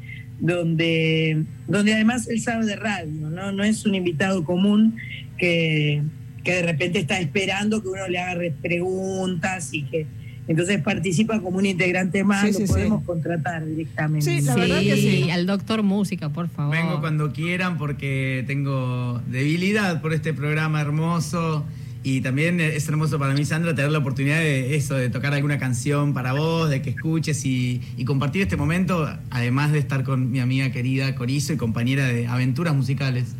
donde, 0.43 1.45
donde 1.67 1.93
además 1.93 2.27
él 2.29 2.41
sabe 2.41 2.65
de 2.65 2.75
radio, 2.75 3.29
¿no? 3.29 3.51
No 3.53 3.63
es 3.63 3.85
un 3.85 3.95
invitado 3.95 4.43
común 4.43 4.97
que, 5.37 6.03
que 6.43 6.51
de 6.55 6.61
repente 6.63 6.99
está 6.99 7.17
esperando 7.19 7.81
que 7.81 7.87
uno 7.87 8.07
le 8.09 8.19
haga 8.19 8.35
re- 8.35 8.53
preguntas 8.61 9.73
y 9.73 9.83
que 9.83 10.05
entonces 10.45 10.81
participa 10.81 11.39
como 11.39 11.59
un 11.59 11.65
integrante 11.65 12.25
más, 12.25 12.41
Sí, 12.41 12.51
lo 12.51 12.57
sí, 12.59 12.67
sí. 12.67 12.73
podemos 12.73 13.03
contratar 13.05 13.65
directamente. 13.65 14.25
Sí, 14.39 14.45
la 14.45 14.55
verdad 14.55 14.79
que 14.81 14.97
sí. 14.97 15.31
al 15.31 15.45
doctor 15.45 15.81
música, 15.83 16.27
por 16.27 16.49
favor. 16.49 16.75
Vengo 16.75 16.99
cuando 16.99 17.31
quieran 17.31 17.77
porque 17.77 18.43
tengo 18.45 19.21
debilidad 19.27 20.01
por 20.01 20.13
este 20.13 20.33
programa 20.33 20.81
hermoso. 20.81 21.65
Y 22.03 22.19
también 22.19 22.59
es 22.59 22.87
hermoso 22.89 23.17
para 23.17 23.33
mí, 23.33 23.45
Sandra, 23.45 23.73
tener 23.73 23.91
la 23.91 23.99
oportunidad 23.99 24.39
de 24.39 24.75
eso, 24.75 24.95
de 24.95 25.09
tocar 25.09 25.33
alguna 25.33 25.57
canción 25.57 26.13
para 26.13 26.33
vos, 26.33 26.69
de 26.69 26.81
que 26.81 26.89
escuches 26.89 27.45
y, 27.45 27.81
y 27.95 28.03
compartir 28.03 28.41
este 28.41 28.57
momento, 28.57 29.07
además 29.29 29.71
de 29.71 29.79
estar 29.79 30.03
con 30.03 30.29
mi 30.29 30.41
amiga 30.41 30.69
querida 30.69 31.15
Corizo 31.15 31.53
y 31.53 31.57
compañera 31.57 32.05
de 32.07 32.27
aventuras 32.27 32.75
musicales. 32.75 33.35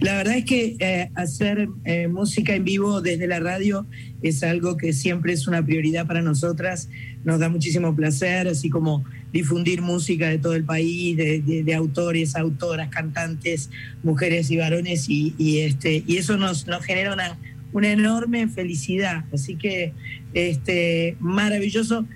La 0.00 0.16
verdad 0.16 0.38
es 0.38 0.44
que 0.44 0.76
eh, 0.78 1.10
hacer 1.14 1.68
eh, 1.84 2.08
música 2.08 2.54
en 2.54 2.64
vivo 2.64 3.00
desde 3.00 3.26
la 3.26 3.40
radio 3.40 3.86
es 4.22 4.42
algo 4.42 4.76
que 4.76 4.92
siempre 4.92 5.32
es 5.32 5.46
una 5.46 5.64
prioridad 5.64 6.06
para 6.06 6.22
nosotras. 6.22 6.88
Nos 7.24 7.40
da 7.40 7.48
muchísimo 7.48 7.94
placer, 7.94 8.48
así 8.48 8.70
como 8.70 9.04
difundir 9.32 9.82
música 9.82 10.28
de 10.28 10.38
todo 10.38 10.54
el 10.54 10.64
país, 10.64 11.16
de, 11.16 11.40
de- 11.42 11.62
de 11.62 11.74
autores, 11.74 12.34
autoras, 12.36 12.88
cantantes, 12.88 13.70
mujeres 14.02 14.50
y 14.50 14.56
varones, 14.56 15.08
y, 15.08 15.34
y, 15.38 15.58
este, 15.60 16.02
y 16.06 16.16
eso 16.16 16.36
nos, 16.36 16.66
nos 16.66 16.84
genera 16.84 17.12
una, 17.12 17.38
una 17.72 17.90
enorme 17.92 18.48
felicidad. 18.48 19.24
Así 19.32 19.56
que 19.56 19.92
este, 20.34 21.16
maravilloso. 21.20 22.06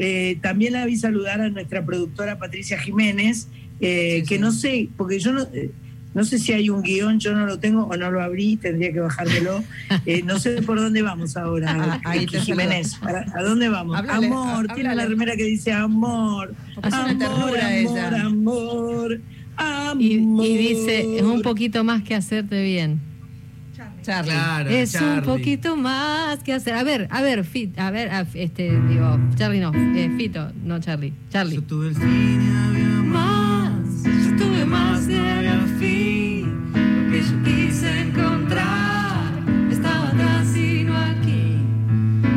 Eh, 0.00 0.38
también 0.42 0.74
la 0.74 0.86
vi 0.86 0.96
saludar 0.96 1.40
a 1.40 1.48
nuestra 1.50 1.84
productora 1.84 2.38
Patricia 2.38 2.78
Jiménez, 2.78 3.48
eh, 3.80 4.20
Sí, 4.22 4.28
que 4.28 4.38
no 4.38 4.52
sé, 4.52 4.88
porque 4.96 5.18
yo 5.18 5.32
no, 5.32 5.42
eh, 5.52 5.70
no 6.14 6.24
sé 6.24 6.38
si 6.38 6.52
hay 6.52 6.70
un 6.70 6.82
guion, 6.82 7.20
yo 7.20 7.34
no 7.34 7.46
lo 7.46 7.58
tengo 7.58 7.84
o 7.84 7.96
no 7.96 8.10
lo 8.10 8.20
abrí, 8.22 8.56
tendría 8.56 8.92
que 8.92 9.00
bajármelo. 9.00 9.62
Eh, 10.06 10.22
no 10.22 10.38
sé 10.38 10.62
por 10.62 10.78
dónde 10.80 11.02
vamos 11.02 11.36
ahora, 11.36 11.74
Ah, 11.78 12.00
ahí 12.04 12.26
te 12.26 12.40
Jiménez. 12.40 12.94
¿Para- 12.96 13.26
¿A 13.34 13.42
dónde 13.42 13.68
vamos? 13.68 13.96
Háblale, 13.96 14.26
amor, 14.26 14.66
tiene 14.74 14.94
la 14.94 15.06
remera 15.06 15.36
que 15.36 15.44
dice 15.44 15.72
amor. 15.72 16.54
Porque 16.74 16.88
amor, 16.94 17.24
amor, 17.24 17.56
ella. 17.72 18.06
amor, 18.26 19.20
amor. 19.58 20.00
Y, 20.00 20.14
y 20.14 20.56
dice, 20.58 21.16
es 21.18 21.22
un 21.22 21.42
poquito 21.42 21.84
más 21.84 22.02
que 22.02 22.14
hacerte 22.14 22.62
bien. 22.62 23.00
Charlie. 24.02 24.30
Claro, 24.32 24.70
es 24.70 24.94
un 25.00 25.22
poquito 25.22 25.76
más 25.76 26.42
que 26.42 26.54
hacer. 26.54 26.74
A 26.74 26.82
ver, 26.82 27.08
a 27.10 27.20
ver, 27.20 27.44
Fit, 27.44 27.78
a 27.78 27.90
ver, 27.90 28.08
a- 28.10 28.26
este, 28.34 28.70
digo, 28.88 29.18
Charlie 29.36 29.60
no, 29.60 29.72
eh, 29.74 30.10
Fito, 30.16 30.50
no 30.64 30.78
Charlie, 30.80 31.12
Charlie. 31.30 31.56
Yo 31.56 31.62
tuve 31.64 31.88
el 31.88 31.94
fin 31.94 32.97
más 34.68 35.06
no 35.06 35.28
había 35.28 35.60
fin. 35.78 36.70
Lo 36.72 37.10
que 37.10 37.22
yo 37.22 37.42
quise 37.42 38.00
encontrar 38.00 39.32
estaba 39.70 40.08
atrás 40.08 40.56
y 40.56 40.84
no 40.84 40.96
aquí. 40.96 41.56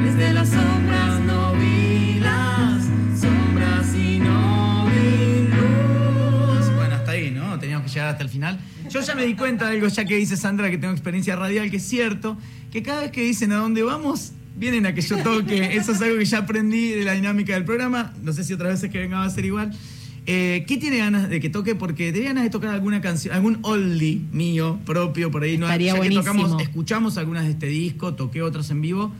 Desde 0.03 0.33
las 0.33 0.49
sombras 0.49 1.19
no 1.21 1.53
vi 1.55 2.19
las 2.19 2.83
sombras 3.19 3.95
y 3.95 4.19
no 4.19 4.87
vi 4.87 5.47
luz. 5.49 6.75
Bueno, 6.75 6.95
hasta 6.95 7.11
ahí, 7.11 7.31
¿no? 7.31 7.59
Teníamos 7.59 7.87
que 7.87 7.93
llegar 7.93 8.09
hasta 8.09 8.23
el 8.23 8.29
final. 8.29 8.59
Yo 8.89 9.01
ya 9.01 9.15
me 9.15 9.25
di 9.25 9.35
cuenta 9.35 9.67
de 9.67 9.75
algo, 9.75 9.87
ya 9.87 10.05
que 10.05 10.15
dice 10.17 10.37
Sandra 10.37 10.69
que 10.69 10.77
tengo 10.77 10.93
experiencia 10.93 11.35
radial, 11.35 11.69
que 11.69 11.77
es 11.77 11.87
cierto, 11.87 12.37
que 12.71 12.83
cada 12.83 13.01
vez 13.01 13.11
que 13.11 13.21
dicen 13.23 13.51
a 13.51 13.57
dónde 13.57 13.83
vamos, 13.83 14.33
vienen 14.55 14.85
a 14.85 14.93
que 14.93 15.01
yo 15.01 15.17
toque. 15.17 15.75
Eso 15.75 15.91
es 15.91 16.01
algo 16.01 16.17
que 16.17 16.25
ya 16.25 16.39
aprendí 16.39 16.91
de 16.91 17.03
la 17.03 17.13
dinámica 17.13 17.53
del 17.53 17.65
programa. 17.65 18.13
No 18.21 18.33
sé 18.33 18.43
si 18.43 18.53
otras 18.53 18.73
veces 18.73 18.89
que 18.89 18.99
venga 18.99 19.19
va 19.19 19.25
a 19.25 19.29
ser 19.29 19.45
igual. 19.45 19.71
Eh, 20.27 20.65
¿Qué 20.67 20.77
tiene 20.77 20.97
ganas 20.99 21.29
de 21.29 21.39
que 21.39 21.49
toque? 21.49 21.73
Porque 21.75 22.11
tenía 22.13 22.29
ganas 22.29 22.43
de 22.43 22.49
tocar 22.51 22.69
alguna 22.73 23.01
canción, 23.01 23.33
algún 23.33 23.57
oldie 23.63 24.21
mío, 24.31 24.79
propio, 24.85 25.31
por 25.31 25.43
ahí. 25.43 25.57
No, 25.57 25.65
Estaría 25.65 25.87
ya 25.87 25.93
que 25.93 25.99
buenísimo. 25.99 26.23
tocamos, 26.23 26.61
escuchamos 26.61 27.17
algunas 27.17 27.45
de 27.45 27.51
este 27.51 27.65
disco, 27.67 28.13
toqué 28.13 28.41
otras 28.41 28.69
en 28.69 28.81
vivo. 28.81 29.11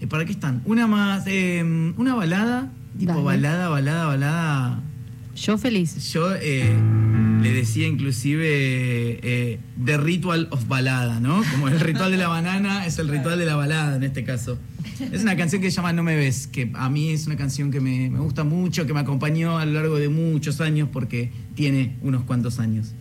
Eh, 0.00 0.06
¿Para 0.06 0.24
qué 0.24 0.32
están? 0.32 0.62
Una 0.64 0.86
más, 0.86 1.24
eh, 1.26 1.62
una 1.96 2.14
balada, 2.14 2.70
tipo 2.98 3.12
Dale. 3.12 3.24
balada, 3.24 3.68
balada, 3.68 4.06
balada. 4.06 4.82
Yo 5.36 5.58
feliz. 5.58 6.12
Yo 6.12 6.34
eh, 6.34 6.74
le 7.42 7.52
decía 7.52 7.86
inclusive 7.86 8.46
eh, 9.22 9.58
The 9.84 9.98
Ritual 9.98 10.48
of 10.50 10.66
Balada, 10.66 11.20
¿no? 11.20 11.42
Como 11.52 11.68
el 11.68 11.78
ritual 11.78 12.10
de 12.10 12.16
la 12.16 12.28
banana 12.28 12.86
es 12.86 12.98
el 12.98 13.08
ritual 13.08 13.38
de 13.38 13.44
la 13.44 13.54
balada 13.54 13.96
en 13.96 14.02
este 14.02 14.24
caso. 14.24 14.58
Es 15.12 15.22
una 15.22 15.36
canción 15.36 15.60
que 15.60 15.70
se 15.70 15.76
llama 15.76 15.92
No 15.92 16.02
me 16.02 16.16
ves, 16.16 16.46
que 16.46 16.70
a 16.74 16.88
mí 16.88 17.10
es 17.10 17.26
una 17.26 17.36
canción 17.36 17.70
que 17.70 17.80
me, 17.80 18.08
me 18.08 18.18
gusta 18.18 18.44
mucho, 18.44 18.86
que 18.86 18.94
me 18.94 19.00
acompañó 19.00 19.58
a 19.58 19.66
lo 19.66 19.72
largo 19.72 19.96
de 19.96 20.08
muchos 20.08 20.60
años 20.62 20.88
porque 20.90 21.30
tiene 21.54 21.96
unos 22.00 22.24
cuantos 22.24 22.58
años. 22.58 22.94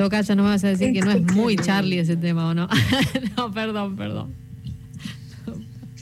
Toca, 0.00 0.22
ya 0.22 0.34
no 0.34 0.44
me 0.44 0.48
vas 0.48 0.64
a 0.64 0.68
decir 0.68 0.94
que 0.94 1.02
no 1.02 1.10
es 1.10 1.20
muy 1.34 1.56
Charlie 1.56 1.98
ese 1.98 2.16
tema, 2.16 2.48
¿o 2.48 2.54
no? 2.54 2.66
no, 3.36 3.52
perdón, 3.52 3.96
perdón. 3.96 4.32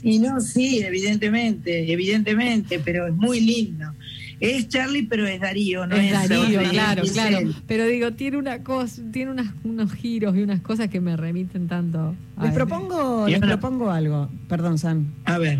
Y 0.01 0.19
no, 0.19 0.39
sí, 0.39 0.79
evidentemente, 0.79 1.91
evidentemente, 1.91 2.79
pero 2.79 3.07
es 3.07 3.13
muy 3.13 3.41
lindo. 3.41 3.87
Es 4.39 4.69
Charlie, 4.69 5.03
pero 5.03 5.27
es 5.27 5.41
Darío, 5.41 5.85
¿no? 5.85 5.97
es 5.97 6.13
Darío, 6.13 6.61
otro, 6.61 6.71
claro, 6.71 7.03
es 7.03 7.11
claro. 7.11 7.39
Pero 7.67 7.87
digo, 7.87 8.13
tiene 8.13 8.37
una 8.37 8.63
cosa, 8.63 9.01
tiene 9.11 9.31
unas, 9.31 9.53
unos 9.65 9.91
giros 9.91 10.33
y 10.37 10.43
unas 10.43 10.61
cosas 10.61 10.87
que 10.87 11.01
me 11.01 11.17
remiten 11.17 11.67
tanto. 11.67 12.15
a 12.37 12.45
Les 12.45 12.53
propongo, 12.53 13.27
les 13.27 13.41
propongo 13.41 13.91
algo. 13.91 14.29
Perdón, 14.47 14.77
San. 14.77 15.13
A 15.25 15.37
ver, 15.39 15.59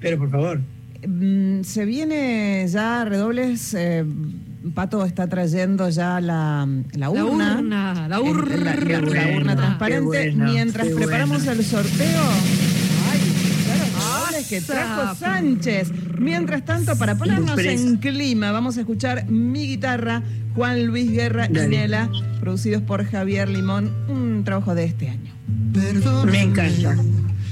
pero 0.00 0.16
por 0.16 0.30
favor. 0.30 0.62
Mm, 1.06 1.64
se 1.64 1.84
viene 1.84 2.66
ya 2.66 3.04
redobles. 3.04 3.74
eh, 3.74 4.06
Pato 4.72 5.04
está 5.04 5.26
trayendo 5.26 5.88
ya 5.90 6.20
la, 6.20 6.66
la 6.92 6.98
La 6.98 7.10
urna. 7.10 7.56
urna, 7.58 8.08
la 8.08 8.20
urna. 8.20 8.56
la- 8.56 8.74
la- 8.74 9.00
la 9.00 9.00
bueno, 9.00 9.36
urna 9.36 9.56
transparente. 9.56 10.00
bueno, 10.06 10.44
Mientras 10.52 10.86
preparamos 10.88 11.44
bueno. 11.44 11.60
el 11.60 11.66
sorteo. 11.66 12.22
Ay, 13.10 13.20
claro, 13.64 13.84
redobles 13.84 14.46
que 14.48 14.60
trajo. 14.62 15.14
Sánchez. 15.16 15.92
Mientras 16.18 16.64
tanto, 16.64 16.96
para 16.96 17.16
ponernos 17.16 17.58
en 17.58 17.96
clima, 17.98 18.52
vamos 18.52 18.76
a 18.78 18.80
escuchar 18.80 19.28
Mi 19.28 19.66
Guitarra, 19.66 20.22
Juan 20.54 20.86
Luis 20.86 21.10
Guerra 21.10 21.46
y. 21.50 21.52
Nela, 21.52 22.08
producidos 22.40 22.80
por 22.82 23.04
Javier 23.04 23.48
Limón. 23.50 23.90
Un 24.08 24.44
trabajo 24.44 24.74
de 24.74 24.84
este 24.84 25.10
año. 25.10 25.32
Perdónenme 25.74 26.32
Me 26.32 26.42
encanta. 26.42 26.96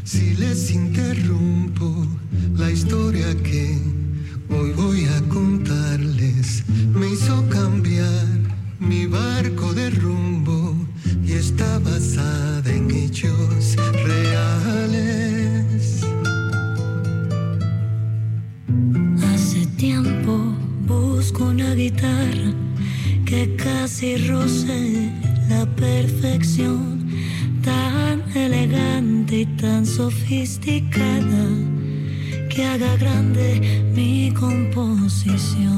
Si 0.05 0.35
les 0.37 0.71
interrumpo 0.71 2.07
la 2.57 2.71
historia 2.71 3.27
que 3.45 3.77
hoy 4.51 4.73
voy 4.73 5.05
a 5.07 5.21
contarles, 5.29 6.65
me 6.95 7.11
hizo 7.11 7.49
cambiar 7.49 8.27
mi 8.79 9.07
barco 9.07 9.73
de 9.73 9.91
rumbo 9.91 10.75
y 11.25 11.33
está 11.33 11.79
basada 11.79 12.71
en 12.71 12.91
hechos 12.91 13.77
reales. 14.05 16.03
Hace 19.33 19.67
tiempo 19.77 20.55
busco 20.87 21.45
una 21.45 21.75
guitarra 21.75 22.53
que 23.25 23.55
casi 23.57 24.17
roce 24.29 25.11
la 25.49 25.65
perfección, 25.77 27.09
tan 27.63 28.23
elegante 28.37 29.41
y 29.41 29.47
tan 29.57 29.87
sofisticada 29.87 31.49
que 32.55 32.65
haga 32.67 32.97
grande 32.97 33.61
mi 33.95 34.33
composición. 34.35 35.73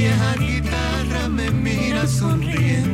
Vieja 0.00 0.34
guitarra 0.38 1.28
me 1.28 1.50
mira 1.50 2.06
sonriendo, 2.06 2.89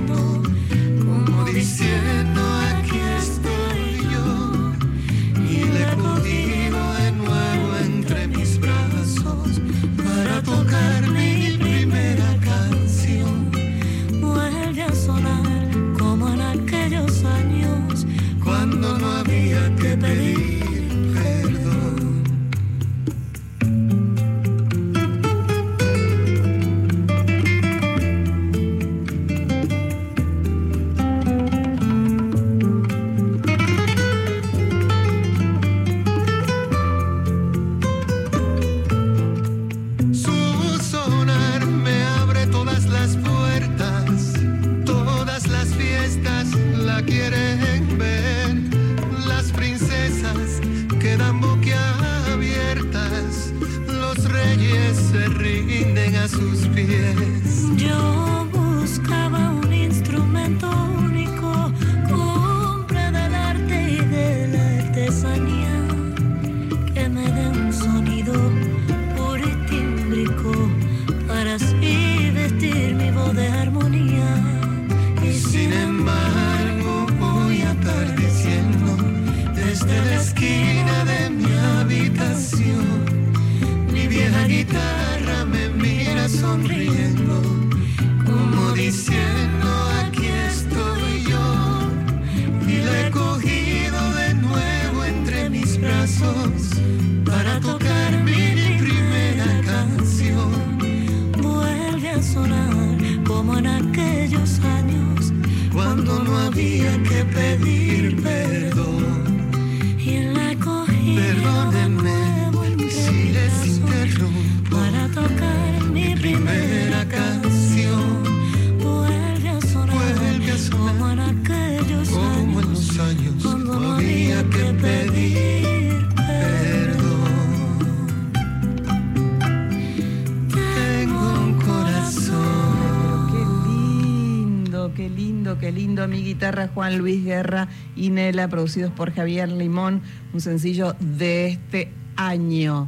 Juan 136.76 136.98
Luis 136.98 137.24
Guerra 137.24 137.68
y 137.96 138.10
Nela, 138.10 138.48
producidos 138.48 138.92
por 138.92 139.10
Javier 139.10 139.50
Limón, 139.50 140.02
un 140.34 140.42
sencillo 140.42 140.94
de 141.00 141.48
este 141.48 141.90
año. 142.16 142.86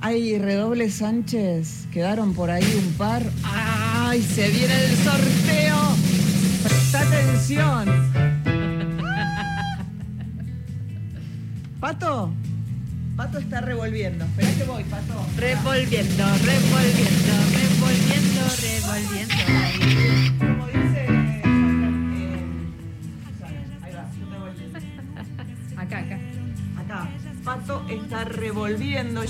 Hay 0.00 0.38
redobles 0.38 0.94
Sánchez, 0.94 1.88
quedaron 1.92 2.32
por 2.32 2.50
ahí 2.50 2.64
un 2.74 2.94
par. 2.94 3.22
¡Ay! 3.44 4.22
Se 4.22 4.48
viene 4.48 4.72
el 4.86 4.96
sorteo. 4.96 5.76
Presta 6.62 7.02
atención. 7.02 7.84
Pato, 11.80 12.32
Pato 13.14 13.38
está 13.38 13.60
revolviendo. 13.60 14.24
Espera 14.24 14.54
que 14.56 14.64
voy, 14.64 14.84
Pato. 14.84 15.26
Revolviendo, 15.36 16.24
revolviendo, 16.24 17.34
revolviendo, 17.52 18.40
revolviendo. 18.62 19.31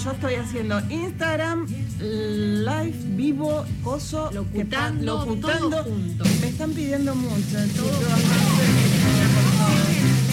Yo 0.05 0.11
estoy 0.11 0.35
haciendo 0.35 0.81
Instagram, 0.91 1.67
live, 2.01 2.95
vivo, 3.11 3.65
coso, 3.85 4.29
que 4.31 4.35
Locutando, 4.35 4.63
están 4.65 5.07
locutando. 5.07 5.71
todo 5.71 5.85
junto. 5.85 6.25
Me 6.41 6.49
están 6.49 6.71
pidiendo 6.73 7.15
mucho. 7.15 7.67
chicos. 7.73 8.01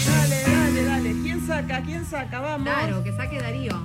Dale, 0.06 0.42
dale, 0.42 0.84
dale. 0.84 1.12
¿Quién 1.22 1.46
saca? 1.46 1.82
¿Quién 1.82 2.04
saca? 2.04 2.40
Vamos. 2.40 2.68
Claro, 2.68 3.04
que 3.04 3.12
saque 3.16 3.40
Darío. 3.40 3.80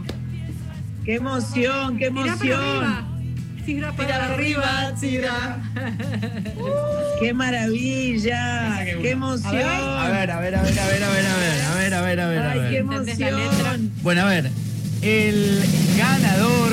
¡Qué 1.03 1.15
emoción, 1.15 1.97
qué 1.99 2.09
Tira 2.09 2.15
para 2.15 2.33
emoción! 2.33 2.61
arriba. 2.61 3.07
Tira 3.65 3.91
Tira 3.91 3.93
para 3.93 4.25
arriba, 4.33 4.93
tira. 4.99 5.57
¡Qué 7.19 7.33
maravilla! 7.33 8.83
¡Qué 9.01 9.11
emoción! 9.11 9.53
A 9.53 10.09
ver, 10.09 10.31
a 10.31 10.39
ver, 10.39 10.55
a 10.55 10.61
ver, 10.63 10.79
a 10.79 10.85
ver, 10.87 11.03
a 11.03 11.09
ver, 11.09 11.25
a 11.25 11.37
ver, 11.37 11.63
a 11.63 11.75
ver, 11.75 11.93
a 11.93 12.01
ver, 12.01 12.19
a 12.19 12.27
ver, 12.27 12.39
¡Ay, 12.39 12.69
qué 12.71 12.77
emoción! 12.79 13.91
Bueno, 14.01 14.21
a 14.21 14.25
ver. 14.25 14.49
El 15.07 15.61
ganador 15.99 16.71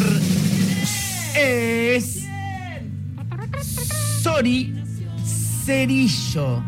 es 1.37 2.25
Sori 4.23 4.73
Cerillo. 5.67 6.63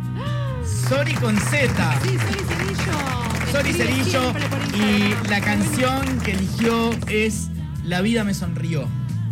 Sori 0.90 1.14
con 1.14 1.34
Z. 1.38 2.00
Sí, 2.02 2.18
Cerillo. 2.18 3.50
Sori 3.50 3.72
Cerillo 3.72 4.32
y 4.74 5.14
la 5.30 5.40
canción 5.40 6.02
que 6.22 6.32
eligió 6.32 6.90
es 7.08 7.48
La 7.82 8.02
vida 8.02 8.24
me 8.24 8.34
sonrió. 8.34 8.86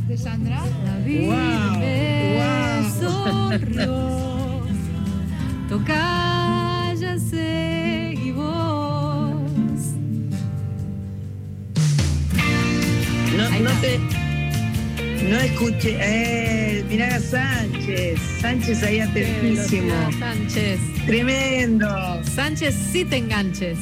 De 0.08 0.16
Sandra. 0.16 0.62
La 0.86 0.96
vida 1.04 1.36
Wow, 1.70 1.78
me 1.80 2.38
wow. 2.38 3.50
sonrió. 3.50 4.22
Cállase 5.86 7.41
No, 13.62 13.70
te. 13.80 13.98
No 15.22 15.38
escuché. 15.38 15.96
Eh, 16.00 16.84
mirá 16.88 17.14
a 17.14 17.20
Sánchez. 17.20 18.18
Sánchez 18.40 18.82
ahí 18.82 18.98
atentísimo. 19.00 19.94
Sánchez. 20.18 20.80
Tremendo. 21.06 21.88
Sánchez, 22.24 22.74
sí 22.74 23.04
te 23.04 23.18
enganches. 23.18 23.78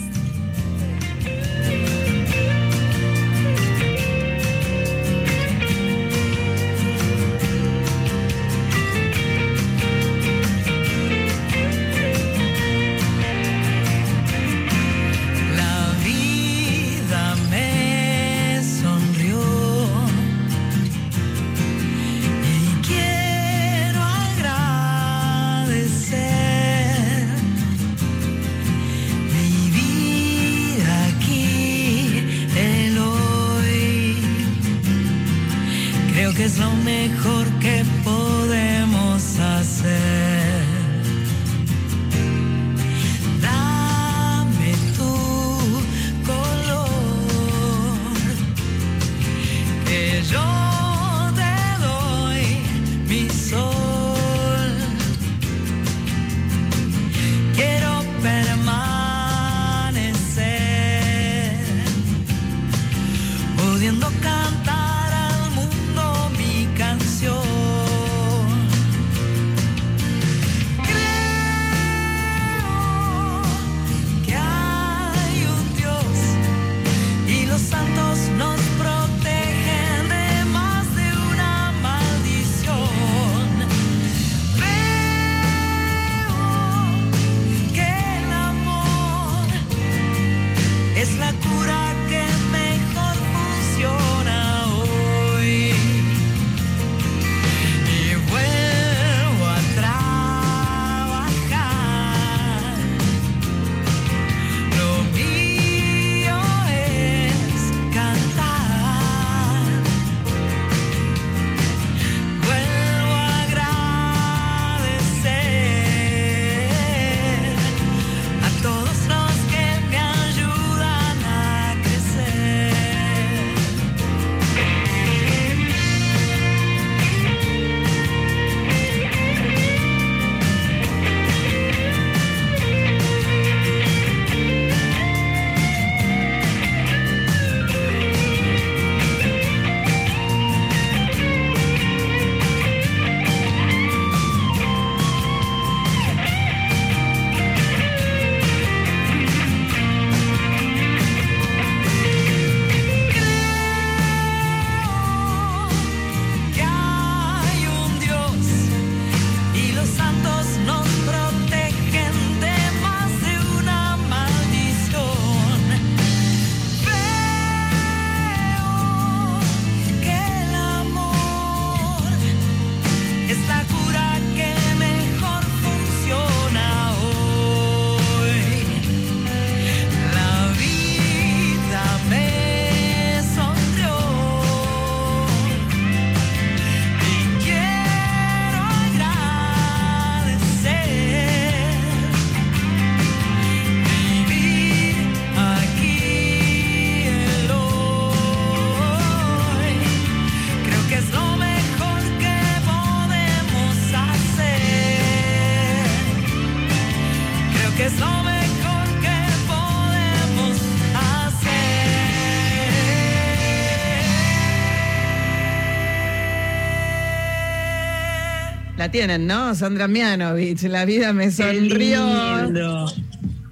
La 218.91 218.93
tienen, 218.93 219.27
¿no? 219.29 219.55
Sandra 219.55 219.87
Mianovich, 219.87 220.63
la 220.65 220.85
vida 220.85 221.13
me 221.13 221.27
Qué 221.27 221.31
sonrió. 221.31 222.43
lindo. 222.45 222.93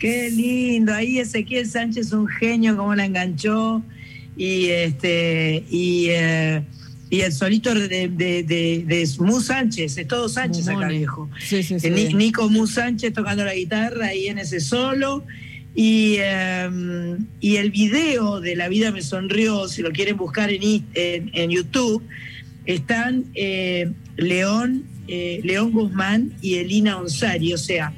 Qué 0.01 0.31
lindo. 0.33 0.93
Ahí 0.93 1.21
Ezequiel 1.21 1.65
Sánchez, 1.71 2.13
un 2.13 2.27
genio, 2.27 2.77
como 2.77 2.93
la 2.97 3.05
enganchó. 3.05 3.81
Y 4.37 4.67
este, 4.71 5.63
y, 5.71 6.07
eh, 6.09 6.65
y 7.09 7.21
el 7.21 7.33
solito 7.33 7.73
de, 7.73 7.87
de, 7.87 8.09
de, 8.09 8.43
de 8.85 9.09
Mu 9.21 9.41
Sánchez, 9.41 9.97
es 9.99 10.09
todo 10.09 10.29
Sánchez 10.29 10.67
acá, 10.67 10.89
viejo. 10.89 11.31
Sí, 11.39 11.63
sí, 11.63 11.79
sí. 11.79 11.87
Eh, 11.87 11.91
Ni- 11.93 12.15
Nico 12.15 12.49
Mu 12.51 12.67
Sánchez 12.67 13.13
tocando 13.13 13.45
la 13.45 13.55
guitarra 13.55 14.07
ahí 14.07 14.27
en 14.27 14.39
ese 14.39 14.59
solo. 14.59 15.25
Y, 15.73 16.17
eh, 16.19 17.17
y 17.39 17.57
el 17.59 17.71
video 17.71 18.41
de 18.41 18.57
La 18.57 18.67
vida 18.69 18.91
me 18.91 19.03
sonrió, 19.03 19.69
si 19.69 19.83
lo 19.83 19.93
quieren 19.93 20.17
buscar 20.17 20.51
en, 20.51 20.61
en 20.95 21.51
YouTube, 21.51 22.03
están 22.67 23.27
eh, 23.35 23.93
León, 24.17 24.83
eh, 25.09 25.41
León 25.43 25.73
Guzmán 25.73 26.33
y 26.41 26.57
Elina 26.57 26.99
Onsari, 26.99 27.55
o 27.55 27.59
sea, 27.59 27.93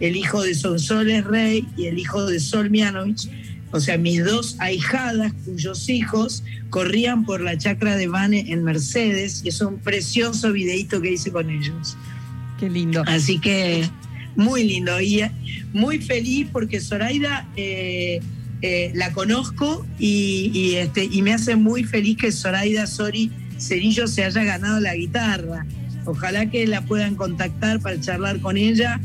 el 0.00 0.16
hijo 0.16 0.42
de 0.42 0.54
Sonsoles 0.54 1.24
Rey 1.24 1.66
y 1.76 1.86
el 1.86 1.98
hijo 1.98 2.26
de 2.26 2.40
Sol 2.40 2.70
Mianovich, 2.70 3.28
o 3.72 3.80
sea, 3.80 3.98
mis 3.98 4.24
dos 4.24 4.56
ahijadas 4.58 5.32
cuyos 5.44 5.88
hijos 5.88 6.42
corrían 6.70 7.24
por 7.24 7.40
la 7.40 7.56
chacra 7.56 7.96
de 7.96 8.08
Vane 8.08 8.46
en 8.48 8.64
Mercedes, 8.64 9.42
y 9.44 9.50
es 9.50 9.60
un 9.60 9.78
precioso 9.78 10.52
videíto 10.52 11.00
que 11.00 11.12
hice 11.12 11.30
con 11.30 11.50
ellos. 11.50 11.96
Qué 12.58 12.68
lindo. 12.68 13.02
Así 13.06 13.38
que 13.38 13.88
muy 14.36 14.64
lindo 14.64 15.00
y 15.00 15.20
eh, 15.20 15.30
muy 15.72 15.98
feliz 15.98 16.48
porque 16.52 16.80
Zoraida 16.80 17.48
eh, 17.56 18.20
eh, 18.62 18.92
la 18.94 19.12
conozco 19.12 19.86
y, 19.98 20.50
y, 20.52 20.74
este, 20.76 21.04
y 21.04 21.22
me 21.22 21.32
hace 21.32 21.56
muy 21.56 21.84
feliz 21.84 22.16
que 22.16 22.32
Zoraida 22.32 22.86
Sori 22.86 23.30
Cerillo 23.58 24.06
se 24.06 24.24
haya 24.24 24.42
ganado 24.44 24.80
la 24.80 24.94
guitarra. 24.94 25.66
Ojalá 26.04 26.46
que 26.46 26.66
la 26.66 26.82
puedan 26.82 27.14
contactar 27.14 27.80
para 27.80 28.00
charlar 28.00 28.40
con 28.40 28.56
ella. 28.56 29.00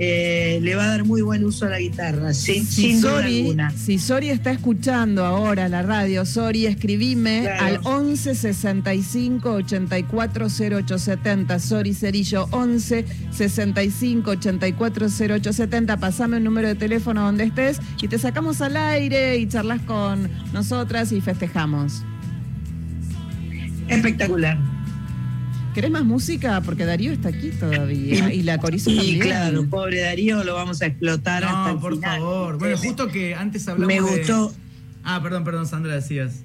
Eh, 0.00 0.60
le 0.62 0.76
va 0.76 0.84
a 0.84 0.86
dar 0.90 1.04
muy 1.04 1.22
buen 1.22 1.44
uso 1.44 1.66
a 1.66 1.70
la 1.70 1.80
guitarra, 1.80 2.32
sin, 2.32 2.64
Si 2.64 2.82
sin 2.82 3.00
duda 3.00 3.14
Sori, 3.22 3.40
alguna. 3.40 3.70
si 3.72 3.98
Sori 3.98 4.28
está 4.30 4.52
escuchando 4.52 5.24
ahora 5.24 5.68
la 5.68 5.82
radio, 5.82 6.24
Sori, 6.24 6.66
escribime 6.66 7.40
Claro. 7.42 7.64
al 7.64 7.80
11 7.82 8.36
65 8.36 9.50
84 9.50 10.46
0870. 10.46 11.58
Sori 11.58 11.94
Cerillo, 11.94 12.46
11 12.52 13.04
65 13.32 14.30
84 14.30 15.06
0870. 15.08 15.96
Pasame 15.96 16.36
un 16.36 16.44
número 16.44 16.68
de 16.68 16.76
teléfono 16.76 17.24
donde 17.24 17.42
estés 17.42 17.80
y 18.00 18.06
te 18.06 18.20
sacamos 18.20 18.60
al 18.60 18.76
aire 18.76 19.36
y 19.38 19.48
charlas 19.48 19.80
con 19.82 20.30
nosotras 20.52 21.10
y 21.10 21.20
festejamos. 21.20 22.04
Espectacular. 23.88 24.56
¿Querés 25.78 25.92
más 25.92 26.04
música? 26.04 26.60
Porque 26.60 26.84
Darío 26.84 27.12
está 27.12 27.28
aquí 27.28 27.50
todavía 27.50 28.34
y, 28.34 28.42
la 28.42 28.58
Corizo 28.58 28.90
Y 28.90 28.96
también. 28.96 29.20
claro, 29.20 29.64
pobre 29.70 30.00
Darío, 30.00 30.42
lo 30.42 30.54
vamos 30.56 30.82
a 30.82 30.86
explotar 30.86 31.44
hasta 31.44 31.68
el 31.68 31.74
No, 31.76 31.80
por 31.80 31.94
final. 31.94 32.18
favor. 32.18 32.58
Bueno, 32.58 32.76
justo 32.76 33.06
que 33.06 33.36
antes 33.36 33.68
hablamos 33.68 33.86
me 33.86 33.94
de- 33.94 34.18
gustó. 34.18 34.52
Ah, 35.04 35.22
perdón, 35.22 35.44
perdón, 35.44 35.68
Sandra, 35.68 35.94
decías. 35.94 36.42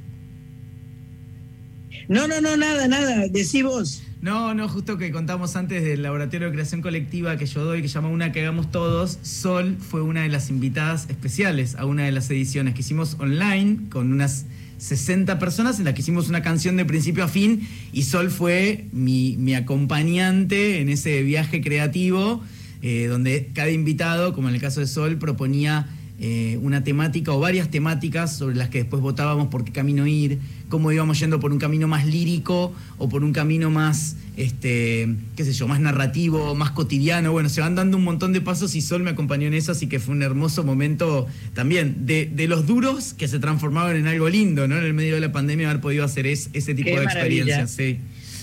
No, 2.07 2.27
no, 2.27 2.41
no, 2.41 2.57
nada, 2.57 2.87
nada. 2.87 3.27
Decí 3.27 3.63
vos. 3.63 4.03
No, 4.21 4.53
no, 4.53 4.69
justo 4.69 4.99
que 4.99 5.11
contamos 5.11 5.55
antes 5.55 5.83
del 5.83 6.03
laboratorio 6.03 6.47
de 6.49 6.53
creación 6.53 6.83
colectiva 6.83 7.35
que 7.37 7.47
yo 7.47 7.65
doy, 7.65 7.81
que 7.81 7.87
se 7.87 7.95
llama 7.95 8.09
Una 8.09 8.31
que 8.31 8.41
hagamos 8.41 8.69
todos. 8.69 9.17
Sol 9.23 9.77
fue 9.79 10.03
una 10.03 10.21
de 10.21 10.29
las 10.29 10.51
invitadas 10.51 11.09
especiales 11.09 11.73
a 11.75 11.85
una 11.87 12.03
de 12.03 12.11
las 12.11 12.29
ediciones 12.29 12.75
que 12.75 12.81
hicimos 12.81 13.17
online 13.19 13.79
con 13.89 14.11
unas 14.13 14.45
60 14.83 15.39
personas 15.39 15.79
en 15.79 15.85
las 15.85 15.93
que 15.93 16.01
hicimos 16.01 16.27
una 16.27 16.41
canción 16.41 16.75
de 16.75 16.83
principio 16.83 17.23
a 17.23 17.29
fin 17.29 17.65
y 17.93 18.03
Sol 18.03 18.29
fue 18.29 18.87
mi, 18.91 19.55
acompañante 19.55 20.81
en 20.81 20.89
ese 20.89 21.23
viaje 21.23 21.61
creativo 21.61 22.43
eh, 22.81 23.07
donde 23.07 23.49
cada 23.53 23.71
invitado, 23.71 24.33
como 24.33 24.49
en 24.49 24.55
el 24.55 24.61
caso 24.61 24.81
de 24.81 24.87
Sol, 24.87 25.17
proponía 25.17 25.87
eh, 26.19 26.59
una 26.61 26.83
temática 26.83 27.31
o 27.31 27.39
varias 27.39 27.71
temáticas 27.71 28.35
sobre 28.35 28.57
las 28.57 28.67
que 28.67 28.79
después 28.79 29.01
votábamos 29.01 29.47
por 29.47 29.63
qué 29.63 29.71
camino 29.71 30.05
ir, 30.05 30.39
cómo 30.73 30.91
íbamos 30.91 31.19
yendo 31.19 31.39
por 31.39 31.51
un 31.51 31.59
camino 31.59 31.87
más 31.87 32.03
lírico 32.07 32.73
o 32.97 33.07
por 33.07 33.23
un 33.23 33.31
camino 33.31 33.69
más, 33.69 34.15
este, 34.37 35.07
qué 35.35 35.45
sé 35.45 35.53
yo, 35.53 35.67
más 35.67 35.79
narrativo, 35.79 36.55
más 36.55 36.71
cotidiano. 36.71 37.31
Bueno, 37.31 37.47
se 37.47 37.61
van 37.61 37.75
dando 37.75 37.95
un 37.95 38.03
montón 38.03 38.33
de 38.33 38.41
pasos 38.41 38.73
y 38.73 38.81
Sol 38.81 39.03
me 39.03 39.11
acompañó 39.11 39.45
en 39.45 39.53
eso, 39.53 39.71
así 39.71 39.85
que 39.85 39.99
fue 39.99 40.15
un 40.15 40.23
hermoso 40.23 40.63
momento 40.63 41.27
también 41.53 42.07
de, 42.07 42.25
de 42.25 42.47
los 42.47 42.65
duros 42.65 43.13
que 43.13 43.27
se 43.27 43.37
transformaban 43.37 43.95
en 43.97 44.07
algo 44.07 44.29
lindo, 44.29 44.67
¿no? 44.67 44.75
En 44.79 44.83
el 44.83 44.95
medio 44.95 45.13
de 45.13 45.21
la 45.21 45.31
pandemia 45.31 45.69
haber 45.69 45.79
podido 45.79 46.03
hacer 46.05 46.25
es- 46.25 46.49
ese 46.53 46.73
tipo 46.73 46.89
Qué 46.89 46.99
de 47.01 47.05
maravilla. 47.05 47.43
experiencias, 47.43 47.69
sí. 47.69 47.99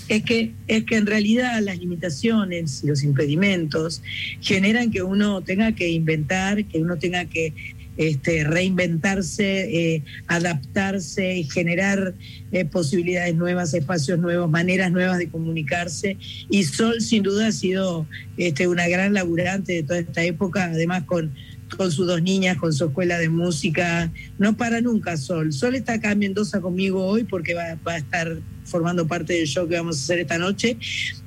Es 0.07 0.23
que, 0.23 0.53
es 0.69 0.85
que 0.85 0.95
en 0.95 1.05
realidad 1.07 1.59
las 1.61 1.79
limitaciones 1.79 2.81
y 2.81 2.87
los 2.87 3.03
impedimentos 3.03 4.01
generan 4.39 4.89
que 4.89 5.03
uno 5.03 5.41
tenga 5.41 5.73
que 5.73 5.89
inventar, 5.89 6.63
que 6.63 6.77
uno 6.79 6.95
tenga 6.95 7.25
que 7.25 7.53
este, 7.97 8.43
reinventarse, 8.43 9.95
eh, 9.95 10.03
adaptarse 10.27 11.43
generar 11.43 12.13
eh, 12.51 12.65
posibilidades 12.65 13.35
nuevas, 13.35 13.73
espacios 13.73 14.19
nuevos, 14.19 14.49
maneras 14.49 14.91
nuevas 14.91 15.17
de 15.17 15.29
comunicarse. 15.29 16.17
Y 16.49 16.63
Sol 16.63 17.01
sin 17.01 17.23
duda 17.23 17.47
ha 17.47 17.51
sido 17.51 18.07
este, 18.37 18.67
una 18.67 18.87
gran 18.87 19.13
laburante 19.13 19.73
de 19.73 19.83
toda 19.83 19.99
esta 19.99 20.23
época, 20.23 20.65
además 20.65 21.03
con, 21.03 21.33
con 21.77 21.91
sus 21.91 22.07
dos 22.07 22.21
niñas, 22.21 22.57
con 22.57 22.73
su 22.73 22.85
escuela 22.85 23.17
de 23.17 23.29
música. 23.29 24.11
No 24.37 24.55
para 24.55 24.81
nunca 24.81 25.17
Sol. 25.17 25.53
Sol 25.53 25.75
está 25.75 25.93
acá 25.93 26.11
en 26.11 26.19
Mendoza 26.19 26.61
conmigo 26.61 27.05
hoy 27.05 27.23
porque 27.23 27.53
va, 27.53 27.77
va 27.85 27.93
a 27.93 27.97
estar 27.97 28.37
formando 28.71 29.05
parte 29.05 29.33
del 29.33 29.45
show 29.45 29.67
que 29.67 29.75
vamos 29.75 29.97
a 29.99 30.03
hacer 30.03 30.19
esta 30.19 30.37
noche 30.37 30.77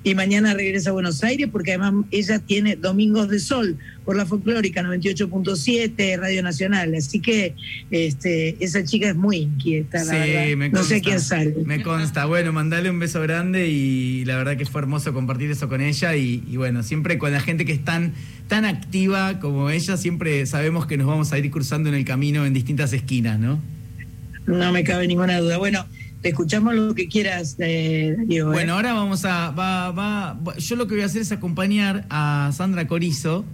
y 0.03 0.15
mañana 0.15 0.55
regresa 0.55 0.91
a 0.91 0.93
Buenos 0.95 1.23
Aires 1.23 1.49
porque 1.53 1.73
además 1.75 2.05
ella 2.11 2.39
tiene 2.41 2.77
Domingos 2.77 3.29
de 3.29 3.39
Sol 3.39 3.77
por 4.05 4.17
la 4.17 4.27
folclórica 4.27 4.83
98.7 4.83 6.19
Radio 6.19 6.43
Nacional, 6.43 6.95
así 6.95 7.21
que 7.21 7.55
este, 7.91 8.57
esa 8.63 8.85
chica 8.85 9.09
es 9.09 9.17
muy 9.17 9.37
inquieta, 9.39 10.05
la 10.05 10.13
Sí, 10.25 10.31
verdad. 10.31 10.57
me 10.57 10.69
no 10.71 10.83
sé 10.83 10.95
consta. 10.95 11.01
quién 11.09 11.21
sale. 11.21 11.55
Me 11.65 11.83
consta. 11.83 12.27
Bueno, 12.27 12.53
mandale 12.53 12.91
un 12.91 12.99
beso 12.99 13.21
grande 13.23 13.69
y 13.69 14.25
la 14.25 14.37
verdad 14.37 14.57
que 14.57 14.67
fue 14.67 14.81
hermoso 14.83 15.13
compartir 15.13 15.51
eso 15.51 15.69
con 15.69 15.81
ella. 15.81 16.17
Y, 16.17 16.43
y 16.51 16.57
bueno, 16.57 16.83
siempre 16.83 17.17
con 17.19 17.33
la 17.33 17.41
gente 17.41 17.65
que 17.65 17.73
es 17.73 17.85
tan, 17.85 18.13
tan 18.49 18.65
activa 18.65 19.41
como 19.41 19.71
ella, 19.71 19.97
siempre 19.97 20.45
sabemos 20.47 20.87
que 20.87 20.97
nos 20.97 21.07
vamos 21.07 21.33
a 21.33 21.39
ir 21.39 21.51
cruzando 21.51 21.89
en 21.89 21.95
el 21.95 22.05
camino 22.05 22.45
en 22.47 22.53
distintas 22.53 22.93
esquinas, 22.93 23.39
¿no? 23.39 23.59
No 24.47 24.73
me 24.73 24.85
cabe 24.85 25.07
ninguna 25.07 25.39
duda. 25.41 25.57
Bueno, 25.57 25.87
te 26.25 26.31
escuchamos 26.31 26.75
lo 26.75 26.95
que 26.95 27.07
quieras, 27.07 27.55
eh, 27.59 28.15
Darío, 28.17 28.49
¿eh? 28.51 28.53
Bueno, 28.55 28.73
ahora 28.73 28.95
vamos 28.95 29.27
a. 29.27 29.51
Va, 29.51 29.91
va, 29.93 30.41
yo 30.57 30.75
lo 30.75 30.87
que 30.87 30.95
voy 30.95 31.03
a 31.03 31.07
hacer 31.07 31.21
es 31.21 31.31
acompañar 31.33 32.07
a 32.09 32.51
Sandra 32.55 32.87
Corizo 32.89 33.45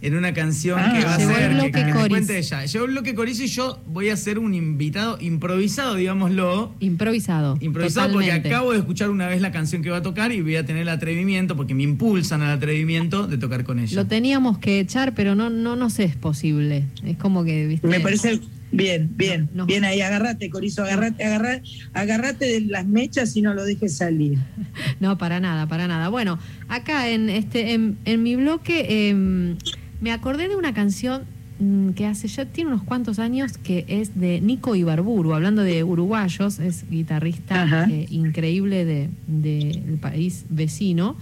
en 0.00 0.14
una 0.16 0.32
canción 0.32 0.78
Ah, 0.80 0.94
que 0.96 1.04
va 1.04 1.14
a 1.16 1.18
ser. 1.18 1.54
bloque 1.54 1.72
que, 1.72 1.90
Corizo. 1.90 2.08
cuente 2.08 2.38
ella. 2.38 2.64
Llegó 2.66 2.84
el 2.84 2.92
bloque 2.92 3.16
Corizo 3.16 3.42
y 3.42 3.48
yo 3.48 3.80
voy 3.88 4.10
a 4.10 4.16
ser 4.16 4.38
un 4.38 4.54
invitado 4.54 5.18
improvisado, 5.20 5.96
digámoslo. 5.96 6.72
Improvisado. 6.78 7.58
Improvisado 7.60 8.12
porque 8.12 8.30
acabo 8.30 8.70
de 8.72 8.78
escuchar 8.78 9.10
una 9.10 9.26
vez 9.26 9.40
la 9.40 9.50
canción 9.50 9.82
que 9.82 9.90
va 9.90 9.96
a 9.96 10.02
tocar 10.02 10.30
y 10.30 10.40
voy 10.40 10.54
a 10.54 10.64
tener 10.64 10.82
el 10.82 10.88
atrevimiento, 10.88 11.56
porque 11.56 11.74
me 11.74 11.82
impulsan 11.82 12.42
al 12.42 12.52
atrevimiento 12.52 13.26
de 13.26 13.38
tocar 13.38 13.64
con 13.64 13.80
ella. 13.80 13.96
Lo 13.96 14.06
teníamos 14.06 14.58
que 14.58 14.78
echar, 14.78 15.14
pero 15.16 15.34
no, 15.34 15.50
no 15.50 15.74
nos 15.74 15.98
es 15.98 16.14
posible. 16.14 16.84
Es 17.04 17.16
como 17.16 17.42
que, 17.42 17.66
¿viste? 17.66 17.88
Me 17.88 17.98
parece 17.98 18.38
bien, 18.72 19.10
bien, 19.16 19.48
No, 19.52 19.58
no. 19.62 19.66
bien 19.66 19.84
ahí, 19.84 20.00
agarrate, 20.00 20.48
Corizo, 20.50 20.82
agarrate, 20.84 21.24
agarrate, 21.24 21.62
agarrate 21.92 22.44
de 22.46 22.60
las 22.62 22.86
mechas 22.86 23.36
y 23.36 23.42
no 23.42 23.54
lo 23.54 23.64
dejes 23.64 23.96
salir. 23.96 24.38
No, 25.00 25.16
para 25.18 25.40
nada, 25.40 25.66
para 25.66 25.88
nada. 25.88 26.08
Bueno, 26.08 26.38
acá 26.68 27.08
en 27.08 27.28
este 27.30 27.72
en, 27.72 27.96
en 28.04 28.22
mi 28.22 28.36
bloque 28.36 29.08
em, 29.08 29.56
me 30.00 30.12
acordé 30.12 30.48
de 30.48 30.56
una 30.56 30.74
canción 30.74 31.22
mm, 31.58 31.90
que 31.90 32.06
hace 32.06 32.28
ya 32.28 32.44
tiene 32.46 32.70
unos 32.70 32.82
cuantos 32.84 33.18
años 33.18 33.56
que 33.58 33.84
es 33.88 34.18
de 34.20 34.40
Nico 34.40 34.74
Ibarburu, 34.76 35.32
hablando 35.34 35.62
de 35.62 35.82
uruguayos, 35.84 36.58
es 36.58 36.84
guitarrista 36.90 37.86
eh, 37.90 38.06
increíble 38.10 38.84
de- 38.84 39.08
del 39.26 39.98
país 40.00 40.44
vecino. 40.50 41.16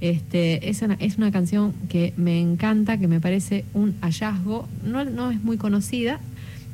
Este, 0.00 0.70
es, 0.70 0.80
una, 0.82 0.94
es 0.94 1.18
una 1.18 1.30
canción 1.30 1.74
que 1.90 2.14
me 2.16 2.40
encanta, 2.40 2.96
que 2.98 3.06
me 3.06 3.20
parece 3.20 3.64
un 3.74 3.94
hallazgo. 4.00 4.66
No, 4.84 5.04
no 5.04 5.30
es 5.30 5.42
muy 5.42 5.56
conocida. 5.58 6.20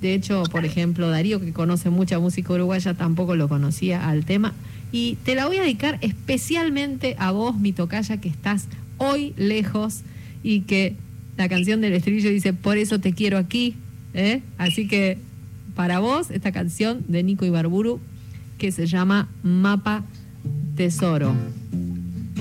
De 0.00 0.14
hecho, 0.14 0.42
por 0.44 0.64
ejemplo, 0.64 1.08
Darío, 1.08 1.40
que 1.40 1.52
conoce 1.52 1.90
mucha 1.90 2.18
música 2.18 2.52
uruguaya, 2.52 2.94
tampoco 2.94 3.34
lo 3.36 3.48
conocía 3.48 4.08
al 4.08 4.24
tema. 4.24 4.52
Y 4.92 5.16
te 5.24 5.34
la 5.34 5.46
voy 5.46 5.56
a 5.56 5.62
dedicar 5.62 5.98
especialmente 6.00 7.16
a 7.18 7.32
vos, 7.32 7.58
mi 7.58 7.72
tocaya, 7.72 8.18
que 8.18 8.28
estás 8.28 8.68
hoy 8.98 9.32
lejos 9.36 10.02
y 10.42 10.60
que 10.60 10.96
la 11.36 11.48
canción 11.48 11.80
del 11.80 11.92
estribillo 11.92 12.30
dice, 12.30 12.52
por 12.52 12.76
eso 12.76 13.00
te 13.00 13.12
quiero 13.12 13.38
aquí. 13.38 13.74
¿eh? 14.14 14.42
Así 14.58 14.86
que 14.86 15.18
para 15.74 15.98
vos, 15.98 16.30
esta 16.30 16.52
canción 16.52 17.04
de 17.08 17.22
Nico 17.22 17.44
Ibarburu, 17.44 18.00
que 18.58 18.72
se 18.72 18.86
llama 18.86 19.28
Mapa 19.42 20.04
Tesoro. 20.76 21.34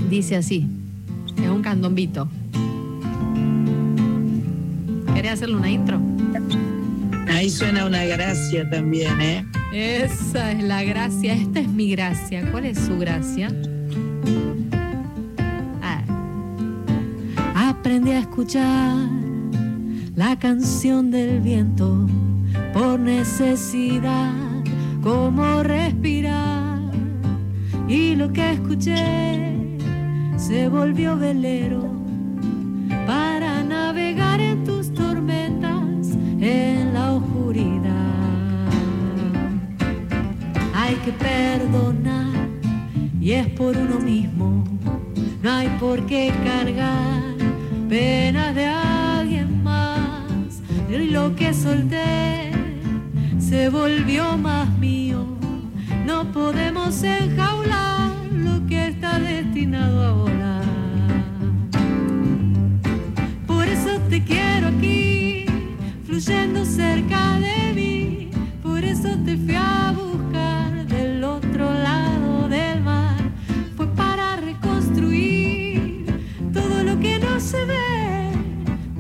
Dice 0.10 0.36
así, 0.36 0.68
es 1.41 1.49
un 1.49 1.61
candombito. 1.61 2.30
¿Querés 5.14 5.34
hacerle 5.34 5.56
una 5.56 5.69
intro? 5.69 5.99
Ahí 7.27 7.49
suena 7.49 7.85
una 7.85 8.06
gracia 8.06 8.69
también, 8.69 9.19
¿eh? 9.22 9.45
Esa 9.73 10.52
es 10.52 10.64
la 10.64 10.84
gracia, 10.84 11.34
esta 11.34 11.60
es 11.60 11.68
mi 11.68 11.91
gracia. 11.91 12.49
¿Cuál 12.52 12.65
es 12.65 12.80
su 12.80 12.97
gracia? 12.97 13.49
Aprendí 17.56 18.11
a 18.11 18.19
escuchar 18.19 18.95
la 20.15 20.38
canción 20.39 21.11
del 21.11 21.39
viento 21.39 22.07
por 22.73 22.99
necesidad, 22.99 24.34
como 25.02 25.64
respirar. 25.64 26.80
Y 27.88 28.15
lo 28.15 28.31
que 28.34 28.53
escuché 28.53 29.56
se 30.38 30.68
volvió 30.68 31.18
velero 31.18 31.94
que 41.06 41.11
perdonar 41.11 42.49
y 43.22 43.34
es 43.34 43.48
por 43.49 43.77
uno 43.77 43.99
mismo, 43.99 44.64
no 45.44 45.52
hay 45.52 45.68
por 45.80 46.03
qué 46.07 46.34
cargar 46.44 47.36
penas 47.88 48.56
de 48.56 48.65
alguien 48.65 49.64
más. 49.64 50.61
Y 50.90 51.11
lo 51.11 51.36
que 51.36 51.53
solté 51.53 52.52
se 53.38 53.69
volvió 53.69 54.36
más 54.36 54.68
mío, 54.80 55.27
no 56.07 56.32
podemos 56.32 57.03
enjaular 57.03 58.10
lo 58.34 58.65
que 58.65 58.88
está 58.88 59.19
destinado 59.19 60.03
a 60.03 60.11
volar. 60.11 60.64
Por 63.45 63.68
eso 63.68 63.99
te 64.10 64.23
quiero 64.23 64.69
aquí, 64.69 65.45
fluyendo 66.03 66.65
cerca 66.65 67.38
de 67.40 67.73
mí. 67.76 68.30
Por 68.64 68.84
eso 68.84 69.10
te 69.23 69.38
fui 69.38 69.53
a 69.53 69.94
otro 71.56 71.73
lado 71.73 72.49
del 72.49 72.82
mar. 72.82 73.15
Fue 73.77 73.88
para 73.95 74.36
reconstruir 74.36 76.06
todo 76.52 76.84
lo 76.84 76.99
que 76.99 77.18
no 77.18 77.40
se 77.40 77.64
ve, 77.64 78.30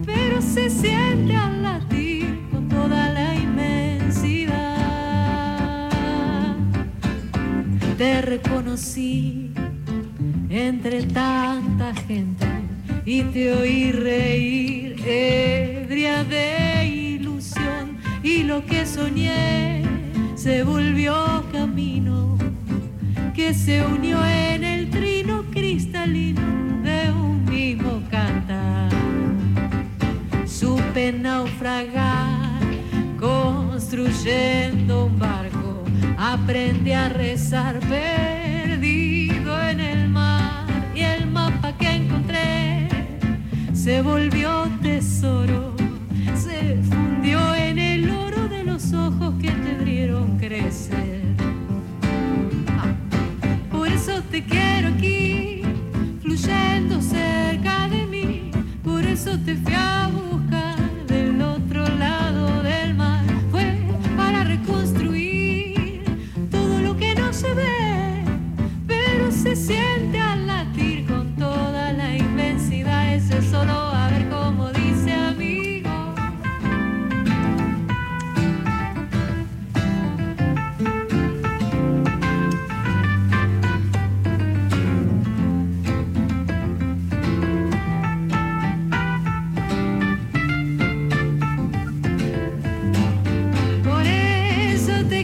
pero 0.05 0.41
se 0.41 0.69
siente 0.69 1.35
al 1.35 1.63
latir 1.63 2.47
con 2.51 2.69
toda 2.69 3.11
la 3.11 3.35
inmensidad. 3.35 4.55
Te 7.97 8.21
reconocí 8.21 9.51
entre 10.49 11.03
tanta 11.07 11.93
gente 12.07 12.47
y 13.05 13.21
te 13.23 13.53
oí 13.53 13.91
reír, 13.91 14.95
ebria 15.05 16.23
de 16.23 16.85
ilusión, 16.85 17.97
y 18.23 18.43
lo 18.43 18.65
que 18.65 18.85
soñé 18.85 19.83
se 20.35 20.63
volvió 20.63 21.43
camino 21.51 22.34
que 23.35 23.53
se 23.53 23.85
unió 23.85 24.25
en 24.25 24.63
el 24.63 24.89
trino 24.89 25.43
cristalino 25.51 26.41
de 26.83 27.11
un 27.11 27.43
mismo 27.43 28.01
cantar. 28.09 28.89
Supe 30.45 31.11
naufragar 31.11 32.61
construyendo 33.19 35.07
un 35.07 35.19
barco, 35.19 35.83
aprendí 36.17 36.93
a 36.93 37.09
rezar 37.09 37.79
perdido 37.81 39.61
en 39.61 39.81
el 39.81 40.07
mar 40.07 40.65
y 40.95 41.01
el 41.01 41.27
mapa 41.27 41.73
que 41.77 41.89
encontré 41.89 42.87
se 43.73 44.01
volvió 44.01 44.69
tesoro, 44.81 45.75
se 46.35 46.77
fundió 46.89 47.53
en 47.53 47.79
el 47.79 48.09
oro 48.09 48.47
de 48.47 48.63
los 48.63 48.93
ojos 48.93 49.33
que 49.41 49.51
te 49.51 49.83
vieron 49.83 50.37
crecer. 50.37 51.34
Eso 54.07 54.21
te 54.29 54.43
quiero 54.43 54.89
aquí, 54.89 55.63
fluyendo 56.21 57.01
cerca 57.01 57.87
de 57.89 58.05
mí. 58.05 58.51
Por 58.83 59.03
eso 59.03 59.31
te 59.43 59.55
fui 59.55 59.73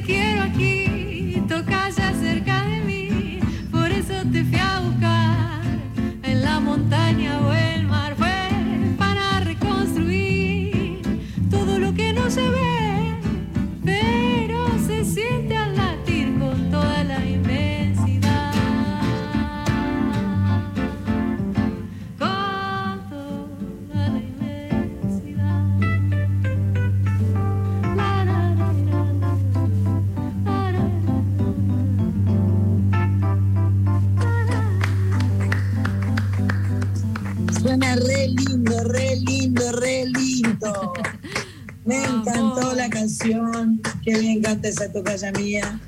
quiero 0.06 0.44
aquí, 0.44 0.91
tocaya 44.90 45.32
mía. 45.32 45.80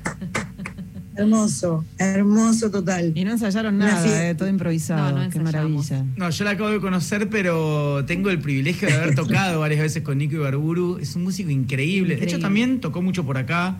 Hermoso, 1.16 1.84
hermoso 1.98 2.70
total. 2.72 3.12
Y 3.14 3.24
no 3.24 3.30
ensayaron 3.32 3.78
nada, 3.78 4.30
eh, 4.30 4.34
todo 4.34 4.48
improvisado. 4.48 5.16
No, 5.16 5.24
no 5.24 5.30
Qué 5.30 5.38
maravilla. 5.38 6.04
No, 6.16 6.28
yo 6.28 6.44
la 6.44 6.50
acabo 6.52 6.70
de 6.70 6.80
conocer, 6.80 7.28
pero 7.28 8.04
tengo 8.04 8.30
el 8.30 8.40
privilegio 8.40 8.88
de 8.88 8.94
haber 8.94 9.14
tocado 9.14 9.60
varias 9.60 9.80
veces 9.80 10.02
con 10.02 10.18
Nico 10.18 10.34
Ibarburu. 10.34 10.98
Es 10.98 11.14
un 11.14 11.22
músico 11.22 11.50
increíble. 11.50 12.16
De 12.16 12.24
hecho, 12.24 12.36
Increíble. 12.36 12.42
también 12.42 12.80
tocó 12.80 13.00
mucho 13.00 13.24
por 13.24 13.38
acá. 13.38 13.76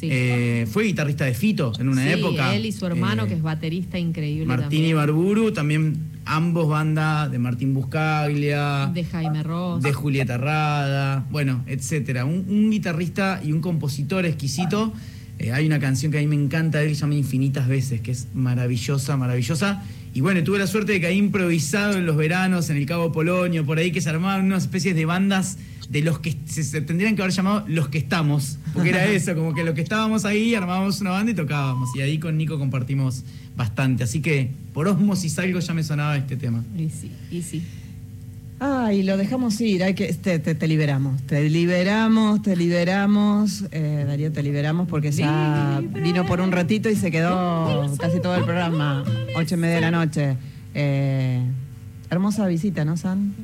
Sí. 0.00 0.08
Eh, 0.10 0.66
fue 0.70 0.84
guitarrista 0.84 1.26
de 1.26 1.34
Fito 1.34 1.72
en 1.78 1.90
una 1.90 2.02
Sí, 2.04 2.12
época. 2.18 2.54
Él 2.54 2.64
y 2.64 2.72
su 2.72 2.86
hermano, 2.86 3.24
Eh, 3.24 3.28
que 3.28 3.34
es 3.34 3.42
baterista 3.42 3.98
increíble 3.98 4.46
Martín 4.46 4.64
también. 4.64 4.84
Ibarburu, 4.86 5.52
también 5.52 5.96
ambos 6.24 6.68
bandas 6.68 7.30
de 7.30 7.38
Martín 7.38 7.74
Buscaglia, 7.74 8.90
De 8.94 9.04
Jaime 9.04 9.42
Ross. 9.42 9.82
de 9.82 9.92
Julieta 9.92 10.38
Rada, 10.38 11.26
bueno, 11.30 11.62
etcétera. 11.66 12.24
Un, 12.24 12.46
un 12.48 12.70
guitarrista 12.70 13.40
y 13.44 13.52
un 13.52 13.60
compositor 13.60 14.24
exquisito. 14.24 14.92
Eh, 15.38 15.52
hay 15.52 15.66
una 15.66 15.78
canción 15.78 16.10
que 16.12 16.18
a 16.18 16.20
mí 16.22 16.26
me 16.26 16.34
encanta 16.36 16.78
de 16.78 16.84
él 16.84 16.90
que 16.90 16.94
se 16.94 17.00
llama 17.02 17.14
Infinitas 17.14 17.68
veces, 17.68 18.00
que 18.00 18.10
es 18.10 18.28
maravillosa, 18.34 19.16
maravillosa. 19.16 19.82
Y 20.12 20.22
bueno, 20.22 20.42
tuve 20.42 20.58
la 20.58 20.66
suerte 20.66 20.92
de 20.92 21.00
que 21.00 21.06
ahí 21.06 21.18
improvisado 21.18 21.96
en 21.96 22.04
los 22.06 22.16
veranos, 22.16 22.68
en 22.70 22.76
el 22.78 22.86
Cabo 22.86 23.12
Polonio, 23.12 23.64
por 23.64 23.78
ahí 23.78 23.92
que 23.92 24.00
se 24.00 24.10
armaban 24.10 24.44
unas 24.44 24.64
especies 24.64 24.94
de 24.94 25.04
bandas 25.04 25.56
de 25.90 26.00
los 26.02 26.20
que 26.20 26.34
se, 26.46 26.62
se 26.62 26.80
tendrían 26.80 27.16
que 27.16 27.22
haber 27.22 27.34
llamado 27.34 27.64
Los 27.68 27.88
que 27.88 27.98
estamos, 27.98 28.58
porque 28.72 28.88
era 28.90 29.04
eso, 29.10 29.34
como 29.34 29.52
que 29.54 29.64
los 29.64 29.74
que 29.74 29.82
estábamos 29.82 30.24
ahí 30.24 30.54
armábamos 30.54 31.00
una 31.02 31.10
banda 31.10 31.32
y 31.32 31.34
tocábamos. 31.34 31.90
Y 31.96 32.00
ahí 32.00 32.18
con 32.18 32.38
Nico 32.38 32.58
compartimos 32.58 33.24
bastante. 33.56 34.04
Así 34.04 34.22
que 34.22 34.50
por 34.72 34.86
osmosis 34.88 35.38
algo 35.40 35.58
ya 35.60 35.74
me 35.74 35.82
sonaba 35.82 36.16
este 36.16 36.36
tema. 36.36 36.64
Y 36.78 36.88
sí, 36.90 37.10
y 37.30 37.42
sí. 37.42 37.62
Ay, 38.62 39.02
lo 39.04 39.16
dejamos 39.16 39.58
ir, 39.62 39.82
hay 39.82 39.94
que, 39.94 40.12
te, 40.12 40.38
te- 40.38 40.54
te 40.54 40.68
liberamos, 40.68 41.22
te 41.22 41.48
liberamos, 41.48 42.42
te 42.42 42.54
liberamos, 42.56 43.64
eh, 43.72 44.04
Darío, 44.06 44.30
te 44.32 44.42
liberamos 44.42 44.86
porque 44.86 45.10
ya 45.12 45.80
vino 46.02 46.26
por 46.26 46.42
un 46.42 46.52
ratito 46.52 46.90
y 46.90 46.94
se 46.94 47.10
quedó 47.10 47.90
casi 47.98 48.20
todo 48.20 48.36
el 48.36 48.44
programa, 48.44 49.02
ocho 49.34 49.54
y 49.54 49.58
media 49.58 49.76
de 49.76 49.80
la 49.80 49.90
noche. 49.90 50.36
Eh, 50.74 51.40
hermosa 52.10 52.46
visita, 52.48 52.84
¿no, 52.84 52.98
San? 52.98 53.34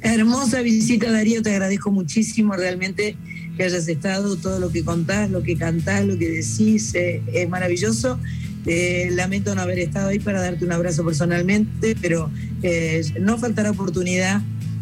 Hermosa 0.00 0.60
visita, 0.62 1.10
Darío, 1.10 1.42
te 1.42 1.50
agradezco 1.50 1.90
muchísimo 1.90 2.54
realmente 2.54 3.16
que 3.56 3.64
hayas 3.64 3.88
estado, 3.88 4.36
todo 4.36 4.58
lo 4.58 4.70
que 4.70 4.84
contás, 4.84 5.30
lo 5.30 5.42
que 5.42 5.56
cantás, 5.56 6.04
lo 6.04 6.18
que 6.18 6.28
decís, 6.28 6.94
eh, 6.94 7.22
es 7.32 7.48
maravilloso. 7.48 8.18
Eh, 8.66 9.08
lamento 9.12 9.54
no 9.54 9.62
haber 9.62 9.80
estado 9.80 10.08
ahí 10.08 10.18
para 10.18 10.40
darte 10.40 10.64
un 10.64 10.72
abrazo 10.72 11.04
personalmente, 11.04 11.96
pero 12.00 12.30
eh, 12.62 13.02
no 13.20 13.38
faltará 13.38 13.70
oportunidad 13.70 14.40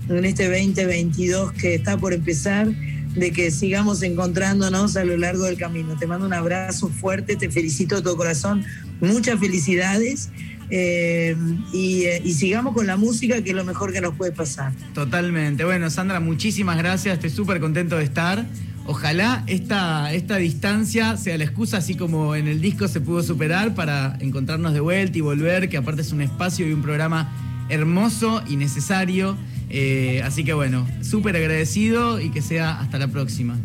en 0.08 0.24
este 0.24 0.48
2022 0.48 1.52
que 1.52 1.76
está 1.76 1.96
por 1.96 2.12
empezar 2.12 2.68
de 3.14 3.32
que 3.32 3.50
sigamos 3.50 4.02
encontrándonos 4.02 4.96
a 4.96 5.04
lo 5.04 5.16
largo 5.16 5.44
del 5.44 5.56
camino. 5.56 5.96
Te 5.98 6.06
mando 6.06 6.26
un 6.26 6.32
abrazo 6.32 6.88
fuerte, 6.88 7.36
te 7.36 7.50
felicito 7.50 7.96
de 7.96 8.02
todo 8.02 8.16
corazón, 8.16 8.64
muchas 9.00 9.40
felicidades 9.40 10.28
eh, 10.70 11.36
y, 11.72 12.02
eh, 12.04 12.22
y 12.24 12.32
sigamos 12.32 12.74
con 12.74 12.86
la 12.86 12.96
música, 12.96 13.42
que 13.42 13.50
es 13.50 13.56
lo 13.56 13.64
mejor 13.64 13.92
que 13.92 14.00
nos 14.00 14.14
puede 14.14 14.32
pasar. 14.32 14.72
Totalmente. 14.94 15.64
Bueno, 15.64 15.90
Sandra, 15.90 16.20
muchísimas 16.20 16.78
gracias. 16.78 17.14
Estoy 17.14 17.30
súper 17.30 17.60
contento 17.60 17.96
de 17.96 18.04
estar. 18.04 18.46
Ojalá 18.86 19.44
esta, 19.46 20.12
esta 20.12 20.36
distancia 20.36 21.16
sea 21.16 21.36
la 21.38 21.44
excusa, 21.44 21.76
así 21.78 21.94
como 21.94 22.34
en 22.34 22.48
el 22.48 22.60
disco 22.60 22.88
se 22.88 23.00
pudo 23.00 23.22
superar, 23.22 23.74
para 23.74 24.16
encontrarnos 24.20 24.72
de 24.72 24.80
vuelta 24.80 25.16
y 25.18 25.20
volver, 25.20 25.68
que 25.68 25.76
aparte 25.76 26.00
es 26.02 26.12
un 26.12 26.22
espacio 26.22 26.66
y 26.68 26.72
un 26.72 26.82
programa 26.82 27.66
hermoso 27.68 28.42
y 28.48 28.56
necesario. 28.56 29.36
Eh, 29.68 30.22
así 30.24 30.42
que 30.42 30.54
bueno, 30.54 30.88
súper 31.02 31.36
agradecido 31.36 32.20
y 32.20 32.30
que 32.30 32.42
sea 32.42 32.80
hasta 32.80 32.98
la 32.98 33.06
próxima. 33.06 33.56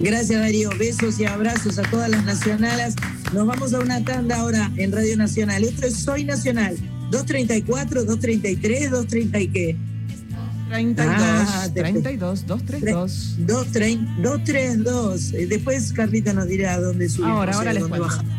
Gracias 0.00 0.40
Darío, 0.40 0.70
besos 0.78 1.20
y 1.20 1.26
abrazos 1.26 1.78
a 1.78 1.82
todas 1.82 2.08
las 2.08 2.24
nacionales. 2.24 2.94
Nos 3.34 3.46
vamos 3.46 3.74
a 3.74 3.80
una 3.80 4.02
tanda 4.02 4.36
ahora 4.36 4.70
en 4.76 4.92
Radio 4.92 5.16
Nacional. 5.16 5.62
Esto 5.62 5.86
es 5.86 5.96
Soy 5.96 6.24
Nacional. 6.24 6.76
234, 7.10 8.04
233, 8.04 8.90
230 8.90 9.40
y 9.40 9.48
qué. 9.48 9.76
32, 10.70 11.14
Ah, 11.18 11.68
te- 11.74 11.80
32, 11.82 12.46
232. 12.46 13.36
232. 13.46 15.32
Eh, 15.34 15.46
Después 15.48 15.92
Carlita 15.92 16.32
nos 16.32 16.46
dirá 16.46 16.80
dónde 16.80 17.08
subimos. 17.08 17.32
Ahora, 17.36 17.52
ahora 17.54 17.72
y 17.72 17.74
les 17.74 17.82
cuento. 17.84 18.06
bajamos. 18.06 18.32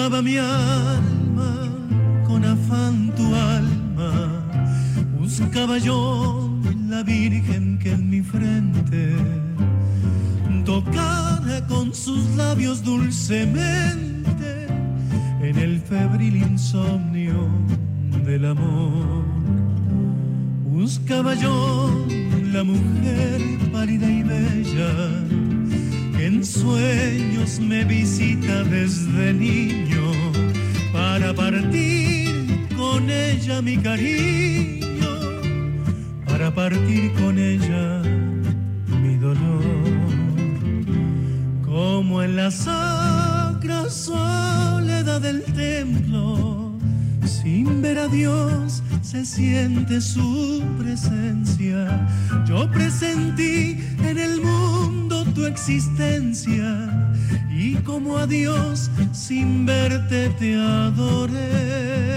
Buscaba 0.00 0.22
mi 0.22 0.38
alma 0.38 1.68
con 2.26 2.42
afán 2.42 3.12
tu 3.14 3.34
alma, 3.34 4.42
buscaba 5.18 5.76
yo 5.76 6.58
la 6.88 7.02
Virgen 7.02 7.78
que 7.78 7.92
en 7.92 8.08
mi 8.08 8.22
frente 8.22 9.14
tocara 10.64 11.66
con 11.68 11.94
sus 11.94 12.34
labios 12.34 12.82
dulcemente 12.82 14.68
en 15.42 15.58
el 15.58 15.78
febril 15.78 16.36
insomnio 16.36 17.50
del 18.24 18.46
amor. 18.46 19.22
Buscaba 20.64 21.34
yo 21.34 22.06
la 22.54 22.64
mujer 22.64 23.38
pálida 23.70 24.10
y 24.10 24.22
bella 24.22 25.20
en 26.22 26.44
sueños 26.44 27.58
me 27.60 27.82
visita 27.84 28.62
desde 28.64 29.32
niño 29.32 29.89
para 31.20 31.34
partir 31.34 32.66
con 32.78 33.10
ella 33.10 33.60
mi 33.60 33.76
cariño, 33.76 35.10
para 36.26 36.50
partir 36.54 37.12
con 37.12 37.38
ella 37.38 38.02
mi 39.02 39.16
dolor. 39.16 39.60
Como 41.62 42.22
en 42.22 42.36
la 42.36 42.50
sacra 42.50 43.90
soledad 43.90 45.20
del 45.20 45.42
templo, 45.42 46.72
sin 47.26 47.82
ver 47.82 47.98
a 47.98 48.08
Dios 48.08 48.82
se 49.02 49.26
siente 49.26 50.00
su 50.00 50.62
presencia. 50.78 52.08
Yo 52.46 52.70
presentí 52.70 53.78
en 54.02 54.18
el 54.18 54.40
mundo 54.40 54.79
tu 55.34 55.46
existencia 55.46 56.88
y 57.50 57.74
como 57.76 58.18
a 58.18 58.26
Dios 58.26 58.90
sin 59.12 59.66
verte 59.66 60.30
te 60.38 60.54
adoré. 60.56 62.10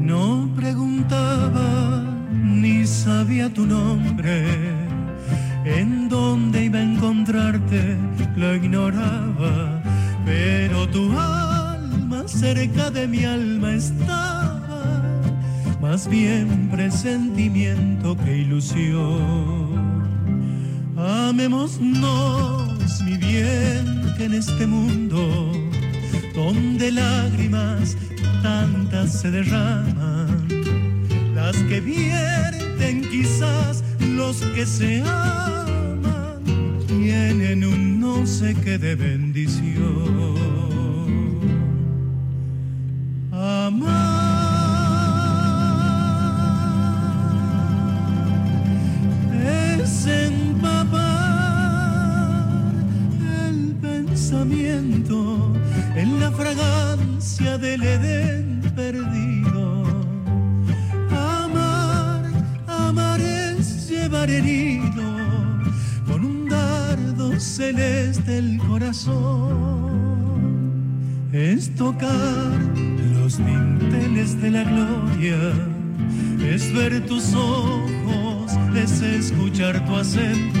No 0.00 0.50
preguntaba 0.54 2.04
ni 2.42 2.86
sabía 2.86 3.52
tu 3.52 3.66
nombre, 3.66 4.79
cerca 12.40 12.90
de 12.90 13.06
mi 13.06 13.22
alma 13.26 13.74
estaba, 13.74 15.12
más 15.78 16.08
bien 16.08 16.70
presentimiento 16.70 18.16
que 18.16 18.38
ilusión. 18.38 19.68
Amémonos, 20.96 21.78
mi 23.04 23.18
bien, 23.18 24.14
que 24.16 24.24
en 24.24 24.32
este 24.32 24.66
mundo, 24.66 25.52
donde 26.34 26.90
lágrimas 26.90 27.98
tantas 28.42 29.20
se 29.20 29.30
derraman, 29.30 30.48
las 31.34 31.56
que 31.68 31.82
vierten 31.82 33.02
quizás 33.10 33.84
los 34.00 34.40
que 34.54 34.64
se 34.64 35.02
aman, 35.02 36.42
tienen 36.86 37.66
un 37.66 38.00
no 38.00 38.26
sé 38.26 38.54
qué 38.64 38.78
de 38.78 38.94
bendición. 38.94 40.09
De 74.40 74.50
la 74.50 74.64
gloria, 74.64 75.36
es 76.42 76.72
ver 76.72 77.04
tus 77.06 77.34
ojos, 77.34 78.52
es 78.74 79.02
escuchar 79.02 79.84
tu 79.84 79.96
acento, 79.96 80.59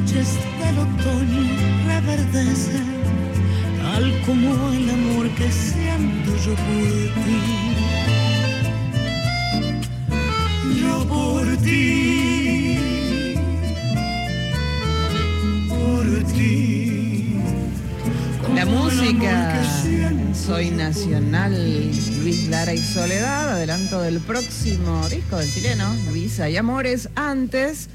noches 0.00 0.28
del 0.58 0.78
otoño 0.78 1.42
reverdecen 1.86 2.86
tal 3.82 4.22
como 4.24 4.72
el 4.72 4.90
amor 4.90 5.28
que 5.34 5.52
siento 5.52 6.36
yo 6.36 6.54
por 6.54 7.24
ti 7.24 7.40
yo 10.80 11.06
por 11.06 11.56
ti 11.58 12.78
por 15.68 16.24
ti. 16.32 17.40
La 18.54 18.64
música 18.64 19.62
Soy 20.34 20.70
Nacional, 20.70 21.52
Luis 22.22 22.48
Lara 22.48 22.72
y 22.72 22.78
Soledad, 22.78 23.50
adelanto 23.50 24.00
del 24.00 24.18
próximo 24.20 25.06
disco 25.08 25.36
del 25.36 25.52
chileno, 25.52 25.94
Visa 26.12 26.48
y 26.48 26.56
Amores. 26.56 27.08
Antes, 27.14 27.88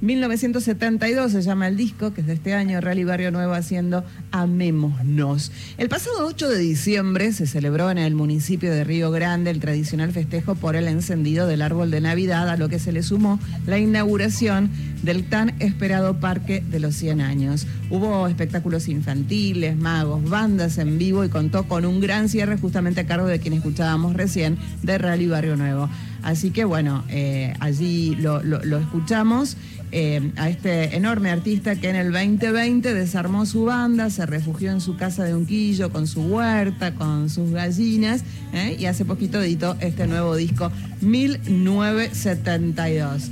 1972 0.00 1.32
se 1.32 1.42
llama 1.42 1.66
el 1.66 1.76
disco, 1.76 2.14
que 2.14 2.20
es 2.20 2.26
de 2.28 2.34
este 2.34 2.54
año, 2.54 2.80
Rally 2.80 3.02
Barrio 3.02 3.32
Nuevo 3.32 3.52
haciendo 3.52 4.04
Amémonos. 4.30 5.50
El 5.76 5.88
pasado 5.88 6.24
8 6.24 6.48
de 6.48 6.58
diciembre 6.58 7.32
se 7.32 7.46
celebró 7.48 7.90
en 7.90 7.98
el 7.98 8.14
municipio 8.14 8.70
de 8.70 8.84
Río 8.84 9.10
Grande 9.10 9.50
el 9.50 9.58
tradicional 9.58 10.12
festejo 10.12 10.54
por 10.54 10.76
el 10.76 10.86
encendido 10.86 11.48
del 11.48 11.62
árbol 11.62 11.90
de 11.90 12.00
Navidad, 12.00 12.48
a 12.48 12.56
lo 12.56 12.68
que 12.68 12.78
se 12.78 12.92
le 12.92 13.02
sumó 13.02 13.40
la 13.66 13.78
inauguración 13.78 14.70
del 15.02 15.24
tan 15.24 15.54
esperado 15.60 16.20
Parque 16.20 16.62
de 16.68 16.80
los 16.80 16.94
100 16.94 17.20
años. 17.20 17.66
Hubo 17.90 18.26
espectáculos 18.28 18.88
infantiles, 18.88 19.76
magos, 19.76 20.28
bandas 20.28 20.78
en 20.78 20.98
vivo 20.98 21.24
y 21.24 21.28
contó 21.28 21.64
con 21.64 21.84
un 21.84 22.00
gran 22.00 22.28
cierre 22.28 22.58
justamente 22.58 23.00
a 23.00 23.06
cargo 23.06 23.26
de 23.26 23.40
quien 23.40 23.54
escuchábamos 23.54 24.14
recién 24.14 24.58
de 24.82 24.98
Rally 24.98 25.26
Barrio 25.26 25.56
Nuevo. 25.56 25.88
Así 26.22 26.50
que 26.50 26.64
bueno, 26.64 27.04
eh, 27.08 27.54
allí 27.60 28.16
lo, 28.16 28.40
escuchamos 28.78 29.56
eh, 29.92 30.32
a 30.36 30.50
este 30.50 30.96
enorme 30.96 31.30
artista 31.30 31.76
que 31.76 31.88
en 31.88 31.96
el 31.96 32.12
2020 32.12 32.92
desarmó 32.92 33.46
su 33.46 33.64
banda, 33.64 34.10
se 34.10 34.26
refugió 34.26 34.70
en 34.70 34.82
su 34.82 34.96
casa 34.96 35.24
de 35.24 35.34
Unquillo 35.34 35.90
con 35.90 36.06
su 36.06 36.20
huerta, 36.22 36.94
con 36.94 37.30
sus 37.30 37.52
gallinas 37.52 38.22
¿eh? 38.52 38.76
y 38.78 38.84
hace 38.86 39.04
poquito 39.04 39.40
editó 39.40 39.76
este 39.80 40.06
nuevo 40.06 40.36
disco 40.36 40.72
1972. 41.00 43.30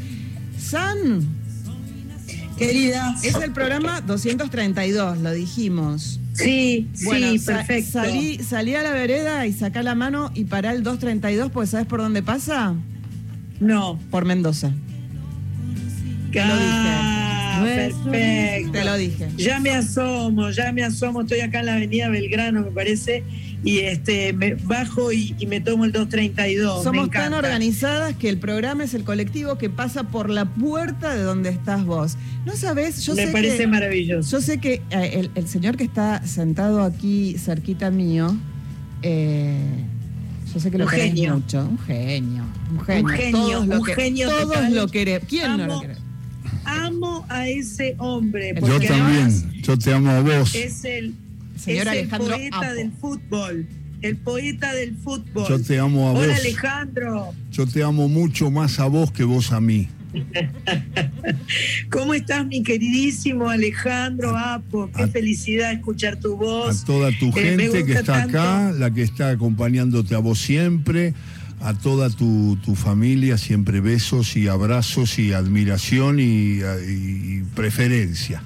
San, 0.58 1.35
Querida. 2.58 3.14
es 3.22 3.34
el 3.36 3.52
programa 3.52 4.00
232, 4.00 5.18
lo 5.18 5.32
dijimos. 5.32 6.20
Sí, 6.34 6.88
Bueno, 7.04 7.30
sí, 7.32 7.38
sa- 7.38 7.54
perfecto. 7.56 7.92
salí, 7.92 8.38
salí 8.42 8.74
a 8.74 8.82
la 8.82 8.92
vereda 8.92 9.46
y 9.46 9.52
sacá 9.52 9.82
la 9.82 9.94
mano 9.94 10.30
y 10.34 10.44
pará 10.44 10.72
el 10.72 10.82
232, 10.82 11.50
pues 11.52 11.70
¿sabes 11.70 11.86
por 11.86 12.00
dónde 12.00 12.22
pasa? 12.22 12.74
No. 13.60 13.98
Por 14.10 14.24
Mendoza. 14.24 14.72
Lo 16.32 16.42
Ah, 16.42 17.62
dije. 17.64 17.94
perfecto. 18.04 18.72
Te 18.72 18.84
lo 18.84 18.96
dije. 18.98 19.28
Ya 19.38 19.58
me 19.60 19.70
asomo, 19.70 20.50
ya 20.50 20.70
me 20.72 20.82
asomo, 20.84 21.22
estoy 21.22 21.40
acá 21.40 21.60
en 21.60 21.66
la 21.66 21.74
avenida 21.76 22.08
Belgrano, 22.10 22.60
me 22.62 22.70
parece, 22.70 23.24
y 23.66 23.80
este 23.80 24.32
me 24.32 24.54
bajo 24.54 25.12
y, 25.12 25.34
y 25.38 25.46
me 25.46 25.60
tomo 25.60 25.84
el 25.84 25.92
232. 25.92 26.78
me 26.78 26.84
Somos 26.84 27.10
tan 27.10 27.34
organizadas 27.34 28.14
que 28.16 28.28
el 28.28 28.38
programa 28.38 28.84
es 28.84 28.94
el 28.94 29.02
colectivo 29.04 29.58
que 29.58 29.68
pasa 29.68 30.04
por 30.04 30.30
la 30.30 30.44
puerta 30.46 31.14
de 31.14 31.22
donde 31.22 31.50
estás 31.50 31.84
vos. 31.84 32.16
No 32.46 32.54
sabes, 32.56 33.04
yo 33.04 33.14
Me 33.14 33.26
sé 33.26 33.32
parece 33.32 33.58
que, 33.58 33.66
maravilloso. 33.66 34.30
Yo 34.30 34.40
sé 34.40 34.58
que 34.58 34.82
eh, 34.90 35.10
el, 35.14 35.30
el 35.34 35.48
señor 35.48 35.76
que 35.76 35.84
está 35.84 36.24
sentado 36.26 36.82
aquí 36.82 37.36
cerquita 37.38 37.90
mío, 37.90 38.36
eh, 39.02 39.58
yo 40.54 40.60
sé 40.60 40.70
que 40.70 40.78
lo 40.78 40.86
querés 40.86 41.14
mucho. 41.32 41.66
Un 41.68 41.78
genio. 41.80 42.44
Un 42.70 42.80
genio. 42.80 43.04
Un 43.04 43.10
genio, 43.10 43.40
Todos 43.40 43.66
lo 43.66 43.78
un 43.80 43.84
que- 43.84 43.94
genio 43.94 44.28
Todos 44.30 44.70
lo 44.70 44.86
queremos. 44.88 45.28
¿Quién 45.28 45.56
no 45.56 45.66
lo 45.66 45.78
quiere? 45.80 45.96
Amo 46.64 47.26
a 47.28 47.48
ese 47.48 47.94
hombre. 47.98 48.54
Yo 48.60 48.80
también, 48.80 49.52
yo 49.62 49.78
te 49.78 49.92
amo 49.92 50.10
a 50.10 50.20
vos. 50.20 50.54
Es 50.54 50.84
el, 50.84 51.14
Señor 51.56 51.86
es 51.88 51.92
el 51.92 51.98
Alejandro 51.98 52.28
poeta 52.36 52.56
Apo. 52.58 52.74
del 52.74 52.92
fútbol. 52.92 53.66
El 54.02 54.16
poeta 54.18 54.74
del 54.74 54.94
fútbol. 54.96 55.46
Yo 55.48 55.60
te 55.60 55.78
amo 55.78 56.08
a 56.08 56.12
Hola 56.12 56.28
vos. 56.28 56.38
Alejandro, 56.38 57.34
Yo 57.50 57.66
te 57.66 57.82
amo 57.82 58.08
mucho 58.08 58.50
más 58.50 58.78
a 58.78 58.86
vos 58.86 59.10
que 59.10 59.24
vos 59.24 59.52
a 59.52 59.60
mí. 59.60 59.88
¿cómo 61.90 62.14
estás 62.14 62.46
mi 62.46 62.62
queridísimo 62.62 63.48
Alejandro 63.50 64.36
Apo? 64.36 64.90
Qué 64.94 65.02
A- 65.04 65.08
felicidad 65.08 65.72
escuchar 65.72 66.16
tu 66.18 66.34
A 66.34 66.36
voz. 66.36 66.84
toda 66.84 67.10
tu 67.18 67.28
Eh, 67.30 67.32
gente 67.56 67.84
que 67.84 67.92
está 67.92 68.22
tanto. 68.22 68.38
acá, 68.40 68.72
la 68.72 68.90
que 68.90 69.02
está 69.02 69.30
acompañándote 69.30 70.14
a 70.14 70.18
vos 70.18 70.38
siempre, 70.38 71.14
a 71.60 71.74
toda 71.74 72.10
tu, 72.10 72.56
tu 72.64 72.74
familia, 72.74 73.38
siempre 73.38 73.80
besos 73.80 74.36
y 74.36 74.48
abrazos 74.48 75.18
y 75.18 75.32
admiración 75.32 76.20
y, 76.20 76.60
y 76.60 77.42
preferencia. 77.54 78.42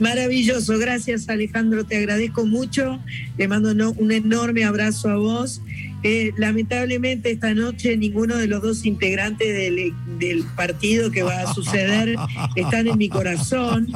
Maravilloso, 0.00 0.78
gracias 0.78 1.28
Alejandro, 1.28 1.84
te 1.84 1.96
agradezco 1.96 2.44
mucho, 2.44 2.98
te 3.36 3.48
mando 3.48 3.70
un 3.98 4.12
enorme 4.12 4.64
abrazo 4.64 5.08
a 5.08 5.16
vos. 5.16 5.60
Eh, 6.08 6.32
lamentablemente 6.36 7.32
esta 7.32 7.52
noche 7.52 7.96
ninguno 7.96 8.36
de 8.36 8.46
los 8.46 8.62
dos 8.62 8.86
integrantes 8.86 9.48
del, 9.48 9.92
del 10.20 10.44
partido 10.54 11.10
que 11.10 11.24
va 11.24 11.40
a 11.40 11.52
suceder 11.52 12.14
están 12.54 12.86
en 12.86 12.96
mi 12.96 13.08
corazón, 13.08 13.88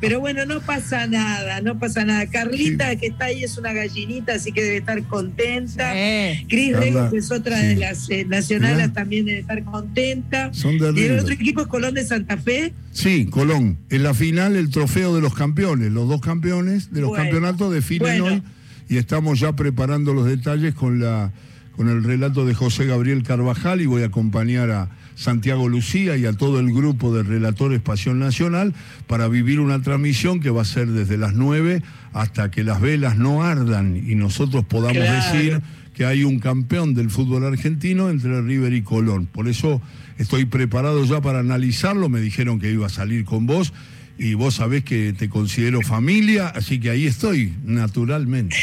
pero 0.00 0.20
bueno, 0.20 0.46
no 0.46 0.60
pasa 0.60 1.08
nada, 1.08 1.60
no 1.62 1.76
pasa 1.76 2.04
nada. 2.04 2.24
Carlita 2.28 2.94
que 2.94 3.08
está 3.08 3.24
ahí 3.24 3.42
es 3.42 3.58
una 3.58 3.72
gallinita, 3.72 4.34
así 4.34 4.52
que 4.52 4.62
debe 4.62 4.76
estar 4.76 5.02
contenta. 5.08 5.92
Eh, 5.96 6.46
Cris 6.48 6.76
Rego, 6.76 7.10
que 7.10 7.16
es 7.16 7.32
otra 7.32 7.60
sí. 7.60 7.66
de 7.66 7.76
las 7.76 8.10
eh, 8.10 8.24
nacionales, 8.28 8.92
también 8.92 9.26
debe 9.26 9.40
estar 9.40 9.64
contenta. 9.64 10.54
Son 10.54 10.78
de 10.78 10.92
Y 11.00 11.04
el 11.06 11.18
otro 11.18 11.34
equipo 11.34 11.62
es 11.62 11.66
Colón 11.66 11.94
de 11.94 12.04
Santa 12.04 12.36
Fe. 12.36 12.74
Sí, 12.92 13.26
Colón. 13.26 13.76
En 13.90 14.04
la 14.04 14.14
final 14.14 14.54
el 14.54 14.70
trofeo 14.70 15.16
de 15.16 15.20
los 15.20 15.34
campeones. 15.34 15.90
Los 15.90 16.08
dos 16.08 16.20
campeones 16.20 16.92
de 16.92 17.00
los 17.00 17.10
Bueno, 17.10 17.24
campeonatos 17.24 17.74
definen 17.74 18.20
bueno. 18.20 18.36
hoy 18.36 18.42
y 18.88 18.98
estamos 18.98 19.40
ya 19.40 19.54
preparando 19.54 20.14
los 20.14 20.26
detalles 20.26 20.72
con 20.74 21.00
la 21.00 21.32
con 21.76 21.88
el 21.88 22.02
relato 22.02 22.46
de 22.46 22.54
José 22.54 22.86
Gabriel 22.86 23.22
Carvajal 23.22 23.80
y 23.80 23.86
voy 23.86 24.02
a 24.02 24.06
acompañar 24.06 24.70
a 24.70 24.88
Santiago 25.14 25.68
Lucía 25.68 26.16
y 26.16 26.26
a 26.26 26.32
todo 26.32 26.58
el 26.60 26.72
grupo 26.72 27.14
de 27.14 27.22
relatores 27.22 27.80
Pasión 27.80 28.18
Nacional 28.18 28.74
para 29.06 29.28
vivir 29.28 29.60
una 29.60 29.80
transmisión 29.82 30.40
que 30.40 30.50
va 30.50 30.62
a 30.62 30.66
ser 30.66 30.88
desde 30.88 31.16
las 31.18 31.34
9 31.34 31.82
hasta 32.12 32.50
que 32.50 32.64
las 32.64 32.80
velas 32.80 33.16
no 33.18 33.42
ardan 33.42 33.96
y 33.96 34.14
nosotros 34.14 34.64
podamos 34.64 34.96
Claro. 34.96 35.32
decir 35.38 35.60
que 35.94 36.04
hay 36.04 36.24
un 36.24 36.38
campeón 36.40 36.94
del 36.94 37.10
fútbol 37.10 37.44
argentino 37.44 38.10
entre 38.10 38.40
River 38.42 38.72
y 38.74 38.82
Colón. 38.82 39.26
Por 39.26 39.48
eso 39.48 39.80
estoy 40.18 40.44
preparado 40.44 41.04
ya 41.04 41.20
para 41.22 41.38
analizarlo. 41.40 42.08
Me 42.10 42.20
dijeron 42.20 42.58
que 42.60 42.70
iba 42.70 42.86
a 42.86 42.90
salir 42.90 43.24
con 43.24 43.46
vos 43.46 43.72
y 44.18 44.34
vos 44.34 44.54
sabés 44.56 44.84
que 44.84 45.14
te 45.14 45.28
considero 45.30 45.80
familia, 45.82 46.48
así 46.48 46.80
que 46.80 46.90
ahí 46.90 47.06
estoy, 47.06 47.54
naturalmente. 47.64 48.56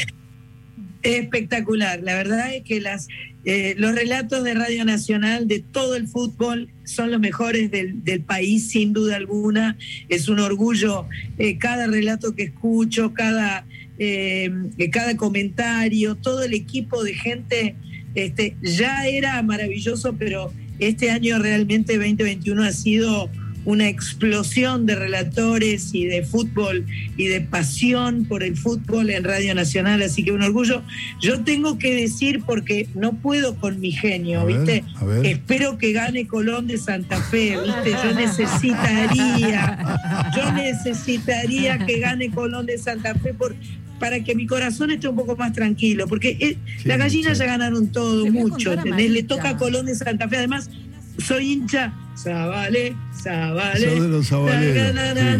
Espectacular. 1.04 2.02
La 2.02 2.16
verdad 2.16 2.56
es 2.56 2.64
que 2.64 2.80
las, 2.80 3.10
eh, 3.44 3.76
los 3.78 3.94
relatos 3.94 4.44
de 4.46 4.54
Radio 4.54 4.86
Nacional 4.86 5.50
de 5.50 5.60
todo 5.60 5.96
el 5.96 6.08
fútbol 6.08 6.70
son 6.86 7.12
los 7.12 7.20
mejores 7.20 7.70
del, 7.72 8.06
del 8.06 8.22
país, 8.22 8.70
sin 8.70 8.94
duda 8.94 9.18
alguna. 9.18 9.78
Es 10.08 10.30
un 10.30 10.40
orgullo 10.40 11.06
eh, 11.38 11.58
cada 11.58 11.88
relato 11.88 12.36
que 12.36 12.44
escucho, 12.44 13.14
cada, 13.14 13.66
eh, 14.00 14.50
cada 14.92 15.18
comentario, 15.18 16.16
todo 16.16 16.44
el 16.44 16.54
equipo 16.54 17.04
de 17.04 17.14
gente. 17.16 17.76
Este, 18.16 18.56
ya 18.62 19.06
era 19.06 19.42
maravilloso, 19.44 20.16
pero 20.18 20.54
este 20.80 21.12
año 21.12 21.38
realmente 21.38 21.98
2021 21.98 22.64
ha 22.64 22.72
sido 22.72 23.30
una 23.65 23.88
explosión 23.88 24.85
de 24.85 24.95
relatores 24.95 25.94
y 25.94 26.06
de 26.06 26.23
fútbol 26.23 26.85
y 27.18 27.27
de 27.27 27.41
pasión 27.41 28.26
por 28.26 28.44
el 28.44 28.57
fútbol 28.57 29.10
en 29.10 29.23
Radio 29.23 29.56
Nacional, 29.56 30.02
así 30.02 30.23
que 30.23 30.31
un 30.31 30.41
orgullo. 30.41 30.81
Yo 31.22 31.41
tengo 31.44 31.77
que 31.77 31.94
decir, 31.95 32.41
porque 32.45 32.88
no 32.95 33.14
puedo 33.14 33.56
con 33.56 33.80
mi 33.80 33.91
genio, 33.91 34.41
A 34.41 34.45
¿viste? 34.45 34.84
ver. 35.06 35.26
Espero 35.26 35.77
que 35.77 35.94
gane 35.94 36.27
Colón 36.27 36.68
de 36.68 36.77
Santa 36.77 37.22
Fe, 37.22 37.57
¿viste? 37.64 37.91
Yo 37.91 38.14
necesitaría, 38.14 40.31
yo 40.35 40.52
necesitaría 40.53 41.85
que 41.85 41.99
gane 41.99 42.30
Colón 42.31 42.65
de 42.65 42.77
Santa 42.77 43.14
Fe 43.15 43.34
por, 43.34 43.56
para 43.99 44.23
que 44.23 44.35
mi 44.35 44.45
corazón 44.45 44.91
esté 44.91 45.07
un 45.07 45.15
poco 45.15 45.35
más 45.35 45.53
tranquilo, 45.53 46.07
porque 46.07 46.38
eh, 46.40 46.57
Sí, 46.81 46.88
las 46.88 46.98
gallinas 46.98 47.38
sí. 47.38 47.44
ya 47.44 47.45
ganaron 47.45 47.91
todo, 47.91 48.26
mucho. 48.26 48.73
Le 48.76 49.23
toca 49.23 49.49
a 49.49 49.57
Colón 49.57 49.85
de 49.85 49.95
Santa 49.95 50.27
Fe, 50.27 50.38
además 50.38 50.69
soy 51.18 51.53
hincha, 51.53 51.94
Zabale, 52.18 52.95
Zabale. 53.22 53.80
Sos 53.90 54.02
de 54.02 54.07
los 54.07 54.27
zabaleros, 54.27 54.94
na, 54.94 55.14
na, 55.14 55.34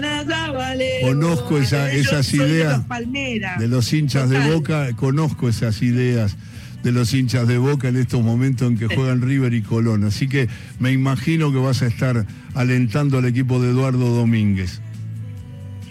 Conozco 1.02 1.58
esa- 1.58 1.92
esas 1.92 2.26
soy 2.26 2.38
de 2.38 2.46
ideas 2.46 2.82
los. 2.88 3.56
De 3.58 3.68
los 3.68 3.92
hinchas 3.92 4.30
de. 4.30 4.38
Boca, 4.52 4.94
conozco 4.96 5.48
esas 5.48 5.82
ideas 5.82 6.36
de 6.82 6.92
los 6.92 7.12
hinchas 7.12 7.46
de 7.48 7.58
Boca 7.58 7.88
en 7.88 7.96
estos 7.96 8.22
momentos 8.22 8.68
en 8.70 8.78
que 8.78 8.86
juegan 8.94 9.20
River 9.22 9.52
y 9.54 9.62
Colón. 9.62 10.04
Así 10.04 10.28
que 10.28 10.48
me 10.78 10.92
imagino 10.92 11.52
que 11.52 11.58
vas 11.58 11.82
a 11.82 11.86
estar 11.86 12.26
alentando 12.54 13.18
al 13.18 13.24
equipo 13.26 13.60
de 13.60 13.70
Eduardo 13.70 14.14
Domínguez. 14.14 14.80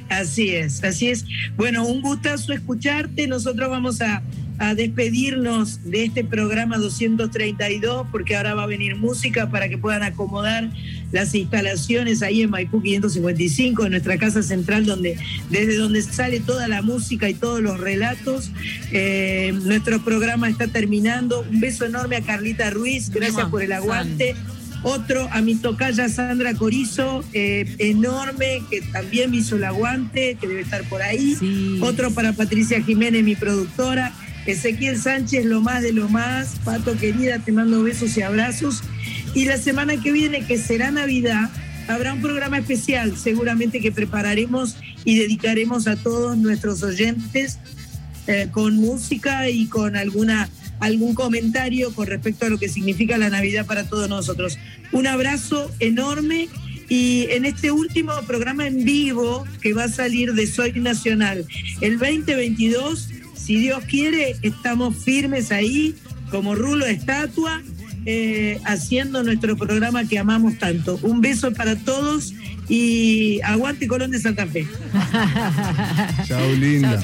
Así 0.09 0.49
es, 0.49 0.83
así 0.83 1.09
es. 1.09 1.25
Bueno, 1.55 1.85
un 1.85 2.01
gustazo 2.01 2.53
escucharte. 2.53 3.27
Nosotros 3.27 3.69
vamos 3.69 4.01
a, 4.01 4.23
a 4.59 4.75
despedirnos 4.75 5.83
de 5.89 6.03
este 6.03 6.23
programa 6.23 6.77
232 6.77 8.07
porque 8.11 8.35
ahora 8.35 8.53
va 8.53 8.63
a 8.63 8.67
venir 8.67 8.97
música 8.97 9.49
para 9.49 9.69
que 9.69 9.77
puedan 9.77 10.03
acomodar 10.03 10.69
las 11.11 11.33
instalaciones 11.33 12.21
ahí 12.21 12.41
en 12.41 12.49
Maipú 12.49 12.81
555, 12.81 13.85
en 13.85 13.91
nuestra 13.91 14.17
casa 14.17 14.43
central, 14.43 14.85
donde, 14.85 15.17
desde 15.49 15.77
donde 15.77 16.01
sale 16.01 16.39
toda 16.41 16.67
la 16.67 16.81
música 16.81 17.29
y 17.29 17.33
todos 17.33 17.61
los 17.61 17.79
relatos. 17.79 18.51
Eh, 18.91 19.53
nuestro 19.63 20.03
programa 20.03 20.49
está 20.49 20.67
terminando. 20.67 21.41
Un 21.49 21.61
beso 21.61 21.85
enorme 21.85 22.17
a 22.17 22.21
Carlita 22.21 22.69
Ruiz, 22.69 23.09
gracias 23.09 23.47
por 23.49 23.63
el 23.63 23.71
aguante. 23.71 24.35
Otro 24.83 25.27
a 25.31 25.41
mi 25.41 25.55
tocaya 25.55 26.07
Sandra 26.07 26.53
Corizo, 26.53 27.23
eh, 27.33 27.75
enorme, 27.79 28.61
que 28.69 28.81
también 28.81 29.31
me 29.31 29.37
hizo 29.37 29.57
el 29.57 29.65
aguante, 29.65 30.37
que 30.39 30.47
debe 30.47 30.61
estar 30.61 30.83
por 30.87 31.01
ahí. 31.01 31.35
Sí. 31.35 31.79
Otro 31.81 32.11
para 32.11 32.33
Patricia 32.33 32.81
Jiménez, 32.81 33.23
mi 33.23 33.35
productora. 33.35 34.13
Ezequiel 34.51 34.97
Sánchez, 34.97 35.45
lo 35.45 35.61
más 35.61 35.83
de 35.83 35.93
lo 35.93 36.09
más. 36.09 36.55
Pato 36.63 36.97
querida, 36.97 37.39
te 37.39 37.51
mando 37.51 37.83
besos 37.83 38.17
y 38.17 38.21
abrazos. 38.21 38.83
Y 39.33 39.45
la 39.45 39.57
semana 39.57 40.01
que 40.01 40.11
viene, 40.11 40.45
que 40.45 40.57
será 40.57 40.91
Navidad, 40.91 41.49
habrá 41.87 42.13
un 42.13 42.21
programa 42.21 42.57
especial, 42.57 43.17
seguramente 43.17 43.79
que 43.79 43.91
prepararemos 43.91 44.77
y 45.05 45.17
dedicaremos 45.17 45.87
a 45.87 45.95
todos 45.95 46.37
nuestros 46.37 46.83
oyentes 46.83 47.59
eh, 48.27 48.47
con 48.51 48.75
música 48.77 49.49
y 49.49 49.67
con 49.67 49.95
alguna 49.95 50.49
algún 50.79 51.13
comentario 51.13 51.93
con 51.93 52.07
respecto 52.07 52.45
a 52.45 52.49
lo 52.49 52.57
que 52.57 52.69
significa 52.69 53.17
la 53.17 53.29
Navidad 53.29 53.65
para 53.65 53.87
todos 53.87 54.09
nosotros. 54.09 54.57
Un 54.91 55.07
abrazo 55.07 55.69
enorme 55.79 56.47
y 56.87 57.27
en 57.31 57.45
este 57.45 57.71
último 57.71 58.13
programa 58.25 58.65
en 58.67 58.83
vivo 58.83 59.45
que 59.61 59.73
va 59.73 59.85
a 59.85 59.89
salir 59.89 60.33
de 60.33 60.47
Soy 60.47 60.71
Nacional 60.73 61.45
el 61.81 61.99
2022, 61.99 63.09
si 63.43 63.55
Dios 63.55 63.83
quiere, 63.85 64.35
estamos 64.41 64.95
firmes 64.95 65.51
ahí 65.51 65.95
como 66.29 66.55
rulo 66.55 66.85
de 66.85 66.93
estatua. 66.93 67.61
eh, 68.05 68.59
haciendo 68.65 69.23
nuestro 69.23 69.57
programa 69.57 70.05
que 70.05 70.17
amamos 70.17 70.57
tanto. 70.57 70.97
Un 71.03 71.19
beso 71.21 71.51
para 71.53 71.75
todos 71.75 72.33
y 72.69 73.41
aguante 73.43 73.87
Colón 73.87 74.11
de 74.11 74.19
Santa 74.19 74.47
Fe. 74.47 74.65
Chao, 76.27 76.51
linda. 76.53 77.01